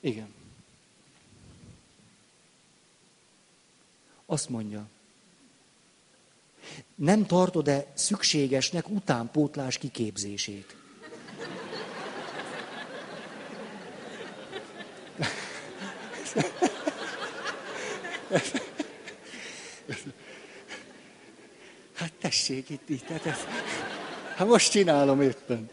Igen. 0.00 0.34
Azt 4.26 4.48
mondja, 4.48 4.88
nem 6.94 7.26
tartod-e 7.26 7.86
szükségesnek 7.94 8.88
utánpótlás 8.88 9.78
kiképzését? 9.78 10.76
Hát 21.92 22.12
tessék 22.20 22.70
itt, 22.70 22.88
itt, 22.88 23.08
hát, 23.08 23.26
ez, 23.26 23.38
hát 24.36 24.46
most 24.46 24.70
csinálom 24.70 25.20
éppen. 25.20 25.70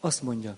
Azt 0.00 0.22
mondja, 0.22 0.56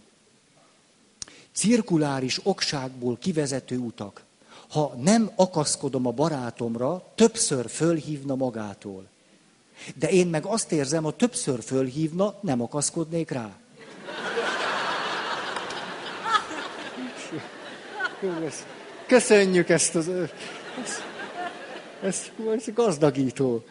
cirkuláris 1.53 2.41
okságból 2.43 3.19
kivezető 3.19 3.79
utak 3.79 4.25
ha 4.73 4.95
nem 5.01 5.31
akaszkodom 5.37 6.07
a 6.07 6.11
barátomra, 6.11 7.13
többször 7.15 7.71
fölhívna 7.71 8.35
magától. 8.35 9.07
De 9.95 10.11
én 10.11 10.27
meg 10.27 10.45
azt 10.45 10.73
érzem, 10.73 11.03
ha 11.03 11.17
többször 11.17 11.63
fölhívna, 11.63 12.39
nem 12.41 12.63
akaszkodnék 12.63 13.31
rá. 13.31 13.57
Köszönjük 19.07 19.69
ezt 19.69 19.95
az... 19.95 20.11
Ez, 22.03 22.31
ez 22.55 22.65
gazdagító. 22.75 23.65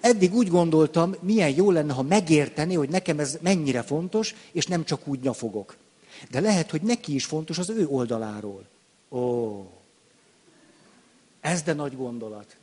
Eddig 0.00 0.34
úgy 0.34 0.48
gondoltam, 0.48 1.14
milyen 1.20 1.54
jó 1.54 1.70
lenne, 1.70 1.92
ha 1.92 2.02
megérteni, 2.02 2.74
hogy 2.74 2.88
nekem 2.88 3.18
ez 3.18 3.38
mennyire 3.40 3.82
fontos, 3.82 4.34
és 4.52 4.66
nem 4.66 4.84
csak 4.84 5.06
úgy 5.06 5.20
nyafogok. 5.20 5.76
De 6.30 6.40
lehet, 6.40 6.70
hogy 6.70 6.82
neki 6.82 7.14
is 7.14 7.24
fontos 7.24 7.58
az 7.58 7.70
ő 7.70 7.86
oldaláról. 7.86 8.64
Ó, 9.10 9.64
ez 11.40 11.62
de 11.62 11.72
nagy 11.72 11.96
gondolat. 11.96 12.56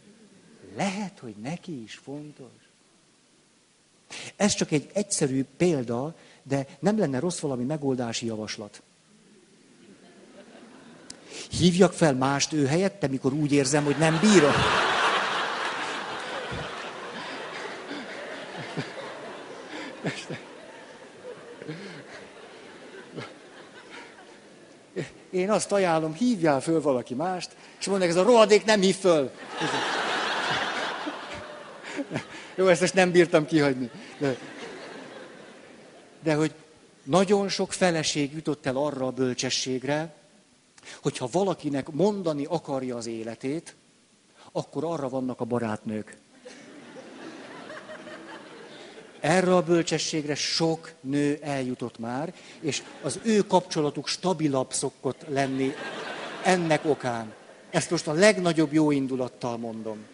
Lehet, 0.75 1.19
hogy 1.19 1.35
neki 1.41 1.81
is 1.81 1.95
fontos. 1.95 2.51
Ez 4.35 4.53
csak 4.53 4.71
egy 4.71 4.89
egyszerű 4.93 5.45
példa, 5.57 6.15
de 6.43 6.67
nem 6.79 6.97
lenne 6.97 7.19
rossz 7.19 7.39
valami 7.39 7.63
megoldási 7.63 8.25
javaslat. 8.25 8.81
Hívjak 11.49 11.93
fel 11.93 12.13
mást 12.13 12.53
ő 12.53 12.65
helyette, 12.65 13.07
mikor 13.07 13.33
úgy 13.33 13.51
érzem, 13.51 13.83
hogy 13.83 13.97
nem 13.97 14.19
bírom. 14.21 14.53
Én 25.31 25.51
azt 25.51 25.71
ajánlom, 25.71 26.13
hívjál 26.13 26.61
föl 26.61 26.81
valaki 26.81 27.13
mást, 27.13 27.49
és 27.79 27.85
mondják, 27.85 28.09
ez 28.09 28.15
a 28.15 28.23
rohadék 28.23 28.65
nem 28.65 28.79
hív 28.79 28.95
föl. 28.95 29.31
Jó, 32.55 32.67
ezt 32.67 32.81
most 32.81 32.93
nem 32.93 33.11
bírtam 33.11 33.45
kihagyni. 33.45 33.89
De, 34.17 34.37
de 36.23 36.33
hogy 36.33 36.53
nagyon 37.03 37.49
sok 37.49 37.73
feleség 37.73 38.33
jutott 38.33 38.65
el 38.65 38.75
arra 38.75 39.05
a 39.05 39.11
bölcsességre, 39.11 40.13
hogyha 41.01 41.27
valakinek 41.31 41.91
mondani 41.91 42.45
akarja 42.45 42.95
az 42.95 43.05
életét, 43.05 43.75
akkor 44.51 44.83
arra 44.83 45.09
vannak 45.09 45.39
a 45.39 45.45
barátnők. 45.45 46.17
Erre 49.19 49.55
a 49.55 49.63
bölcsességre 49.63 50.35
sok 50.35 50.93
nő 51.01 51.39
eljutott 51.41 51.99
már, 51.99 52.33
és 52.59 52.83
az 53.01 53.19
ő 53.23 53.41
kapcsolatuk 53.41 54.07
stabilabb 54.07 54.73
szokott 54.73 55.25
lenni 55.27 55.73
ennek 56.43 56.85
okán. 56.85 57.33
Ezt 57.69 57.91
most 57.91 58.07
a 58.07 58.13
legnagyobb 58.13 58.73
jó 58.73 58.91
indulattal 58.91 59.57
mondom. 59.57 60.05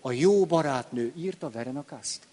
A 0.00 0.12
jó 0.12 0.44
barátnő 0.44 1.12
írta 1.16 1.50
Verena 1.50 1.84
Kaszt. 1.84 2.26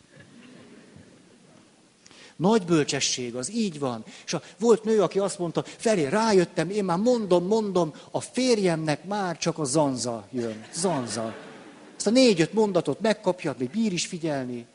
Nagy 2.36 2.65
bölcsesség, 2.65 3.36
az 3.36 3.51
így 3.51 3.79
van. 3.79 4.03
És 4.25 4.34
a, 4.34 4.41
volt 4.59 4.84
nő, 4.84 5.01
aki 5.01 5.19
azt 5.19 5.39
mondta, 5.39 5.63
felé 5.77 6.07
rájöttem, 6.07 6.69
én 6.69 6.84
már 6.84 6.97
mondom, 6.97 7.45
mondom, 7.45 7.93
a 8.11 8.19
férjemnek 8.19 9.05
már 9.05 9.38
csak 9.38 9.59
a 9.59 9.63
zanza 9.63 10.27
jön. 10.31 10.65
Zanza. 10.73 11.36
Ezt 11.95 12.07
a 12.07 12.09
négy-öt 12.09 12.53
mondatot 12.53 12.99
megkapja, 12.99 13.55
még 13.57 13.69
bír 13.69 13.93
is 13.93 14.05
figyelni. 14.05 14.65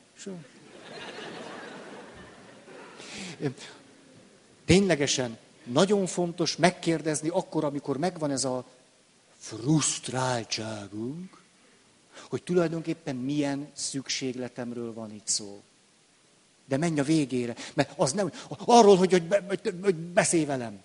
Ténylegesen 4.64 5.38
nagyon 5.64 6.06
fontos 6.06 6.56
megkérdezni 6.56 7.28
akkor, 7.28 7.64
amikor 7.64 7.98
megvan 7.98 8.30
ez 8.30 8.44
a 8.44 8.64
frusztráltságunk, 9.36 11.36
Hogy 12.28 12.42
tulajdonképpen 12.42 13.16
milyen 13.16 13.68
szükségletemről 13.72 14.92
van 14.92 15.14
itt 15.14 15.26
szó. 15.26 15.62
De 16.68 16.76
menj 16.76 17.00
a 17.00 17.04
végére, 17.04 17.54
mert 17.74 17.92
az 17.96 18.12
nem, 18.12 18.32
arról, 18.48 18.96
hogy, 18.96 19.10
hogy, 19.10 19.24
hogy, 19.48 19.74
hogy 19.82 19.94
beszélj 19.94 20.44
velem. 20.44 20.80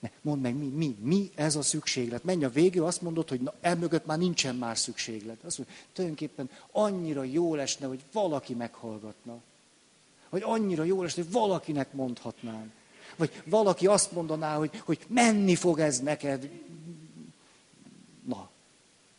Ne, 0.00 0.10
mondd 0.20 0.40
meg, 0.40 0.56
mi, 0.56 0.66
mi, 0.66 0.96
mi 1.00 1.30
ez 1.34 1.56
a 1.56 1.62
szükséglet. 1.62 2.24
Menj 2.24 2.44
a 2.44 2.48
végül, 2.48 2.84
azt 2.84 3.02
mondod, 3.02 3.28
hogy 3.28 3.40
na, 3.40 3.54
emögött 3.60 4.06
már 4.06 4.18
nincsen 4.18 4.56
már 4.56 4.78
szükséglet. 4.78 5.44
Azt 5.44 5.58
mondja, 5.58 5.76
tulajdonképpen 5.92 6.50
annyira 6.70 7.24
jó 7.24 7.54
lesne, 7.54 7.86
hogy 7.86 8.00
valaki 8.12 8.54
meghallgatna. 8.54 9.40
Vagy 10.28 10.42
annyira 10.44 10.84
jó 10.84 11.02
lesne, 11.02 11.22
hogy 11.22 11.32
valakinek 11.32 11.92
mondhatnám. 11.92 12.72
Vagy 13.16 13.42
valaki 13.44 13.86
azt 13.86 14.12
mondaná, 14.12 14.56
hogy, 14.56 14.82
hogy 14.84 14.98
menni 15.06 15.54
fog 15.54 15.78
ez 15.78 16.00
neked. 16.00 16.50
Na, 18.26 18.50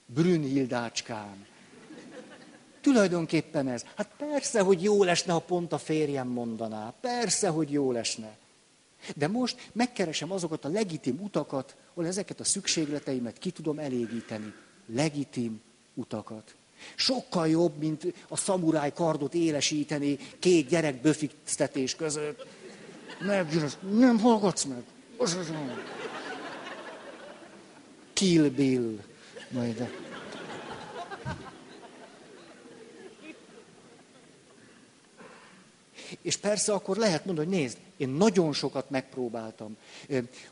Brünnhildácskám. 0.06 1.46
Tulajdonképpen 2.82 3.68
ez. 3.68 3.84
Hát 3.96 4.10
persze, 4.18 4.62
hogy 4.62 4.84
jó 4.84 5.04
lesne, 5.04 5.34
ha 5.34 5.40
pont 5.40 5.74
a 5.74 5.78
férjem 5.78 6.28
mondaná. 6.28 6.94
Persze, 7.02 7.48
hogy 7.48 7.72
jó 7.72 7.92
lesne. 7.92 8.38
De 9.16 9.28
most 9.28 9.70
megkeresem 9.72 10.32
azokat 10.32 10.66
a 10.66 10.70
legitim 10.70 11.20
utakat, 11.20 11.76
ahol 11.94 12.08
ezeket 12.08 12.40
a 12.40 12.44
szükségleteimet 12.44 13.38
ki 13.38 13.52
tudom 13.52 13.80
elégíteni. 13.80 14.54
Legitim 14.94 15.62
utakat. 15.94 16.56
Sokkal 16.96 17.48
jobb, 17.48 17.78
mint 17.78 18.14
a 18.28 18.38
szamuráj 18.38 18.94
kardot 18.94 19.34
élesíteni 19.34 20.18
két 20.40 20.68
gyerek 20.68 21.02
böfiktetés 21.02 21.96
között. 21.96 22.46
Meg, 23.20 23.48
nem 23.90 24.20
hallgatsz 24.20 24.64
meg. 24.64 24.84
Kill 28.14 28.50
Bill. 28.50 29.00
Majd. 29.50 30.10
És 36.22 36.38
persze 36.38 36.74
akkor 36.74 36.98
lehet 36.98 37.26
mondani, 37.26 37.48
hogy 37.48 37.58
nézd, 37.58 37.78
én 37.98 38.10
nagyon 38.10 38.54
sokat 38.54 38.90
megpróbáltam. 38.90 39.78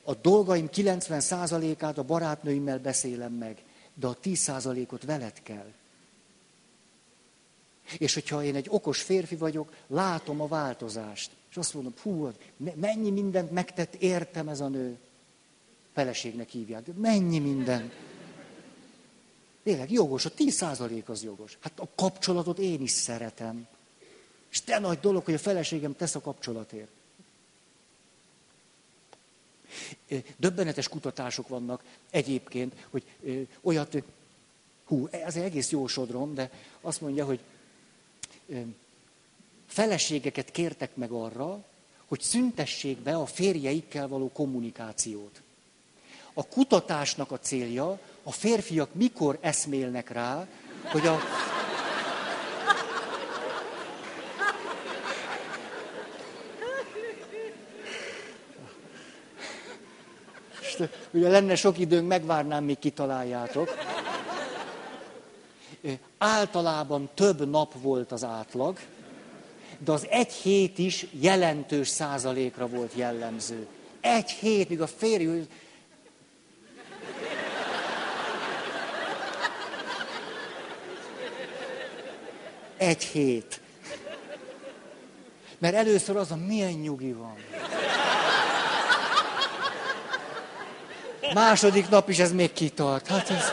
A 0.03 0.13
dolgaim 0.13 0.69
90%-át 0.73 1.97
a 1.97 2.03
barátnőimmel 2.03 2.79
beszélem 2.79 3.33
meg, 3.33 3.63
de 3.93 4.07
a 4.07 4.17
10%-ot 4.23 5.03
veled 5.03 5.43
kell. 5.43 5.71
És 7.97 8.13
hogyha 8.13 8.43
én 8.43 8.55
egy 8.55 8.67
okos 8.69 9.01
férfi 9.01 9.35
vagyok, 9.35 9.73
látom 9.87 10.41
a 10.41 10.47
változást. 10.47 11.31
És 11.49 11.57
azt 11.57 11.73
mondom, 11.73 11.93
hú, 12.01 12.31
mennyi 12.73 13.09
mindent 13.09 13.51
megtett, 13.51 13.93
értem 13.93 14.47
ez 14.47 14.59
a 14.59 14.67
nő. 14.67 14.97
Feleségnek 15.93 16.49
hívják, 16.49 16.83
de 16.83 16.91
mennyi 16.95 17.39
minden. 17.39 17.91
Tényleg 19.63 19.91
jogos, 19.91 20.25
a 20.25 20.31
10% 20.31 21.05
az 21.05 21.23
jogos. 21.23 21.57
Hát 21.61 21.79
a 21.79 21.87
kapcsolatot 21.95 22.59
én 22.59 22.81
is 22.81 22.91
szeretem. 22.91 23.67
És 24.51 24.61
te 24.61 24.79
nagy 24.79 24.99
dolog, 24.99 25.25
hogy 25.25 25.33
a 25.33 25.39
feleségem 25.39 25.95
tesz 25.95 26.15
a 26.15 26.21
kapcsolatért. 26.21 26.89
Döbbenetes 30.37 30.87
kutatások 30.87 31.47
vannak 31.47 31.83
egyébként, 32.09 32.73
hogy 32.89 33.03
olyat, 33.61 34.03
hú, 34.85 35.07
ez 35.11 35.35
egy 35.35 35.43
egész 35.43 35.69
jó 35.69 35.87
sodrom, 35.87 36.33
de 36.33 36.51
azt 36.81 37.01
mondja, 37.01 37.25
hogy 37.25 37.39
feleségeket 39.67 40.51
kértek 40.51 40.95
meg 40.95 41.11
arra, 41.11 41.63
hogy 42.05 42.21
szüntessék 42.21 42.97
be 42.97 43.15
a 43.15 43.25
férjeikkel 43.25 44.07
való 44.07 44.31
kommunikációt. 44.31 45.41
A 46.33 46.47
kutatásnak 46.47 47.31
a 47.31 47.39
célja, 47.39 47.99
a 48.23 48.31
férfiak 48.31 48.93
mikor 48.93 49.37
eszmélnek 49.41 50.09
rá, 50.09 50.47
hogy 50.91 51.07
a 51.07 51.19
ugye 61.11 61.29
lenne 61.29 61.55
sok 61.55 61.79
időnk, 61.79 62.07
megvárnám, 62.07 62.63
még 62.63 62.79
kitaláljátok. 62.79 63.77
Általában 66.17 67.09
több 67.13 67.49
nap 67.49 67.73
volt 67.81 68.11
az 68.11 68.23
átlag, 68.23 68.77
de 69.77 69.91
az 69.91 70.07
egy 70.09 70.31
hét 70.31 70.77
is 70.77 71.05
jelentős 71.11 71.87
százalékra 71.87 72.67
volt 72.67 72.91
jellemző. 72.95 73.67
Egy 74.01 74.29
hét, 74.29 74.69
míg 74.69 74.81
a 74.81 74.87
férj... 74.87 75.41
Egy 82.77 83.03
hét. 83.03 83.61
Mert 85.57 85.75
először 85.75 86.15
az 86.15 86.31
a 86.31 86.35
milyen 86.35 86.71
nyugi 86.71 87.13
van. 87.13 87.35
Második 91.33 91.89
nap 91.89 92.09
is 92.09 92.19
ez 92.19 92.31
még 92.31 92.53
kitart. 92.53 93.07
Hát 93.07 93.29
ez... 93.29 93.43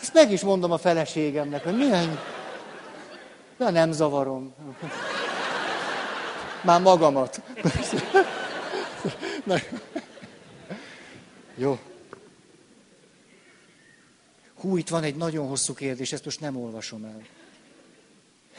Ezt 0.00 0.14
meg 0.14 0.32
is 0.32 0.40
mondom 0.40 0.72
a 0.72 0.78
feleségemnek, 0.78 1.64
hogy 1.64 1.76
milyen... 1.76 2.18
De 3.56 3.70
nem 3.70 3.92
zavarom. 3.92 4.54
Már 6.62 6.80
magamat. 6.80 7.42
Na, 9.44 9.56
jó. 11.56 11.78
Hú, 14.60 14.76
itt 14.76 14.88
van 14.88 15.02
egy 15.02 15.16
nagyon 15.16 15.48
hosszú 15.48 15.74
kérdés, 15.74 16.12
ezt 16.12 16.24
most 16.24 16.40
nem 16.40 16.56
olvasom 16.56 17.04
el. 17.04 17.22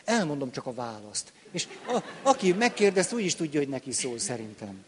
Elmondom 0.05 0.51
csak 0.51 0.65
a 0.65 0.73
választ. 0.73 1.33
És 1.51 1.67
a, 1.87 1.99
aki 2.21 2.53
megkérdezt, 2.53 3.13
úgy 3.13 3.25
is 3.25 3.35
tudja, 3.35 3.59
hogy 3.59 3.69
neki 3.69 3.91
szól, 3.91 4.19
szerintem. 4.19 4.83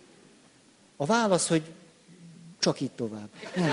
A 0.96 1.06
válasz, 1.06 1.48
hogy 1.48 1.64
csak 2.68 2.82
itt 2.82 2.96
tovább. 2.96 3.30
Nem. 3.56 3.72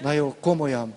Na 0.00 0.12
jó, 0.12 0.34
komolyan. 0.40 0.94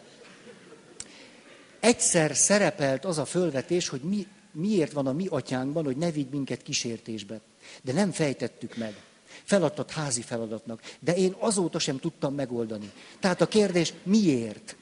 Egyszer 1.80 2.36
szerepelt 2.36 3.06
az 3.06 3.18
a 3.18 3.26
fölvetés, 3.26 3.88
hogy 3.88 4.02
mi, 4.02 4.28
miért 4.52 4.92
van 4.92 5.08
a 5.08 5.14
mi 5.14 5.28
atyánkban, 5.28 5.86
hogy 5.86 5.98
ne 5.98 6.12
vigy 6.12 6.30
minket 6.30 6.62
kísértésbe. 6.62 7.40
De 7.82 7.94
nem 7.94 8.12
fejtettük 8.12 8.78
meg. 8.78 8.96
Feladtat 9.44 9.92
házi 9.92 10.22
feladatnak. 10.22 10.82
De 11.00 11.16
én 11.16 11.36
azóta 11.40 11.80
sem 11.80 12.00
tudtam 12.00 12.34
megoldani. 12.34 12.92
Tehát 13.20 13.42
a 13.42 13.48
kérdés, 13.48 13.94
miért? 14.04 14.76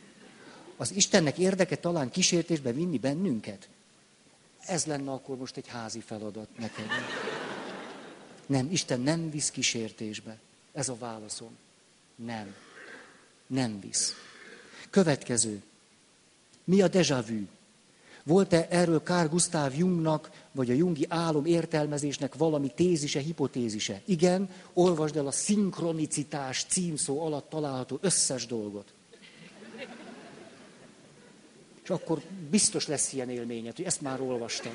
Az 0.77 0.91
Istennek 0.91 1.37
érdeke 1.37 1.75
talán 1.75 2.09
kísértésbe 2.09 2.71
vinni 2.71 2.97
bennünket? 2.97 3.69
Ez 4.59 4.85
lenne 4.85 5.11
akkor 5.11 5.37
most 5.37 5.57
egy 5.57 5.67
házi 5.67 5.99
feladat 5.99 6.57
neked. 6.57 6.85
Nem, 8.45 8.71
Isten 8.71 8.99
nem 8.99 9.29
visz 9.29 9.51
kísértésbe. 9.51 10.37
Ez 10.73 10.89
a 10.89 10.97
válaszom. 10.97 11.57
Nem. 12.15 12.55
Nem 13.47 13.79
visz. 13.79 14.13
Következő. 14.89 15.63
Mi 16.63 16.81
a 16.81 16.87
déjà 16.87 17.23
vu? 17.27 17.45
Volt-e 18.23 18.67
erről 18.69 18.99
Carl 18.99 19.27
Gustav 19.27 19.75
Jungnak, 19.75 20.31
vagy 20.51 20.69
a 20.69 20.73
Jungi 20.73 21.05
álom 21.09 21.45
értelmezésnek 21.45 22.35
valami 22.35 22.71
tézise, 22.75 23.19
hipotézise? 23.19 24.01
Igen, 24.05 24.49
olvasd 24.73 25.15
el 25.15 25.27
a 25.27 25.31
szinkronicitás 25.31 26.65
címszó 26.69 27.25
alatt 27.25 27.49
található 27.49 27.97
összes 28.01 28.45
dolgot. 28.45 28.93
És 31.87 31.93
akkor 31.93 32.21
biztos 32.49 32.87
lesz 32.87 33.13
ilyen 33.13 33.29
élményed, 33.29 33.75
hogy 33.75 33.85
ezt 33.85 34.01
már 34.01 34.21
olvastam. 34.21 34.71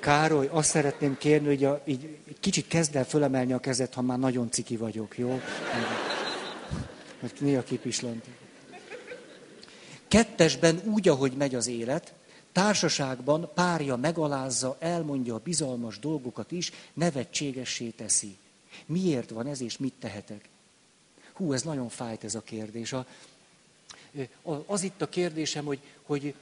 Károly, 0.00 0.48
azt 0.50 0.68
szeretném 0.68 1.18
kérni, 1.18 1.46
hogy 1.46 1.64
a, 1.64 1.82
így, 1.84 2.18
kicsit 2.40 2.68
kezd 2.68 2.96
el 2.96 3.04
fölemelni 3.04 3.52
a 3.52 3.58
kezet, 3.58 3.94
ha 3.94 4.02
már 4.02 4.18
nagyon 4.18 4.50
ciki 4.50 4.76
vagyok, 4.76 5.18
jó? 5.18 5.40
Mert 7.20 7.40
néha 7.40 7.62
kipislant. 7.62 8.24
Kettesben 10.08 10.80
úgy, 10.84 11.08
ahogy 11.08 11.32
megy 11.32 11.54
az 11.54 11.66
élet, 11.66 12.14
Társaságban 12.56 13.50
párja 13.54 13.96
megalázza, 13.96 14.76
elmondja 14.78 15.34
a 15.34 15.38
bizalmas 15.38 15.98
dolgokat 15.98 16.52
is, 16.52 16.72
nevetségessé 16.94 17.88
teszi. 17.88 18.36
Miért 18.86 19.30
van 19.30 19.46
ez, 19.46 19.60
és 19.60 19.78
mit 19.78 19.92
tehetek? 19.98 20.48
Hú, 21.32 21.52
ez 21.52 21.62
nagyon 21.62 21.88
fájt 21.88 22.24
ez 22.24 22.34
a 22.34 22.40
kérdés. 22.40 22.92
A, 22.92 23.06
az 24.66 24.82
itt 24.82 25.02
a 25.02 25.08
kérdésem, 25.08 25.64
hogy, 25.64 25.80
hogy 26.02 26.34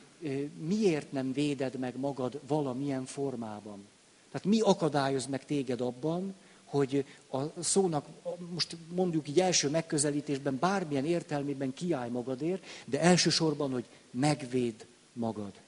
miért 0.58 1.12
nem 1.12 1.32
véded 1.32 1.78
meg 1.78 1.96
magad 1.96 2.40
valamilyen 2.46 3.04
formában? 3.04 3.86
Tehát 4.30 4.46
mi 4.46 4.60
akadályoz 4.60 5.26
meg 5.26 5.44
téged 5.44 5.80
abban, 5.80 6.34
hogy 6.64 7.04
a 7.30 7.62
szónak 7.62 8.06
most 8.54 8.76
mondjuk 8.88 9.28
így 9.28 9.40
első 9.40 9.70
megközelítésben 9.70 10.58
bármilyen 10.58 11.06
értelmében 11.06 11.72
kiállj 11.72 12.10
magadért, 12.10 12.64
de 12.84 13.00
elsősorban, 13.00 13.70
hogy 13.70 13.84
megvéd 14.10 14.86
magad. 15.12 15.62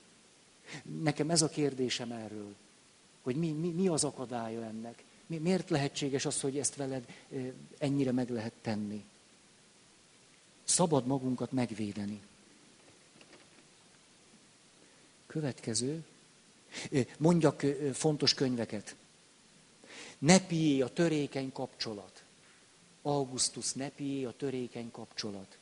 Nekem 1.01 1.31
ez 1.31 1.43
a 1.43 1.49
kérdésem 1.49 2.12
erről, 2.12 2.55
hogy 3.23 3.37
mi, 3.37 3.51
mi, 3.51 3.69
mi 3.69 3.89
az 3.89 4.05
akadálya 4.05 4.64
ennek. 4.64 5.05
Mi, 5.27 5.39
miért 5.39 5.71
lehetséges 5.71 6.25
az, 6.25 6.41
hogy 6.41 6.59
ezt 6.59 6.75
veled 6.75 7.07
ennyire 7.79 8.12
meg 8.12 8.31
lehet 8.31 8.53
tenni? 8.62 9.05
Szabad 10.64 11.07
magunkat 11.07 11.53
megvédeni. 11.53 12.21
Következő. 15.27 16.05
Mondjak 17.19 17.61
fontos 17.93 18.35
könyveket. 18.35 18.97
Nepié 20.19 20.81
a 20.81 20.89
törékeny 20.89 21.53
kapcsolat. 21.53 22.25
Augustus 23.03 23.73
Nepié 23.73 24.25
a 24.25 24.37
törékeny 24.37 24.91
kapcsolat. 24.91 25.59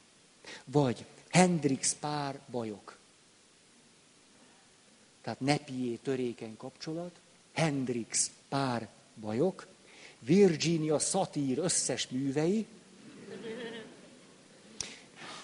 Vagy 0.65 1.05
Hendrix 1.29 1.95
pár 1.95 2.41
bajok. 2.51 2.99
Tehát 5.25 5.41
Nepié 5.41 5.95
törékeny 5.95 6.57
kapcsolat, 6.57 7.21
Hendrix 7.53 8.31
pár 8.49 8.89
bajok, 9.21 9.67
Virginia 10.19 10.99
Satir 10.99 11.59
összes 11.59 12.09
művei, 12.09 12.67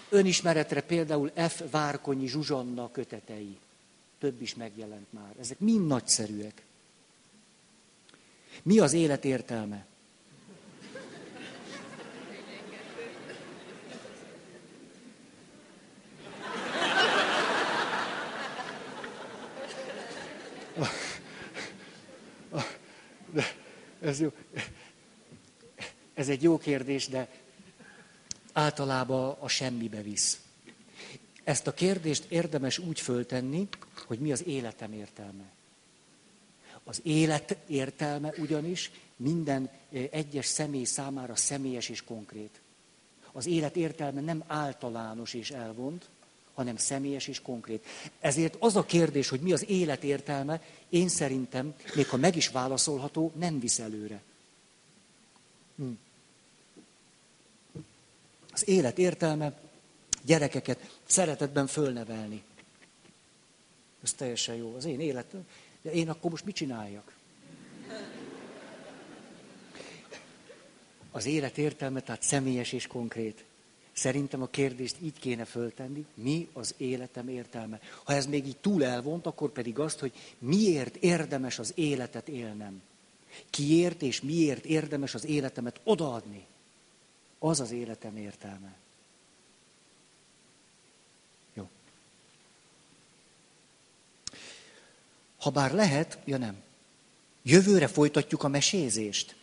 önismeretre 0.09 0.81
például 0.81 1.33
F. 1.49 1.62
Várkonyi 1.70 2.26
Zsuzsanna 2.26 2.91
kötetei. 2.91 3.59
Több 4.18 4.43
is 4.43 4.55
megjelent 4.55 5.12
már. 5.12 5.35
Ezek 5.39 5.59
mind 5.59 5.87
nagyszerűek. 5.87 6.62
Mi 8.62 8.78
az 8.78 8.93
élet 8.93 9.24
értelme? 9.24 9.87
Ez, 24.01 24.20
jó. 24.20 24.33
ez 26.14 26.28
egy 26.28 26.43
jó 26.43 26.59
kérdés, 26.59 27.09
de 27.09 27.28
általában 28.53 29.37
a 29.39 29.49
semmibe 29.49 30.03
visz. 30.03 30.41
Ezt 31.45 31.66
a 31.66 31.74
kérdést 31.74 32.24
érdemes 32.28 32.78
úgy 32.78 33.01
föltenni, 33.01 33.68
hogy 34.07 34.18
mi 34.18 34.33
az 34.33 34.47
életem 34.47 34.93
értelme. 34.93 35.45
Az 36.85 37.01
élet 37.03 37.57
értelme 37.66 38.33
ugyanis 38.39 38.91
minden 39.16 39.70
eh, 39.93 40.09
egyes 40.11 40.47
személy 40.47 40.85
számára 40.85 41.37
személyes 41.37 41.89
és 41.89 42.05
konkrét. 42.05 42.61
Az 43.33 43.47
élet 43.47 43.76
értelme 43.76 44.20
nem 44.20 44.45
általános 44.47 45.35
és 45.35 45.51
elvont, 45.51 46.09
hanem 46.61 46.77
személyes 46.77 47.27
és 47.27 47.41
konkrét. 47.41 47.87
Ezért 48.21 48.57
az 48.59 48.77
a 48.77 48.85
kérdés, 48.85 49.29
hogy 49.29 49.41
mi 49.41 49.53
az 49.53 49.69
élet 49.69 50.05
értelme, 50.05 50.63
én 50.89 51.09
szerintem, 51.09 51.75
még 51.95 52.09
ha 52.09 52.17
meg 52.17 52.37
is 52.37 52.49
válaszolható, 52.49 53.33
nem 53.35 53.61
visz 53.61 53.79
előre. 53.79 54.23
Hm. 55.77 55.91
Az 58.53 58.69
élet 58.69 58.99
értelme 58.99 59.61
gyerekeket 60.23 60.99
szeretetben 61.07 61.67
fölnevelni. 61.67 62.43
Ez 64.03 64.13
teljesen 64.13 64.55
jó. 64.55 64.75
Az 64.75 64.85
én 64.85 65.01
életem. 65.01 65.47
De 65.83 65.93
én 65.93 66.09
akkor 66.09 66.31
most 66.31 66.45
mit 66.45 66.55
csináljak? 66.55 67.17
Az 71.11 71.27
élet 71.27 71.59
értelme, 71.59 72.01
tehát 72.01 72.23
személyes 72.23 72.73
és 72.73 72.87
konkrét. 72.87 73.45
Szerintem 73.93 74.43
a 74.43 74.47
kérdést 74.47 74.97
így 75.01 75.18
kéne 75.18 75.45
föltenni, 75.45 76.07
mi 76.14 76.49
az 76.53 76.74
életem 76.76 77.28
értelme. 77.28 77.80
Ha 78.05 78.12
ez 78.12 78.26
még 78.26 78.47
így 78.47 78.57
túl 78.57 78.84
elvont, 78.84 79.26
akkor 79.26 79.51
pedig 79.51 79.78
azt, 79.78 79.99
hogy 79.99 80.12
miért 80.38 80.97
érdemes 80.97 81.59
az 81.59 81.72
életet 81.74 82.28
élnem. 82.28 82.82
Kiért 83.51 84.03
és 84.03 84.20
miért 84.20 84.64
érdemes 84.64 85.14
az 85.14 85.24
életemet 85.24 85.80
odaadni. 85.84 86.47
Az 87.38 87.61
az 87.61 87.70
életem 87.70 88.16
értelme. 88.16 88.76
Jó. 91.55 91.68
Ha 95.38 95.51
bár 95.51 95.72
lehet, 95.72 96.18
ja 96.24 96.36
nem. 96.36 96.62
Jövőre 97.43 97.86
folytatjuk 97.86 98.43
a 98.43 98.49
mesézést. 98.49 99.36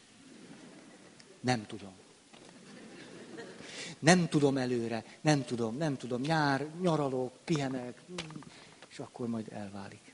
Nem 1.40 1.66
tudom. 1.66 1.97
Nem 4.00 4.28
tudom 4.28 4.58
előre, 4.58 5.04
nem 5.22 5.46
tudom, 5.46 5.78
nem 5.78 5.98
tudom. 5.98 6.22
Nyár, 6.22 6.66
nyaralok, 6.82 7.32
pihenek, 7.44 8.02
és 8.90 9.00
akkor 9.00 9.28
majd 9.28 9.48
elválik. 9.52 10.14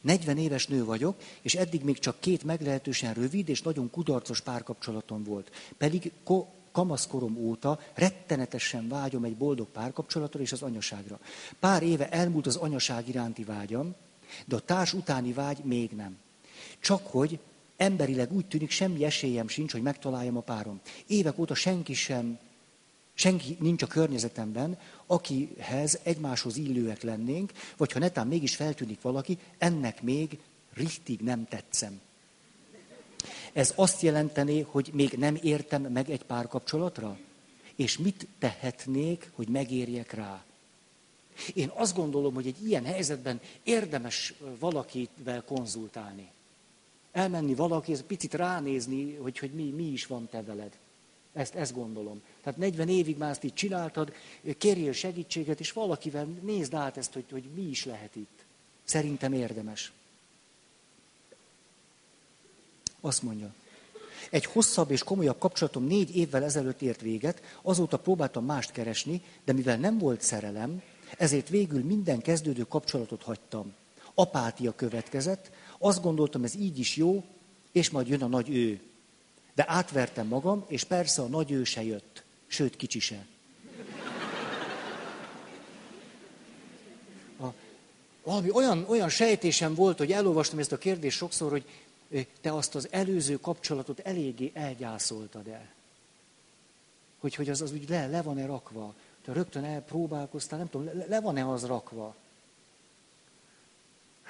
40 0.00 0.38
éves 0.38 0.66
nő 0.66 0.84
vagyok, 0.84 1.16
és 1.42 1.54
eddig 1.54 1.84
még 1.84 1.98
csak 1.98 2.20
két 2.20 2.44
meglehetősen 2.44 3.14
rövid 3.14 3.48
és 3.48 3.62
nagyon 3.62 3.90
kudarcos 3.90 4.40
párkapcsolatom 4.40 5.24
volt. 5.24 5.50
Pedig 5.76 6.12
ko- 6.24 6.48
kamaszkorom 6.72 7.36
óta 7.36 7.80
rettenetesen 7.94 8.88
vágyom 8.88 9.24
egy 9.24 9.36
boldog 9.36 9.66
párkapcsolatra 9.66 10.40
és 10.40 10.52
az 10.52 10.62
anyaságra. 10.62 11.18
Pár 11.60 11.82
éve 11.82 12.08
elmúlt 12.08 12.46
az 12.46 12.56
anyaság 12.56 13.08
iránti 13.08 13.44
vágyam, 13.44 13.94
de 14.44 14.56
a 14.56 14.60
társ 14.60 14.92
utáni 14.92 15.32
vágy 15.32 15.58
még 15.64 15.90
nem. 15.90 16.18
Csak 16.80 17.06
hogy 17.06 17.38
emberileg 17.82 18.32
úgy 18.32 18.46
tűnik, 18.46 18.70
semmi 18.70 19.04
esélyem 19.04 19.48
sincs, 19.48 19.72
hogy 19.72 19.82
megtaláljam 19.82 20.36
a 20.36 20.40
párom. 20.40 20.80
Évek 21.06 21.38
óta 21.38 21.54
senki 21.54 21.94
sem, 21.94 22.38
senki 23.14 23.56
nincs 23.60 23.82
a 23.82 23.86
környezetemben, 23.86 24.78
akihez 25.06 25.98
egymáshoz 26.02 26.56
illőek 26.56 27.02
lennénk, 27.02 27.52
vagy 27.76 27.92
ha 27.92 27.98
netán 27.98 28.26
mégis 28.26 28.56
feltűnik 28.56 29.00
valaki, 29.00 29.38
ennek 29.58 30.02
még 30.02 30.38
richtig 30.74 31.20
nem 31.20 31.48
tetszem. 31.48 32.00
Ez 33.52 33.72
azt 33.76 34.02
jelenteni, 34.02 34.60
hogy 34.60 34.90
még 34.92 35.12
nem 35.12 35.38
értem 35.42 35.82
meg 35.82 36.10
egy 36.10 36.22
párkapcsolatra? 36.22 37.18
És 37.76 37.98
mit 37.98 38.26
tehetnék, 38.38 39.30
hogy 39.34 39.48
megérjek 39.48 40.12
rá? 40.12 40.44
Én 41.54 41.70
azt 41.74 41.96
gondolom, 41.96 42.34
hogy 42.34 42.46
egy 42.46 42.66
ilyen 42.66 42.84
helyzetben 42.84 43.40
érdemes 43.62 44.34
valakivel 44.58 45.42
konzultálni 45.42 46.28
elmenni 47.12 47.54
valaki, 47.54 47.92
ez 47.92 48.02
picit 48.02 48.34
ránézni, 48.34 49.14
hogy, 49.14 49.38
hogy 49.38 49.50
mi, 49.50 49.70
mi 49.70 49.84
is 49.84 50.06
van 50.06 50.28
te 50.28 50.42
veled. 50.42 50.78
Ezt, 51.32 51.54
ezt 51.54 51.74
gondolom. 51.74 52.22
Tehát 52.42 52.58
40 52.58 52.88
évig 52.88 53.16
már 53.16 53.30
ezt 53.30 53.44
így 53.44 53.54
csináltad, 53.54 54.12
kérjél 54.58 54.92
segítséget, 54.92 55.60
és 55.60 55.72
valakivel 55.72 56.24
nézd 56.24 56.74
át 56.74 56.96
ezt, 56.96 57.12
hogy, 57.12 57.24
hogy 57.30 57.44
mi 57.54 57.62
is 57.62 57.84
lehet 57.84 58.16
itt. 58.16 58.44
Szerintem 58.84 59.32
érdemes. 59.32 59.92
Azt 63.00 63.22
mondja. 63.22 63.54
Egy 64.30 64.44
hosszabb 64.44 64.90
és 64.90 65.02
komolyabb 65.02 65.38
kapcsolatom 65.38 65.84
négy 65.84 66.16
évvel 66.16 66.44
ezelőtt 66.44 66.82
ért 66.82 67.00
véget, 67.00 67.42
azóta 67.62 67.98
próbáltam 67.98 68.44
mást 68.44 68.72
keresni, 68.72 69.22
de 69.44 69.52
mivel 69.52 69.76
nem 69.76 69.98
volt 69.98 70.20
szerelem, 70.20 70.82
ezért 71.18 71.48
végül 71.48 71.84
minden 71.84 72.20
kezdődő 72.20 72.62
kapcsolatot 72.62 73.22
hagytam. 73.22 73.74
Apátia 74.14 74.74
következett, 74.74 75.50
azt 75.82 76.02
gondoltam, 76.02 76.44
ez 76.44 76.54
így 76.54 76.78
is 76.78 76.96
jó, 76.96 77.24
és 77.72 77.90
majd 77.90 78.08
jön 78.08 78.22
a 78.22 78.26
nagy 78.26 78.50
ő. 78.50 78.80
De 79.54 79.64
átvertem 79.66 80.26
magam, 80.26 80.64
és 80.68 80.84
persze 80.84 81.22
a 81.22 81.26
nagy 81.26 81.50
ő 81.50 81.64
se 81.64 81.82
jött, 81.82 82.22
sőt 82.46 82.76
kicsi 82.76 82.98
se. 82.98 83.26
A, 87.40 87.46
valami 88.22 88.50
olyan, 88.50 88.84
olyan 88.88 89.08
sejtésem 89.08 89.74
volt, 89.74 89.98
hogy 89.98 90.12
elolvastam 90.12 90.58
ezt 90.58 90.72
a 90.72 90.78
kérdést 90.78 91.16
sokszor, 91.16 91.50
hogy 91.50 91.64
te 92.40 92.52
azt 92.52 92.74
az 92.74 92.88
előző 92.90 93.40
kapcsolatot 93.40 93.98
eléggé 93.98 94.50
elgyászoltad 94.54 95.46
el. 95.46 95.68
Hogy, 97.18 97.34
hogy 97.34 97.48
az, 97.48 97.60
az 97.60 97.72
úgy 97.72 97.88
le, 97.88 98.06
le 98.06 98.22
van-e 98.22 98.46
rakva. 98.46 98.94
Te 99.24 99.32
rögtön 99.32 99.64
elpróbálkoztál, 99.64 100.58
nem 100.58 100.70
tudom, 100.70 100.86
le, 100.86 101.06
le 101.08 101.20
van-e 101.20 101.48
az 101.48 101.66
rakva. 101.66 102.16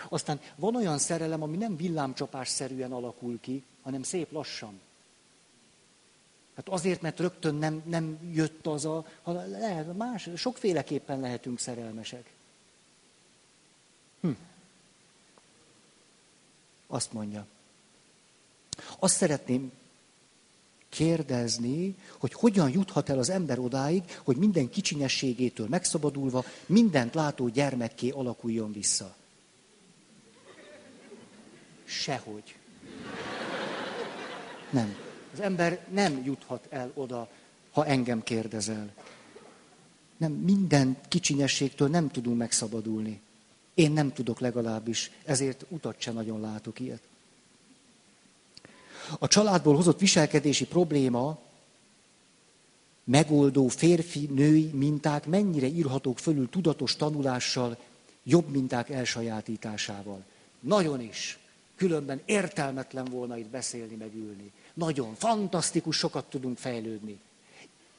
Aztán 0.09 0.41
van 0.57 0.77
olyan 0.77 0.99
szerelem, 0.99 1.43
ami 1.43 1.57
nem 1.57 1.77
villámcsapásszerűen 1.77 2.93
alakul 2.93 3.41
ki, 3.41 3.63
hanem 3.83 4.03
szép 4.03 4.33
lassan. 4.33 4.81
Hát 6.57 6.69
azért, 6.69 7.01
mert 7.01 7.21
rögtön 7.21 7.55
nem, 7.55 7.83
nem 7.87 8.19
jött 8.33 8.67
az 8.67 8.85
a... 8.85 9.07
Ha 9.23 9.33
lehet, 9.33 9.97
más, 9.97 10.29
sokféleképpen 10.37 11.21
lehetünk 11.21 11.59
szerelmesek. 11.59 12.33
Hm. 14.21 14.31
Azt 16.87 17.13
mondja. 17.13 17.47
Azt 18.99 19.17
szeretném 19.17 19.73
kérdezni, 20.89 21.97
hogy 22.19 22.33
hogyan 22.33 22.71
juthat 22.71 23.09
el 23.09 23.19
az 23.19 23.31
ember 23.31 23.59
odáig, 23.59 24.03
hogy 24.25 24.37
minden 24.37 24.71
kicsinyességétől 24.71 25.69
megszabadulva 25.69 26.45
mindent 26.67 27.15
látó 27.15 27.49
gyermekké 27.49 28.11
alakuljon 28.11 28.73
vissza. 28.73 29.15
Sehogy. 32.01 32.57
Nem. 34.71 34.97
Az 35.33 35.41
ember 35.41 35.87
nem 35.91 36.23
juthat 36.25 36.67
el 36.71 36.91
oda, 36.95 37.29
ha 37.73 37.87
engem 37.87 38.23
kérdezel. 38.23 38.91
Nem, 40.17 40.33
minden 40.33 40.97
kicsinyességtől 41.09 41.89
nem 41.89 42.09
tudunk 42.09 42.39
megszabadulni. 42.39 43.21
Én 43.75 43.93
nem 43.93 44.13
tudok 44.13 44.41
legalábbis, 44.41 45.11
ezért 45.25 45.65
utat 45.69 46.01
sem 46.01 46.15
nagyon 46.15 46.41
látok 46.41 46.81
ilyet. 46.81 47.03
A 49.19 49.29
családból 49.29 49.77
hozott 49.77 50.01
viselkedési 50.01 50.67
probléma 50.67 51.39
megoldó 53.05 53.69
férfi-női 53.69 54.71
minták 54.73 55.27
mennyire 55.27 55.67
írhatók 55.67 56.19
fölül 56.19 56.49
tudatos 56.49 56.97
tanulással, 56.97 57.79
jobb 58.23 58.49
minták 58.49 58.91
elsajátításával. 58.91 60.25
Nagyon 60.61 61.01
is. 61.01 61.39
Különben 61.83 62.21
értelmetlen 62.25 63.05
volna 63.05 63.37
itt 63.37 63.49
beszélni, 63.49 63.95
megülni. 63.95 64.53
Nagyon 64.75 65.15
fantasztikus, 65.15 65.97
sokat 65.97 66.25
tudunk 66.25 66.59
fejlődni. 66.59 67.19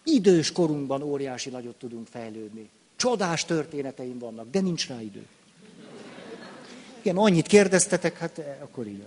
Idős 0.04 0.52
korunkban 0.52 1.02
óriási 1.02 1.50
nagyot 1.50 1.76
tudunk 1.76 2.08
fejlődni. 2.08 2.70
Csodás 2.96 3.46
történeteim 3.46 4.20
vannak, 4.20 4.50
de 4.50 4.62
nincs 4.62 4.88
rá 4.88 5.02
idő. 5.02 5.26
Igen, 7.02 7.18
annyit 7.18 7.48
kérdeztetek, 7.48 8.18
hát 8.18 8.42
akkor 8.62 8.88
így. 8.88 9.04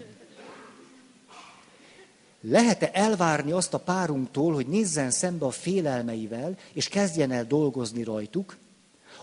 Lehet-e 2.40 2.90
elvárni 2.92 3.52
azt 3.52 3.74
a 3.74 3.78
párunktól, 3.78 4.54
hogy 4.54 4.66
nézzen 4.66 5.10
szembe 5.10 5.46
a 5.46 5.50
félelmeivel, 5.50 6.58
és 6.72 6.88
kezdjen 6.88 7.30
el 7.30 7.46
dolgozni 7.46 8.02
rajtuk, 8.02 8.56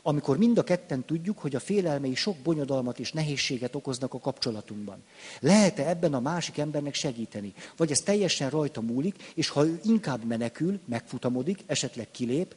amikor 0.06 0.38
mind 0.38 0.58
a 0.58 0.64
ketten 0.64 1.04
tudjuk, 1.06 1.39
hogy 1.39 1.56
a 1.56 1.60
félelmei 1.60 2.16
sok 2.16 2.38
bonyodalmat 2.38 2.99
és 2.99 3.12
nehézséget 3.12 3.76
okoznak 3.76 4.14
a 4.14 4.20
kapcsolatunkban. 4.20 5.04
Lehet-e 5.39 5.89
ebben 5.89 6.14
a 6.14 6.20
másik 6.20 6.58
embernek 6.58 6.93
segíteni? 6.93 7.54
Vagy 7.78 7.91
ez 7.91 8.01
teljesen 8.01 8.49
rajta 8.49 8.82
múlik, 8.82 9.32
és 9.36 9.49
ha 9.49 9.66
ő 9.66 9.80
inkább 9.84 10.24
menekül, 10.24 10.80
megfutamodik, 10.86 11.64
esetleg 11.66 12.12
kilép, 12.12 12.56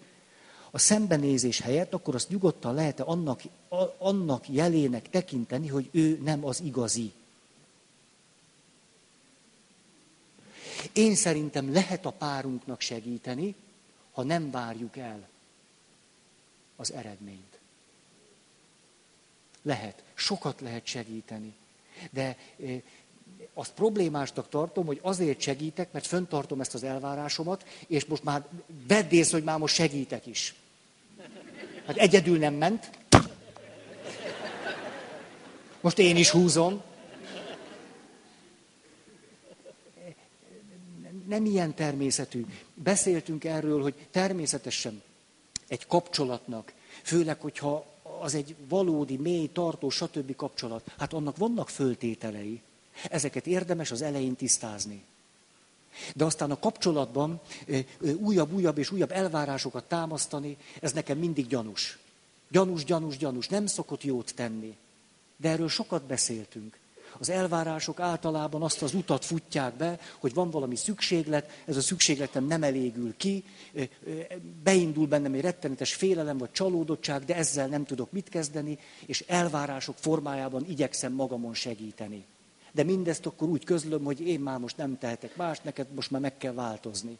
a 0.70 0.78
szembenézés 0.78 1.60
helyett, 1.60 1.94
akkor 1.94 2.14
azt 2.14 2.28
nyugodtan 2.28 2.74
lehet-e 2.74 3.02
annak, 3.06 3.42
annak 3.98 4.48
jelének 4.48 5.10
tekinteni, 5.10 5.68
hogy 5.68 5.88
ő 5.92 6.20
nem 6.24 6.44
az 6.44 6.60
igazi. 6.60 7.12
Én 10.92 11.14
szerintem 11.14 11.72
lehet 11.72 12.06
a 12.06 12.10
párunknak 12.10 12.80
segíteni, 12.80 13.54
ha 14.12 14.22
nem 14.22 14.50
várjuk 14.50 14.96
el 14.96 15.28
az 16.76 16.92
eredményt. 16.92 17.58
Lehet, 19.62 20.02
sokat 20.14 20.60
lehet 20.60 20.86
segíteni. 20.86 21.54
De 22.10 22.36
azt 23.54 23.72
problémásnak 23.72 24.48
tartom, 24.48 24.86
hogy 24.86 24.98
azért 25.02 25.40
segítek, 25.40 25.92
mert 25.92 26.06
föntartom 26.06 26.60
ezt 26.60 26.74
az 26.74 26.82
elvárásomat, 26.82 27.66
és 27.86 28.04
most 28.04 28.24
már 28.24 28.46
vedd 28.86 29.12
ész, 29.12 29.30
hogy 29.30 29.44
már 29.44 29.58
most 29.58 29.74
segítek 29.74 30.26
is. 30.26 30.54
Hát 31.86 31.96
egyedül 31.96 32.38
nem 32.38 32.54
ment. 32.54 32.90
Most 35.80 35.98
én 35.98 36.16
is 36.16 36.30
húzom. 36.30 36.82
Nem 41.26 41.44
ilyen 41.44 41.74
természetű. 41.74 42.46
Beszéltünk 42.74 43.44
erről, 43.44 43.82
hogy 43.82 43.94
természetesen 44.10 45.02
egy 45.68 45.86
kapcsolatnak, 45.86 46.72
főleg, 47.02 47.40
hogyha 47.40 47.86
az 48.20 48.34
egy 48.34 48.54
valódi, 48.68 49.16
mély, 49.16 49.46
tartó, 49.52 49.90
stb. 49.90 50.36
kapcsolat, 50.36 50.92
hát 50.98 51.12
annak 51.12 51.36
vannak 51.36 51.68
föltételei. 51.68 52.60
Ezeket 53.10 53.46
érdemes 53.46 53.90
az 53.90 54.02
elején 54.02 54.34
tisztázni. 54.34 55.04
De 56.14 56.24
aztán 56.24 56.50
a 56.50 56.58
kapcsolatban 56.58 57.40
újabb, 58.16 58.52
újabb 58.52 58.78
és 58.78 58.90
újabb 58.90 59.10
elvárásokat 59.10 59.84
támasztani, 59.84 60.56
ez 60.80 60.92
nekem 60.92 61.18
mindig 61.18 61.46
gyanús. 61.46 61.98
Gyanús, 62.50 62.84
gyanús, 62.84 63.16
gyanús. 63.16 63.48
Nem 63.48 63.66
szokott 63.66 64.02
jót 64.02 64.34
tenni. 64.34 64.76
De 65.36 65.48
erről 65.48 65.68
sokat 65.68 66.02
beszéltünk. 66.02 66.78
Az 67.18 67.30
elvárások 67.30 68.00
általában 68.00 68.62
azt 68.62 68.82
az 68.82 68.94
utat 68.94 69.24
futják 69.24 69.74
be, 69.74 69.98
hogy 70.18 70.34
van 70.34 70.50
valami 70.50 70.76
szükséglet, 70.76 71.62
ez 71.64 71.76
a 71.76 71.80
szükségletem 71.80 72.44
nem 72.46 72.62
elégül 72.62 73.16
ki, 73.16 73.44
beindul 74.62 75.06
bennem 75.06 75.34
egy 75.34 75.40
rettenetes 75.40 75.94
félelem 75.94 76.38
vagy 76.38 76.50
csalódottság, 76.50 77.24
de 77.24 77.36
ezzel 77.36 77.66
nem 77.66 77.84
tudok 77.84 78.12
mit 78.12 78.28
kezdeni, 78.28 78.78
és 79.06 79.24
elvárások 79.26 79.96
formájában 79.98 80.64
igyekszem 80.68 81.12
magamon 81.12 81.54
segíteni. 81.54 82.24
De 82.72 82.82
mindezt 82.82 83.26
akkor 83.26 83.48
úgy 83.48 83.64
közlöm, 83.64 84.04
hogy 84.04 84.20
én 84.20 84.40
már 84.40 84.58
most 84.58 84.76
nem 84.76 84.98
tehetek 84.98 85.36
más, 85.36 85.60
neked 85.60 85.86
most 85.94 86.10
már 86.10 86.20
meg 86.20 86.36
kell 86.36 86.52
változni. 86.52 87.18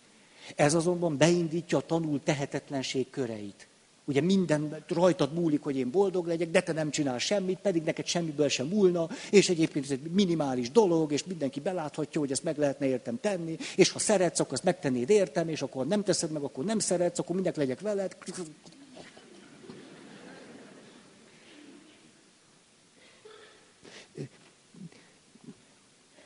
Ez 0.57 0.75
azonban 0.75 1.17
beindítja 1.17 1.79
a 1.79 1.87
tanul 1.87 2.23
tehetetlenség 2.23 3.11
köreit. 3.11 3.67
Ugye 4.09 4.21
minden 4.21 4.85
rajtad 4.89 5.33
múlik, 5.33 5.63
hogy 5.63 5.77
én 5.77 5.91
boldog 5.91 6.27
legyek, 6.27 6.51
de 6.51 6.61
te 6.61 6.73
nem 6.73 6.91
csinál 6.91 7.19
semmit, 7.19 7.59
pedig 7.59 7.83
neked 7.83 8.07
semmiből 8.07 8.49
sem 8.49 8.67
múlna, 8.67 9.09
és 9.31 9.49
egyébként 9.49 9.85
ez 9.85 9.91
egy 9.91 10.11
minimális 10.11 10.71
dolog, 10.71 11.13
és 11.13 11.25
mindenki 11.25 11.61
beláthatja, 11.61 12.21
hogy 12.21 12.31
ezt 12.31 12.43
meg 12.43 12.59
lehetne 12.59 12.87
értem 12.87 13.21
tenni, 13.21 13.57
és 13.77 13.91
ha 13.91 13.99
szeretsz, 13.99 14.41
akkor 14.41 14.53
ezt 14.53 14.65
megtennéd 14.65 15.11
értem, 15.11 15.49
és 15.49 15.63
akkor 15.63 15.87
nem 15.87 16.03
teszed 16.03 16.31
meg, 16.31 16.43
akkor 16.43 16.65
nem 16.65 16.79
szeretsz, 16.79 17.19
akkor 17.19 17.35
mindek 17.35 17.57
legyek 17.57 17.81
veled. 17.81 18.17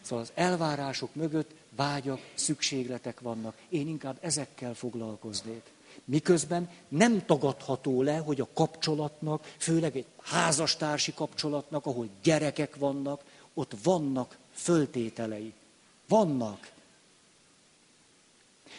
Szóval 0.01 0.25
az 0.25 0.33
elvárások 0.35 1.15
mögött 1.15 1.51
vágyak, 1.77 2.21
szükségletek 2.35 3.21
vannak. 3.21 3.57
Én 3.69 3.89
inkább 3.89 4.19
ezekkel 4.21 4.75
foglalkoznék. 4.75 5.63
Miközben 6.05 6.71
nem 6.89 7.25
tagadható 7.27 8.03
le, 8.03 8.17
hogy 8.17 8.41
a 8.41 8.49
kapcsolatnak, 8.55 9.55
főleg 9.59 9.97
egy 9.97 10.07
házastársi 10.23 11.15
kapcsolatnak, 11.15 11.87
ahol 11.87 12.09
gyerekek 12.23 12.77
vannak, 12.77 13.25
ott 13.55 13.73
vannak 13.83 14.39
föltételei. 14.53 15.53
Vannak. 16.09 16.71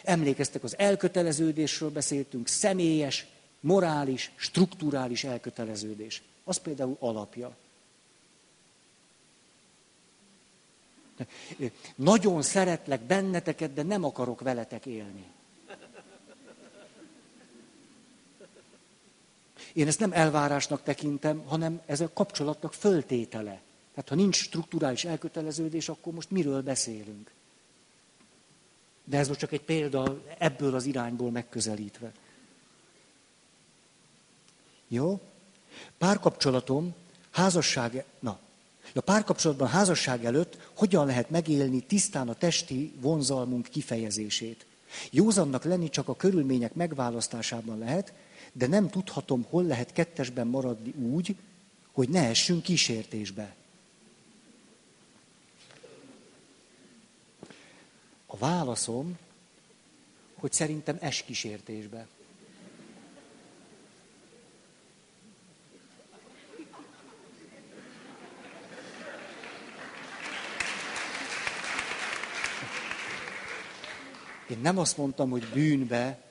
Emlékeztek, 0.02 0.64
az 0.64 0.78
elköteleződésről 0.78 1.90
beszéltünk, 1.90 2.48
személyes, 2.48 3.26
morális, 3.60 4.32
strukturális 4.36 5.24
elköteleződés. 5.24 6.22
Az 6.44 6.56
például 6.56 6.96
alapja. 6.98 7.56
Nagyon 11.94 12.42
szeretlek 12.42 13.00
benneteket, 13.00 13.72
de 13.72 13.82
nem 13.82 14.04
akarok 14.04 14.40
veletek 14.40 14.86
élni. 14.86 15.24
Én 19.72 19.86
ezt 19.86 20.00
nem 20.00 20.12
elvárásnak 20.12 20.82
tekintem, 20.82 21.42
hanem 21.46 21.80
ez 21.86 22.00
a 22.00 22.12
kapcsolatnak 22.12 22.72
föltétele. 22.72 23.60
Tehát 23.94 24.08
ha 24.08 24.14
nincs 24.14 24.36
strukturális 24.36 25.04
elköteleződés, 25.04 25.88
akkor 25.88 26.12
most 26.12 26.30
miről 26.30 26.62
beszélünk? 26.62 27.30
De 29.04 29.18
ez 29.18 29.28
most 29.28 29.40
csak 29.40 29.52
egy 29.52 29.62
példa 29.62 30.22
ebből 30.38 30.74
az 30.74 30.84
irányból 30.84 31.30
megközelítve. 31.30 32.12
Jó? 34.88 35.20
Párkapcsolatom, 35.98 36.94
házasság, 37.30 38.04
na, 38.18 38.38
a 38.94 39.00
párkapcsolatban, 39.00 39.68
házasság 39.68 40.24
előtt 40.24 40.70
hogyan 40.76 41.06
lehet 41.06 41.30
megélni 41.30 41.80
tisztán 41.80 42.28
a 42.28 42.34
testi 42.34 42.92
vonzalmunk 43.00 43.68
kifejezését. 43.68 44.66
Józannak 45.10 45.64
lenni 45.64 45.88
csak 45.88 46.08
a 46.08 46.16
körülmények 46.16 46.74
megválasztásában 46.74 47.78
lehet, 47.78 48.12
de 48.52 48.66
nem 48.66 48.88
tudhatom, 48.88 49.46
hol 49.50 49.64
lehet 49.64 49.92
kettesben 49.92 50.46
maradni 50.46 50.90
úgy, 50.90 51.36
hogy 51.92 52.08
ne 52.08 52.28
essünk 52.28 52.62
kísértésbe. 52.62 53.54
A 58.26 58.36
válaszom, 58.36 59.18
hogy 60.34 60.52
szerintem 60.52 60.96
es 61.00 61.22
kísértésbe. 61.22 62.06
Én 74.48 74.58
nem 74.60 74.78
azt 74.78 74.96
mondtam, 74.96 75.30
hogy 75.30 75.46
bűnbe, 75.52 76.21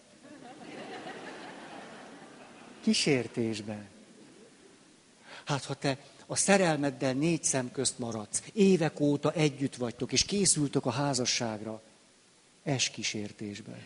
kísértésbe. 2.82 3.90
Hát 5.46 5.64
ha 5.64 5.74
te 5.74 5.98
a 6.26 6.36
szerelmeddel 6.36 7.14
négy 7.14 7.44
szem 7.44 7.72
közt 7.72 8.00
maradsz, 8.00 8.44
évek 8.54 9.00
óta 9.00 9.32
együtt 9.32 9.76
vagytok, 9.76 10.12
és 10.12 10.24
készültök 10.24 10.86
a 10.86 10.90
házasságra, 10.90 11.82
es 12.64 12.90
kísértésbe. 12.90 13.78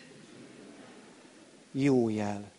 Jó 1.71 2.09
jel. 2.09 2.51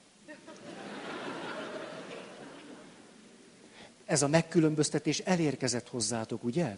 Ez 4.05 4.22
a 4.22 4.28
megkülönböztetés 4.28 5.18
elérkezett 5.18 5.89
hozzátok, 5.89 6.45
ugye? 6.45 6.76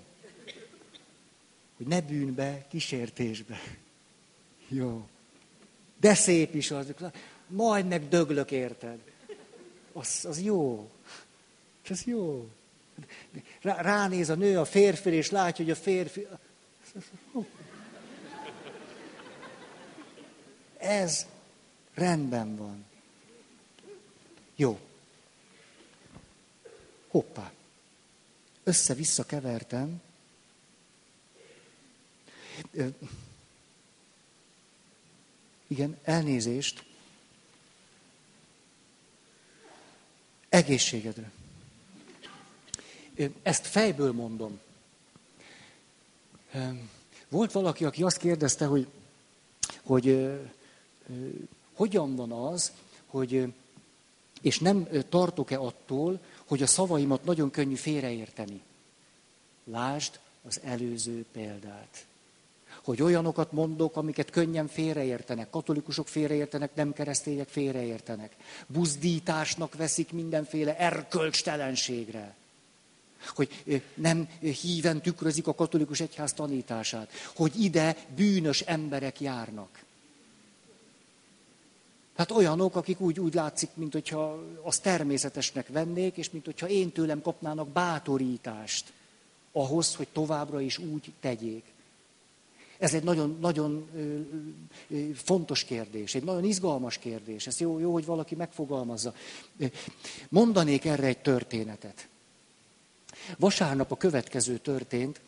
Hogy 1.76 1.86
ne 1.86 2.00
bűnbe, 2.00 2.66
kísértésbe. 2.68 3.60
Jó. 4.68 5.08
De 6.00 6.14
szép 6.14 6.54
is 6.54 6.70
az. 6.70 6.94
Majd 7.46 7.86
meg 7.86 8.08
döglök, 8.08 8.50
érted? 8.50 8.98
Az, 9.98 10.24
az 10.24 10.40
jó. 10.40 10.90
Ez 11.88 12.04
jó. 12.04 12.48
Ránéz 13.60 14.28
a 14.28 14.34
nő 14.34 14.58
a 14.58 14.64
férfi, 14.64 15.10
és 15.10 15.30
látja, 15.30 15.64
hogy 15.64 15.72
a 15.72 15.76
férfi... 15.76 16.26
Ez 20.76 21.26
rendben 21.94 22.56
van. 22.56 22.84
Jó. 24.56 24.78
Hoppá. 27.08 27.52
Össze-vissza 28.64 29.24
kevertem. 29.24 30.02
Igen, 35.66 35.98
elnézést. 36.02 36.87
Egészségedre. 40.48 41.30
Ezt 43.42 43.66
fejből 43.66 44.12
mondom. 44.12 44.60
Volt 47.28 47.52
valaki, 47.52 47.84
aki 47.84 48.02
azt 48.02 48.16
kérdezte, 48.16 48.66
hogy, 48.66 48.86
hogy 49.82 50.30
hogyan 51.74 52.16
van 52.16 52.32
az, 52.32 52.72
hogy, 53.06 53.52
és 54.40 54.58
nem 54.58 54.88
tartok-e 55.08 55.58
attól, 55.58 56.20
hogy 56.46 56.62
a 56.62 56.66
szavaimat 56.66 57.24
nagyon 57.24 57.50
könnyű 57.50 57.74
félreérteni. 57.74 58.60
Lásd 59.64 60.18
az 60.42 60.60
előző 60.64 61.24
példát. 61.32 62.06
Hogy 62.84 63.02
olyanokat 63.02 63.52
mondok, 63.52 63.96
amiket 63.96 64.30
könnyen 64.30 64.68
félreértenek. 64.68 65.50
Katolikusok 65.50 66.08
félreértenek, 66.08 66.74
nem 66.74 66.92
keresztények 66.92 67.48
félreértenek. 67.48 68.36
Buzdításnak 68.66 69.74
veszik 69.74 70.12
mindenféle 70.12 70.78
erkölcstelenségre 70.78 72.36
hogy 73.34 73.82
nem 73.94 74.28
híven 74.40 75.02
tükrözik 75.02 75.46
a 75.46 75.54
katolikus 75.54 76.00
egyház 76.00 76.32
tanítását, 76.32 77.10
hogy 77.36 77.62
ide 77.62 77.96
bűnös 78.16 78.60
emberek 78.60 79.20
járnak. 79.20 79.84
Hát 82.16 82.30
olyanok, 82.30 82.76
akik 82.76 83.00
úgy, 83.00 83.20
úgy 83.20 83.34
látszik, 83.34 83.70
mint 83.74 83.92
hogyha 83.92 84.42
azt 84.62 84.82
természetesnek 84.82 85.68
vennék, 85.68 86.16
és 86.16 86.30
mint 86.30 86.44
hogyha 86.44 86.68
én 86.68 86.92
tőlem 86.92 87.22
kapnának 87.22 87.68
bátorítást 87.68 88.92
ahhoz, 89.52 89.94
hogy 89.94 90.08
továbbra 90.12 90.60
is 90.60 90.78
úgy 90.78 91.12
tegyék. 91.20 91.64
Ez 92.78 92.94
egy 92.94 93.02
nagyon, 93.02 93.36
nagyon 93.40 93.88
fontos 95.14 95.64
kérdés, 95.64 96.14
egy 96.14 96.24
nagyon 96.24 96.44
izgalmas 96.44 96.98
kérdés. 96.98 97.46
Ez 97.46 97.60
jó, 97.60 97.78
jó, 97.78 97.92
hogy 97.92 98.04
valaki 98.04 98.34
megfogalmazza. 98.34 99.14
Mondanék 100.28 100.84
erre 100.84 101.06
egy 101.06 101.18
történetet. 101.18 102.08
Vasárnap 103.38 103.92
a 103.92 103.96
következő 103.96 104.58
történt, 104.58 105.20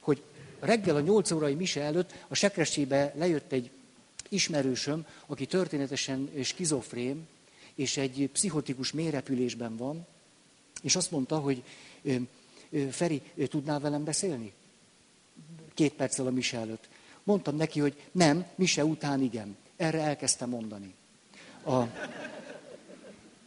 hogy 0.00 0.22
reggel 0.60 0.96
a 0.96 1.00
8 1.00 1.30
órai 1.30 1.54
mise 1.54 1.80
előtt 1.80 2.12
a 2.28 2.34
sekresébe 2.34 3.12
lejött 3.16 3.52
egy 3.52 3.70
ismerősöm, 4.28 5.06
aki 5.26 5.46
történetesen 5.46 6.30
skizofrém, 6.42 7.26
és 7.74 7.96
egy 7.96 8.28
pszichotikus 8.32 8.92
mélyrepülésben 8.92 9.76
van, 9.76 10.06
és 10.82 10.96
azt 10.96 11.10
mondta, 11.10 11.38
hogy 11.38 11.62
Feri, 12.90 13.22
tudnál 13.48 13.80
velem 13.80 14.04
beszélni? 14.04 14.52
Két 15.74 15.92
perccel 15.92 16.26
a 16.26 16.30
mise 16.30 16.58
előtt. 16.58 16.88
Mondtam 17.26 17.56
neki, 17.56 17.80
hogy 17.80 18.02
nem, 18.12 18.46
mise 18.54 18.84
után 18.84 19.20
igen. 19.20 19.56
Erre 19.76 20.00
elkezdtem 20.00 20.48
mondani. 20.48 20.94
A, 21.64 21.82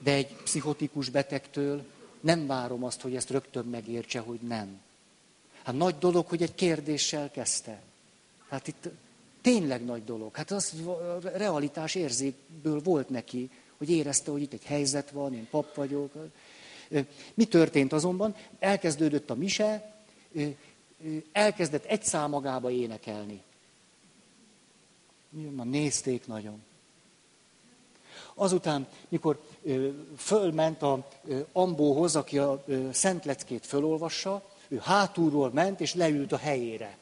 de 0.03 0.11
egy 0.11 0.35
pszichotikus 0.43 1.09
betegtől 1.09 1.85
nem 2.19 2.47
várom 2.47 2.83
azt, 2.83 3.01
hogy 3.01 3.15
ezt 3.15 3.29
rögtön 3.29 3.65
megértse, 3.65 4.19
hogy 4.19 4.39
nem. 4.39 4.79
Hát 5.63 5.75
nagy 5.75 5.97
dolog, 5.97 6.27
hogy 6.27 6.41
egy 6.41 6.55
kérdéssel 6.55 7.31
kezdte. 7.31 7.81
Hát 8.49 8.67
itt 8.67 8.89
tényleg 9.41 9.85
nagy 9.85 10.03
dolog. 10.03 10.35
Hát 10.35 10.51
az 10.51 10.73
realitás 11.21 11.95
érzékből 11.95 12.81
volt 12.81 13.09
neki, 13.09 13.49
hogy 13.77 13.89
érezte, 13.89 14.31
hogy 14.31 14.41
itt 14.41 14.53
egy 14.53 14.65
helyzet 14.65 15.11
van, 15.11 15.33
én 15.33 15.47
pap 15.49 15.75
vagyok. 15.75 16.13
Mi 17.33 17.45
történt 17.45 17.93
azonban? 17.93 18.35
Elkezdődött 18.59 19.29
a 19.29 19.35
mise, 19.35 19.93
elkezdett 21.31 21.85
egy 21.85 22.03
szám 22.03 22.29
magába 22.29 22.71
énekelni. 22.71 23.41
Ma 25.29 25.63
nézték 25.63 26.27
nagyon. 26.27 26.63
Azután, 28.33 28.87
mikor 29.09 29.41
fölment 30.17 30.81
a 30.81 31.07
Ambóhoz, 31.51 32.15
aki 32.15 32.37
a 32.37 32.63
Szentleckét 32.91 33.65
fölolvassa, 33.65 34.43
ő 34.67 34.79
hátulról 34.83 35.51
ment, 35.51 35.81
és 35.81 35.93
leült 35.93 36.31
a 36.31 36.37
helyére. 36.37 36.97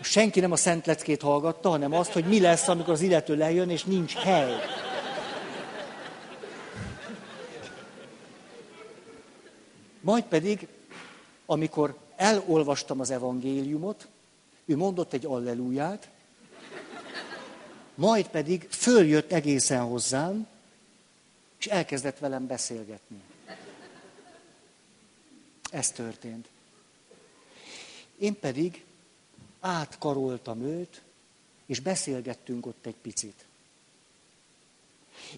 Senki 0.00 0.40
nem 0.40 0.52
a 0.52 0.56
Szentleckét 0.56 1.22
hallgatta, 1.22 1.68
hanem 1.68 1.92
azt, 1.92 2.12
hogy 2.12 2.24
mi 2.24 2.40
lesz, 2.40 2.68
amikor 2.68 2.92
az 2.92 3.00
illető 3.00 3.36
lejön, 3.36 3.70
és 3.70 3.84
nincs 3.84 4.14
hely. 4.14 4.52
Majd 10.00 10.24
pedig, 10.24 10.68
amikor 11.46 11.96
elolvastam 12.16 13.00
az 13.00 13.10
evangéliumot, 13.10 14.08
ő 14.68 14.76
mondott 14.76 15.12
egy 15.12 15.26
alleluját, 15.26 16.08
majd 17.94 18.28
pedig 18.28 18.66
följött 18.70 19.32
egészen 19.32 19.82
hozzám, 19.82 20.46
és 21.58 21.66
elkezdett 21.66 22.18
velem 22.18 22.46
beszélgetni. 22.46 23.20
Ez 25.70 25.90
történt. 25.90 26.48
Én 28.18 28.38
pedig 28.38 28.84
átkaroltam 29.60 30.62
őt, 30.62 31.02
és 31.66 31.80
beszélgettünk 31.80 32.66
ott 32.66 32.86
egy 32.86 32.96
picit. 33.02 33.44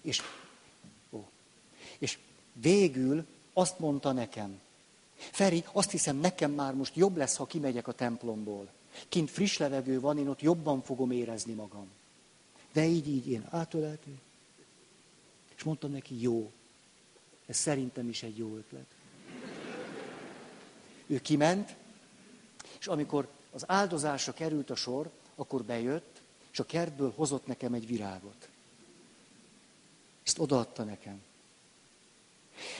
És, 0.01 0.21
ó, 1.09 1.29
és 1.97 2.17
végül 2.53 3.25
azt 3.53 3.79
mondta 3.79 4.11
nekem, 4.11 4.59
Feri, 5.15 5.63
azt 5.71 5.91
hiszem, 5.91 6.17
nekem 6.17 6.51
már 6.51 6.73
most 6.73 6.95
jobb 6.95 7.17
lesz, 7.17 7.35
ha 7.35 7.45
kimegyek 7.45 7.87
a 7.87 7.91
templomból. 7.91 8.69
Kint 9.09 9.29
friss 9.29 9.57
levegő 9.57 9.99
van, 9.99 10.17
én 10.17 10.27
ott 10.27 10.41
jobban 10.41 10.81
fogom 10.81 11.11
érezni 11.11 11.53
magam. 11.53 11.87
De 12.73 12.85
így, 12.85 13.07
így 13.07 13.27
én 13.27 13.47
átöleltem, 13.49 14.19
és 15.55 15.63
mondtam 15.63 15.91
neki, 15.91 16.21
jó. 16.21 16.51
Ez 17.45 17.57
szerintem 17.57 18.09
is 18.09 18.23
egy 18.23 18.37
jó 18.37 18.55
ötlet. 18.55 18.85
Ő 21.07 21.19
kiment, 21.19 21.75
és 22.79 22.87
amikor 22.87 23.27
az 23.51 23.63
áldozásra 23.67 24.33
került 24.33 24.69
a 24.69 24.75
sor, 24.75 25.09
akkor 25.35 25.63
bejött, 25.63 26.21
és 26.51 26.59
a 26.59 26.65
kertből 26.65 27.13
hozott 27.15 27.47
nekem 27.47 27.73
egy 27.73 27.87
virágot. 27.87 28.49
Ezt 30.23 30.39
odaadta 30.39 30.83
nekem. 30.83 31.21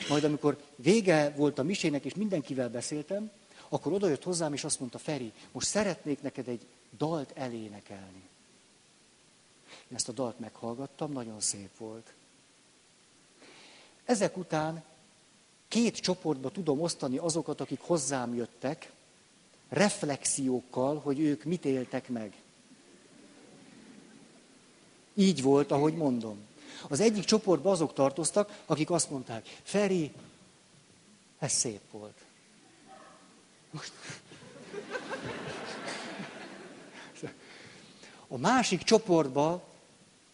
Majd 0.08 0.24
amikor 0.24 0.64
vége 0.76 1.30
volt 1.36 1.58
a 1.58 1.62
misének, 1.62 2.04
és 2.04 2.14
mindenkivel 2.14 2.70
beszéltem, 2.70 3.30
akkor 3.72 3.92
odajött 3.92 4.22
hozzám, 4.22 4.52
és 4.52 4.64
azt 4.64 4.80
mondta, 4.80 4.98
Feri, 4.98 5.32
most 5.52 5.66
szeretnék 5.66 6.22
neked 6.22 6.48
egy 6.48 6.66
dalt 6.96 7.32
elénekelni. 7.34 8.28
Én 9.88 9.96
ezt 9.96 10.08
a 10.08 10.12
dalt 10.12 10.38
meghallgattam, 10.38 11.12
nagyon 11.12 11.40
szép 11.40 11.76
volt. 11.76 12.12
Ezek 14.04 14.36
után 14.36 14.82
két 15.68 15.96
csoportba 15.96 16.50
tudom 16.50 16.80
osztani 16.80 17.16
azokat, 17.16 17.60
akik 17.60 17.80
hozzám 17.80 18.34
jöttek, 18.34 18.92
reflexiókkal, 19.68 20.98
hogy 20.98 21.20
ők 21.20 21.44
mit 21.44 21.64
éltek 21.64 22.08
meg. 22.08 22.36
Így 25.14 25.42
volt, 25.42 25.70
ahogy 25.70 25.94
mondom. 25.94 26.46
Az 26.88 27.00
egyik 27.00 27.24
csoportban 27.24 27.72
azok 27.72 27.94
tartoztak, 27.94 28.62
akik 28.66 28.90
azt 28.90 29.10
mondták, 29.10 29.58
Feri, 29.62 30.12
ez 31.38 31.52
szép 31.52 31.80
volt. 31.90 32.20
Most... 33.72 33.92
A 38.28 38.36
másik 38.36 38.82
csoportban 38.82 39.62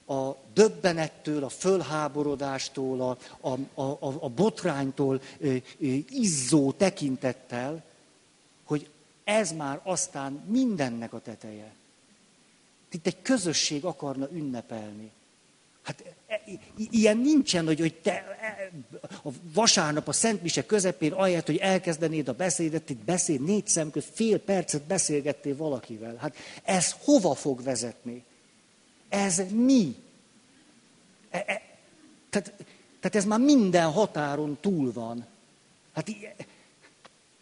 a 0.07 0.35
döbbenettől, 0.55 1.45
a 1.45 1.49
fölháborodástól, 1.49 3.01
a, 3.01 3.19
a, 3.51 3.83
a, 3.83 4.25
a 4.25 4.29
botránytól 4.29 5.21
izzó 6.09 6.73
tekintettel, 6.73 7.85
hogy 8.65 8.91
ez 9.25 9.53
már 9.53 9.81
aztán 9.83 10.33
mindennek 10.33 11.13
a 11.13 11.21
teteje. 11.21 11.75
Itt 12.91 13.07
egy 13.07 13.23
közösség 13.23 13.85
akarna 13.85 14.29
ünnepelni. 14.33 15.11
Hát 15.89 16.05
e, 16.27 16.41
ilyen 16.91 17.17
nincsen, 17.17 17.67
hogy, 17.67 17.81
hogy 17.81 17.95
te 17.95 18.13
e, 18.41 18.71
a 19.25 19.29
vasárnap 19.53 20.09
a 20.09 20.13
Szent 20.13 20.43
Mise 20.43 20.67
közepén, 20.67 21.13
ahelyett, 21.13 21.47
hogy 21.47 21.57
elkezdenéd 21.57 22.29
a 22.29 22.33
beszédet, 22.33 22.91
itt 22.91 23.05
beszél 23.05 23.39
négy 23.41 23.67
szemköz, 23.67 24.05
fél 24.13 24.39
percet 24.39 24.83
beszélgettél 24.83 25.57
valakivel. 25.57 26.17
Hát 26.17 26.37
ez 26.63 26.95
hova 27.05 27.35
fog 27.35 27.63
vezetni? 27.63 28.25
Ez 29.09 29.43
mi? 29.51 29.95
E, 31.31 31.45
e, 31.47 31.63
tehát, 32.31 32.53
tehát 33.01 33.17
ez 33.17 33.25
már 33.25 33.41
minden 33.41 33.91
határon 33.91 34.59
túl 34.61 34.93
van. 34.93 35.27
Hát, 35.95 36.09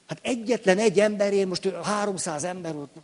hát 0.07 0.19
egyetlen 0.23 0.79
egy 0.79 1.01
emberért, 1.01 1.49
most 1.49 1.69
300 1.83 2.45
ember 2.45 2.75
ott, 2.77 2.95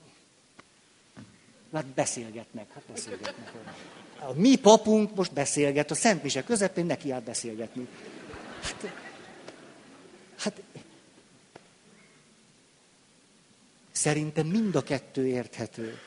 hát 1.73 1.87
beszélgetnek, 1.87 2.73
hát 2.73 2.83
beszélgetnek. 2.93 3.53
A 4.27 4.33
mi 4.33 4.57
papunk 4.57 5.15
most 5.15 5.33
beszélget, 5.33 5.91
a 5.91 5.95
Szent 5.95 6.23
Mise 6.23 6.45
közepén 6.45 6.87
neki 6.87 7.11
áll 7.11 7.21
beszélgetni. 7.21 7.89
Hát, 8.61 8.93
hát 10.37 10.63
szerintem 13.93 14.47
mind 14.47 14.75
a 14.75 14.83
kettő 14.83 15.27
érthető. 15.27 15.99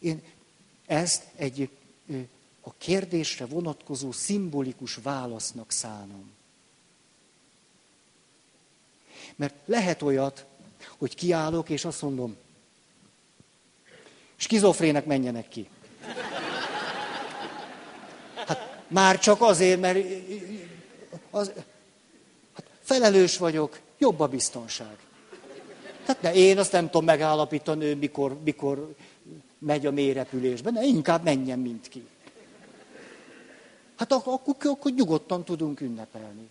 Én 0.00 0.22
ezt 0.86 1.24
egy 1.36 1.70
a 2.60 2.74
kérdésre 2.78 3.46
vonatkozó 3.46 4.12
szimbolikus 4.12 4.94
válasznak 5.02 5.70
szánom. 5.72 6.30
Mert 9.36 9.54
lehet 9.64 10.02
olyat, 10.02 10.44
hogy 10.98 11.14
kiállok, 11.14 11.68
és 11.68 11.84
azt 11.84 12.02
mondom, 12.02 12.36
skizofrének 14.36 15.04
menjenek 15.04 15.48
ki. 15.48 15.68
Hát 18.46 18.75
már 18.88 19.18
csak 19.18 19.40
azért, 19.40 19.80
mert 19.80 20.06
az, 21.30 21.52
hát 22.54 22.64
felelős 22.82 23.36
vagyok, 23.36 23.80
jobb 23.98 24.20
a 24.20 24.26
biztonság. 24.26 24.96
Tehát 26.04 26.22
ne, 26.22 26.34
én 26.34 26.58
azt 26.58 26.72
nem 26.72 26.84
tudom 26.84 27.04
megállapítani, 27.04 27.84
ő 27.84 27.94
mikor, 27.94 28.38
mikor 28.44 28.94
megy 29.58 29.86
a 29.86 29.90
mélyrepülésbe, 29.90 30.70
ne, 30.70 30.84
inkább 30.84 31.24
menjen 31.24 31.58
mint 31.58 31.88
ki. 31.88 32.06
Hát 33.96 34.12
akkor, 34.12 34.32
akkor, 34.32 34.54
akkor 34.62 34.92
nyugodtan 34.92 35.44
tudunk 35.44 35.80
ünnepelni. 35.80 36.48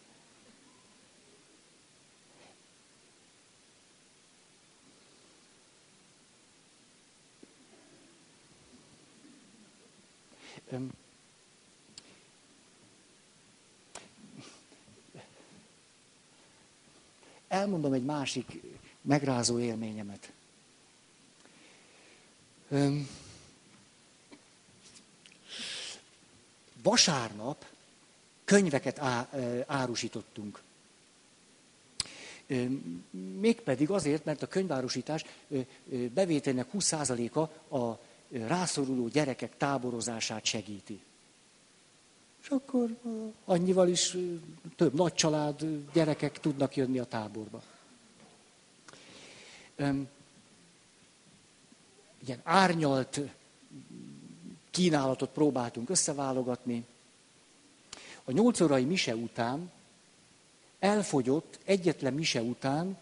Elmondom 17.48 17.94
egy 17.94 18.06
másik 18.06 18.62
megrázó 19.02 19.60
élményemet. 19.60 20.32
Vasárnap 26.84 27.66
könyveket 28.46 29.00
árusítottunk. 29.68 30.62
Mégpedig 33.40 33.90
azért, 33.90 34.26
mert 34.26 34.42
a 34.42 34.48
könyvárusítás 34.48 35.26
bevételnek 36.14 36.68
20%-a 36.74 37.76
a 37.78 38.00
rászoruló 38.30 39.08
gyerekek 39.08 39.58
táborozását 39.58 40.46
segíti. 40.46 41.02
És 42.46 42.52
akkor 42.52 42.98
annyival 43.46 43.88
is 43.88 44.18
több 44.76 44.94
nagy 44.94 45.14
család, 45.14 45.66
gyerekek 45.94 46.40
tudnak 46.40 46.76
jönni 46.76 47.00
a 47.00 47.06
táborba. 47.06 47.62
Ilyen 52.26 52.42
árnyalt 52.44 53.20
kínálatot 54.70 55.30
próbáltunk 55.30 55.90
összeválogatni. 55.90 56.86
A 58.24 58.32
nyolc 58.32 58.60
órai 58.60 58.84
mise 58.84 59.16
után 59.16 59.72
elfogyott 60.80 61.60
egyetlen 61.64 62.14
mise 62.14 62.42
után 62.42 62.98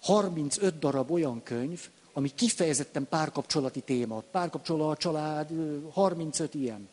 35 0.00 0.78
darab 0.78 1.10
olyan 1.10 1.42
könyv, 1.42 1.88
ami 2.12 2.34
kifejezetten 2.34 3.08
párkapcsolati 3.08 3.80
téma. 3.80 4.22
Párkapcsolat, 4.30 4.98
család, 4.98 5.50
35 5.92 6.54
ilyen. 6.54 6.88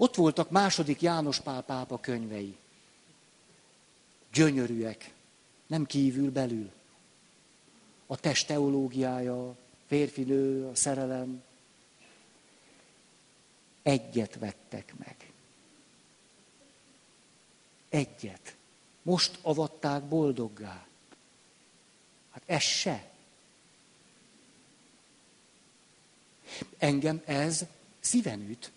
Ott 0.00 0.14
voltak 0.14 0.50
második 0.50 1.00
János 1.00 1.40
Pál 1.40 1.62
pápa 1.62 2.00
könyvei. 2.00 2.56
Gyönyörűek. 4.32 5.12
Nem 5.66 5.86
kívül, 5.86 6.30
belül. 6.30 6.70
A 8.06 8.16
test 8.16 8.46
teológiája, 8.46 9.56
férfi-nő, 9.86 10.66
a 10.66 10.74
szerelem. 10.74 11.42
Egyet 13.82 14.38
vettek 14.38 14.94
meg. 14.98 15.32
Egyet. 17.88 18.56
Most 19.02 19.38
avatták 19.42 20.02
boldoggá. 20.02 20.86
Hát 22.30 22.42
ez 22.46 22.62
se. 22.62 23.10
Engem 26.78 27.22
ez 27.24 27.64
szíven 28.00 28.40
üt. 28.40 28.72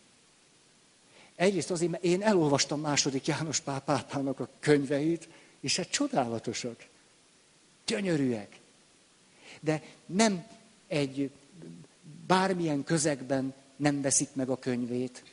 Egyrészt 1.36 1.72
azért, 1.72 1.92
mert 1.92 2.04
én 2.04 2.22
elolvastam 2.22 2.80
második 2.80 3.28
János 3.28 3.60
Pál 3.60 3.82
pápának 3.82 4.40
a 4.40 4.50
könyveit, 4.60 5.28
és 5.60 5.76
hát 5.76 5.90
csodálatosak. 5.90 6.86
Gyönyörűek. 7.86 8.60
De 9.60 9.84
nem 10.06 10.48
egy 10.88 11.32
bármilyen 12.28 12.84
közegben 12.84 13.54
nem 13.76 14.02
veszik 14.02 14.30
meg 14.34 14.50
a 14.50 14.60
könyvét, 14.60 15.24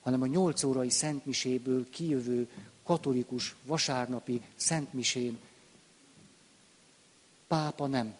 hanem 0.00 0.22
a 0.22 0.26
nyolc 0.26 0.62
órai 0.62 0.90
szentmiséből 0.90 1.90
kijövő 1.90 2.48
katolikus 2.82 3.54
vasárnapi 3.62 4.42
szentmisén 4.56 5.38
pápa 7.46 7.86
nem. 7.86 8.14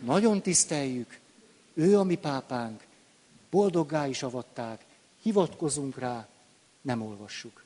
Nagyon 0.00 0.42
tiszteljük, 0.42 1.18
ő 1.74 1.98
a 1.98 2.02
mi 2.02 2.16
pápánk, 2.16 2.86
boldoggá 3.50 4.06
is 4.06 4.22
avatták, 4.22 4.84
hivatkozunk 5.22 5.98
rá, 5.98 6.28
nem 6.80 7.02
olvassuk. 7.02 7.64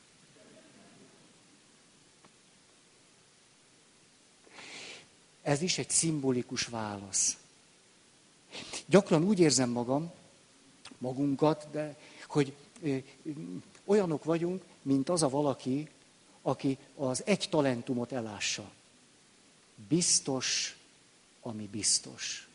Ez 5.41 5.61
is 5.61 5.77
egy 5.77 5.89
szimbolikus 5.89 6.65
válasz. 6.65 7.37
Gyakran 8.85 9.23
úgy 9.23 9.39
érzem 9.39 9.69
magam, 9.69 10.11
magunkat, 10.97 11.67
de 11.71 11.97
hogy 12.27 12.53
ö, 12.81 12.97
olyanok 13.85 14.23
vagyunk, 14.23 14.63
mint 14.81 15.09
az 15.09 15.23
a 15.23 15.29
valaki, 15.29 15.89
aki 16.41 16.77
az 16.95 17.21
egy 17.25 17.47
talentumot 17.49 18.11
elássa. 18.11 18.71
Biztos, 19.87 20.77
ami 21.41 21.67
biztos. 21.67 22.47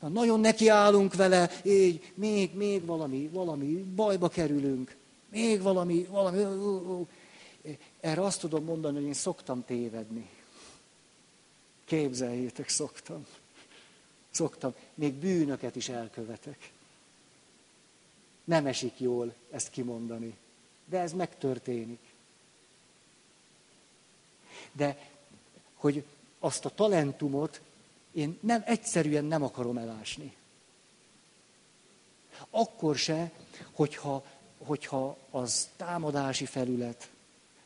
Na, 0.00 0.08
nagyon 0.08 0.40
nekiállunk 0.40 1.14
vele, 1.14 1.50
így, 1.64 2.12
még, 2.14 2.54
még 2.54 2.84
valami, 2.84 3.28
valami, 3.32 3.66
bajba 3.94 4.28
kerülünk, 4.28 4.96
még 5.28 5.62
valami, 5.62 6.06
valami. 6.10 7.06
Erre 8.00 8.22
azt 8.22 8.40
tudom 8.40 8.64
mondani, 8.64 8.96
hogy 8.96 9.06
én 9.06 9.12
szoktam 9.12 9.64
tévedni. 9.64 10.28
Képzeljétek, 11.84 12.68
szoktam. 12.68 13.26
Szoktam. 14.30 14.74
Még 14.94 15.12
bűnöket 15.12 15.76
is 15.76 15.88
elkövetek. 15.88 16.72
Nem 18.44 18.66
esik 18.66 19.00
jól 19.00 19.34
ezt 19.50 19.70
kimondani. 19.70 20.34
De 20.84 20.98
ez 20.98 21.12
megtörténik. 21.12 22.00
De 24.72 25.10
hogy 25.74 26.04
azt 26.38 26.64
a 26.64 26.74
talentumot 26.74 27.60
én 28.12 28.38
nem 28.40 28.62
egyszerűen 28.66 29.24
nem 29.24 29.42
akarom 29.42 29.78
elásni. 29.78 30.36
Akkor 32.50 32.96
se, 32.96 33.30
hogyha, 33.72 34.24
hogyha 34.58 35.16
az 35.30 35.68
támadási 35.76 36.44
felület, 36.44 37.10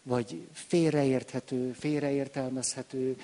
vagy 0.02 0.48
félreérthető, 0.52 1.72
félreértelmezhető, 1.72 3.20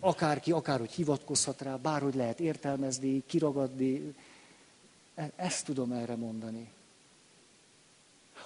akárki, 0.00 0.52
akárhogy 0.52 0.90
hivatkozhat 0.90 1.60
rá, 1.60 1.76
bárhogy 1.76 2.14
lehet 2.14 2.40
értelmezni, 2.40 3.22
kiragadni. 3.26 4.14
E, 5.14 5.30
ezt 5.36 5.64
tudom 5.64 5.92
erre 5.92 6.16
mondani. 6.16 6.70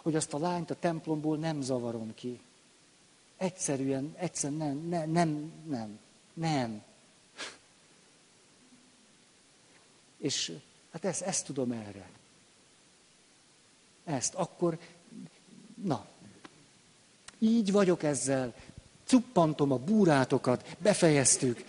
Hogy 0.03 0.17
azt 0.17 0.35
a 0.35 0.39
lányt 0.39 0.71
a 0.71 0.79
templomból 0.79 1.37
nem 1.37 1.61
zavarom 1.61 2.15
ki. 2.15 2.41
Egyszerűen, 3.37 4.15
egyszerűen 4.19 4.61
nem, 4.61 4.79
nem, 4.89 5.11
nem, 5.11 5.53
nem. 5.69 5.99
nem. 6.35 6.83
És 10.23 10.53
hát 10.93 11.05
ezt, 11.05 11.23
ezt 11.23 11.45
tudom 11.45 11.73
erre. 11.73 12.09
Ezt, 14.05 14.35
akkor, 14.35 14.79
na, 15.83 16.07
így 17.39 17.73
vagyok 17.73 18.03
ezzel, 18.03 18.55
cuppantom 19.05 19.73
a 19.73 19.77
búrátokat, 19.77 20.77
befejeztük. 20.79 21.65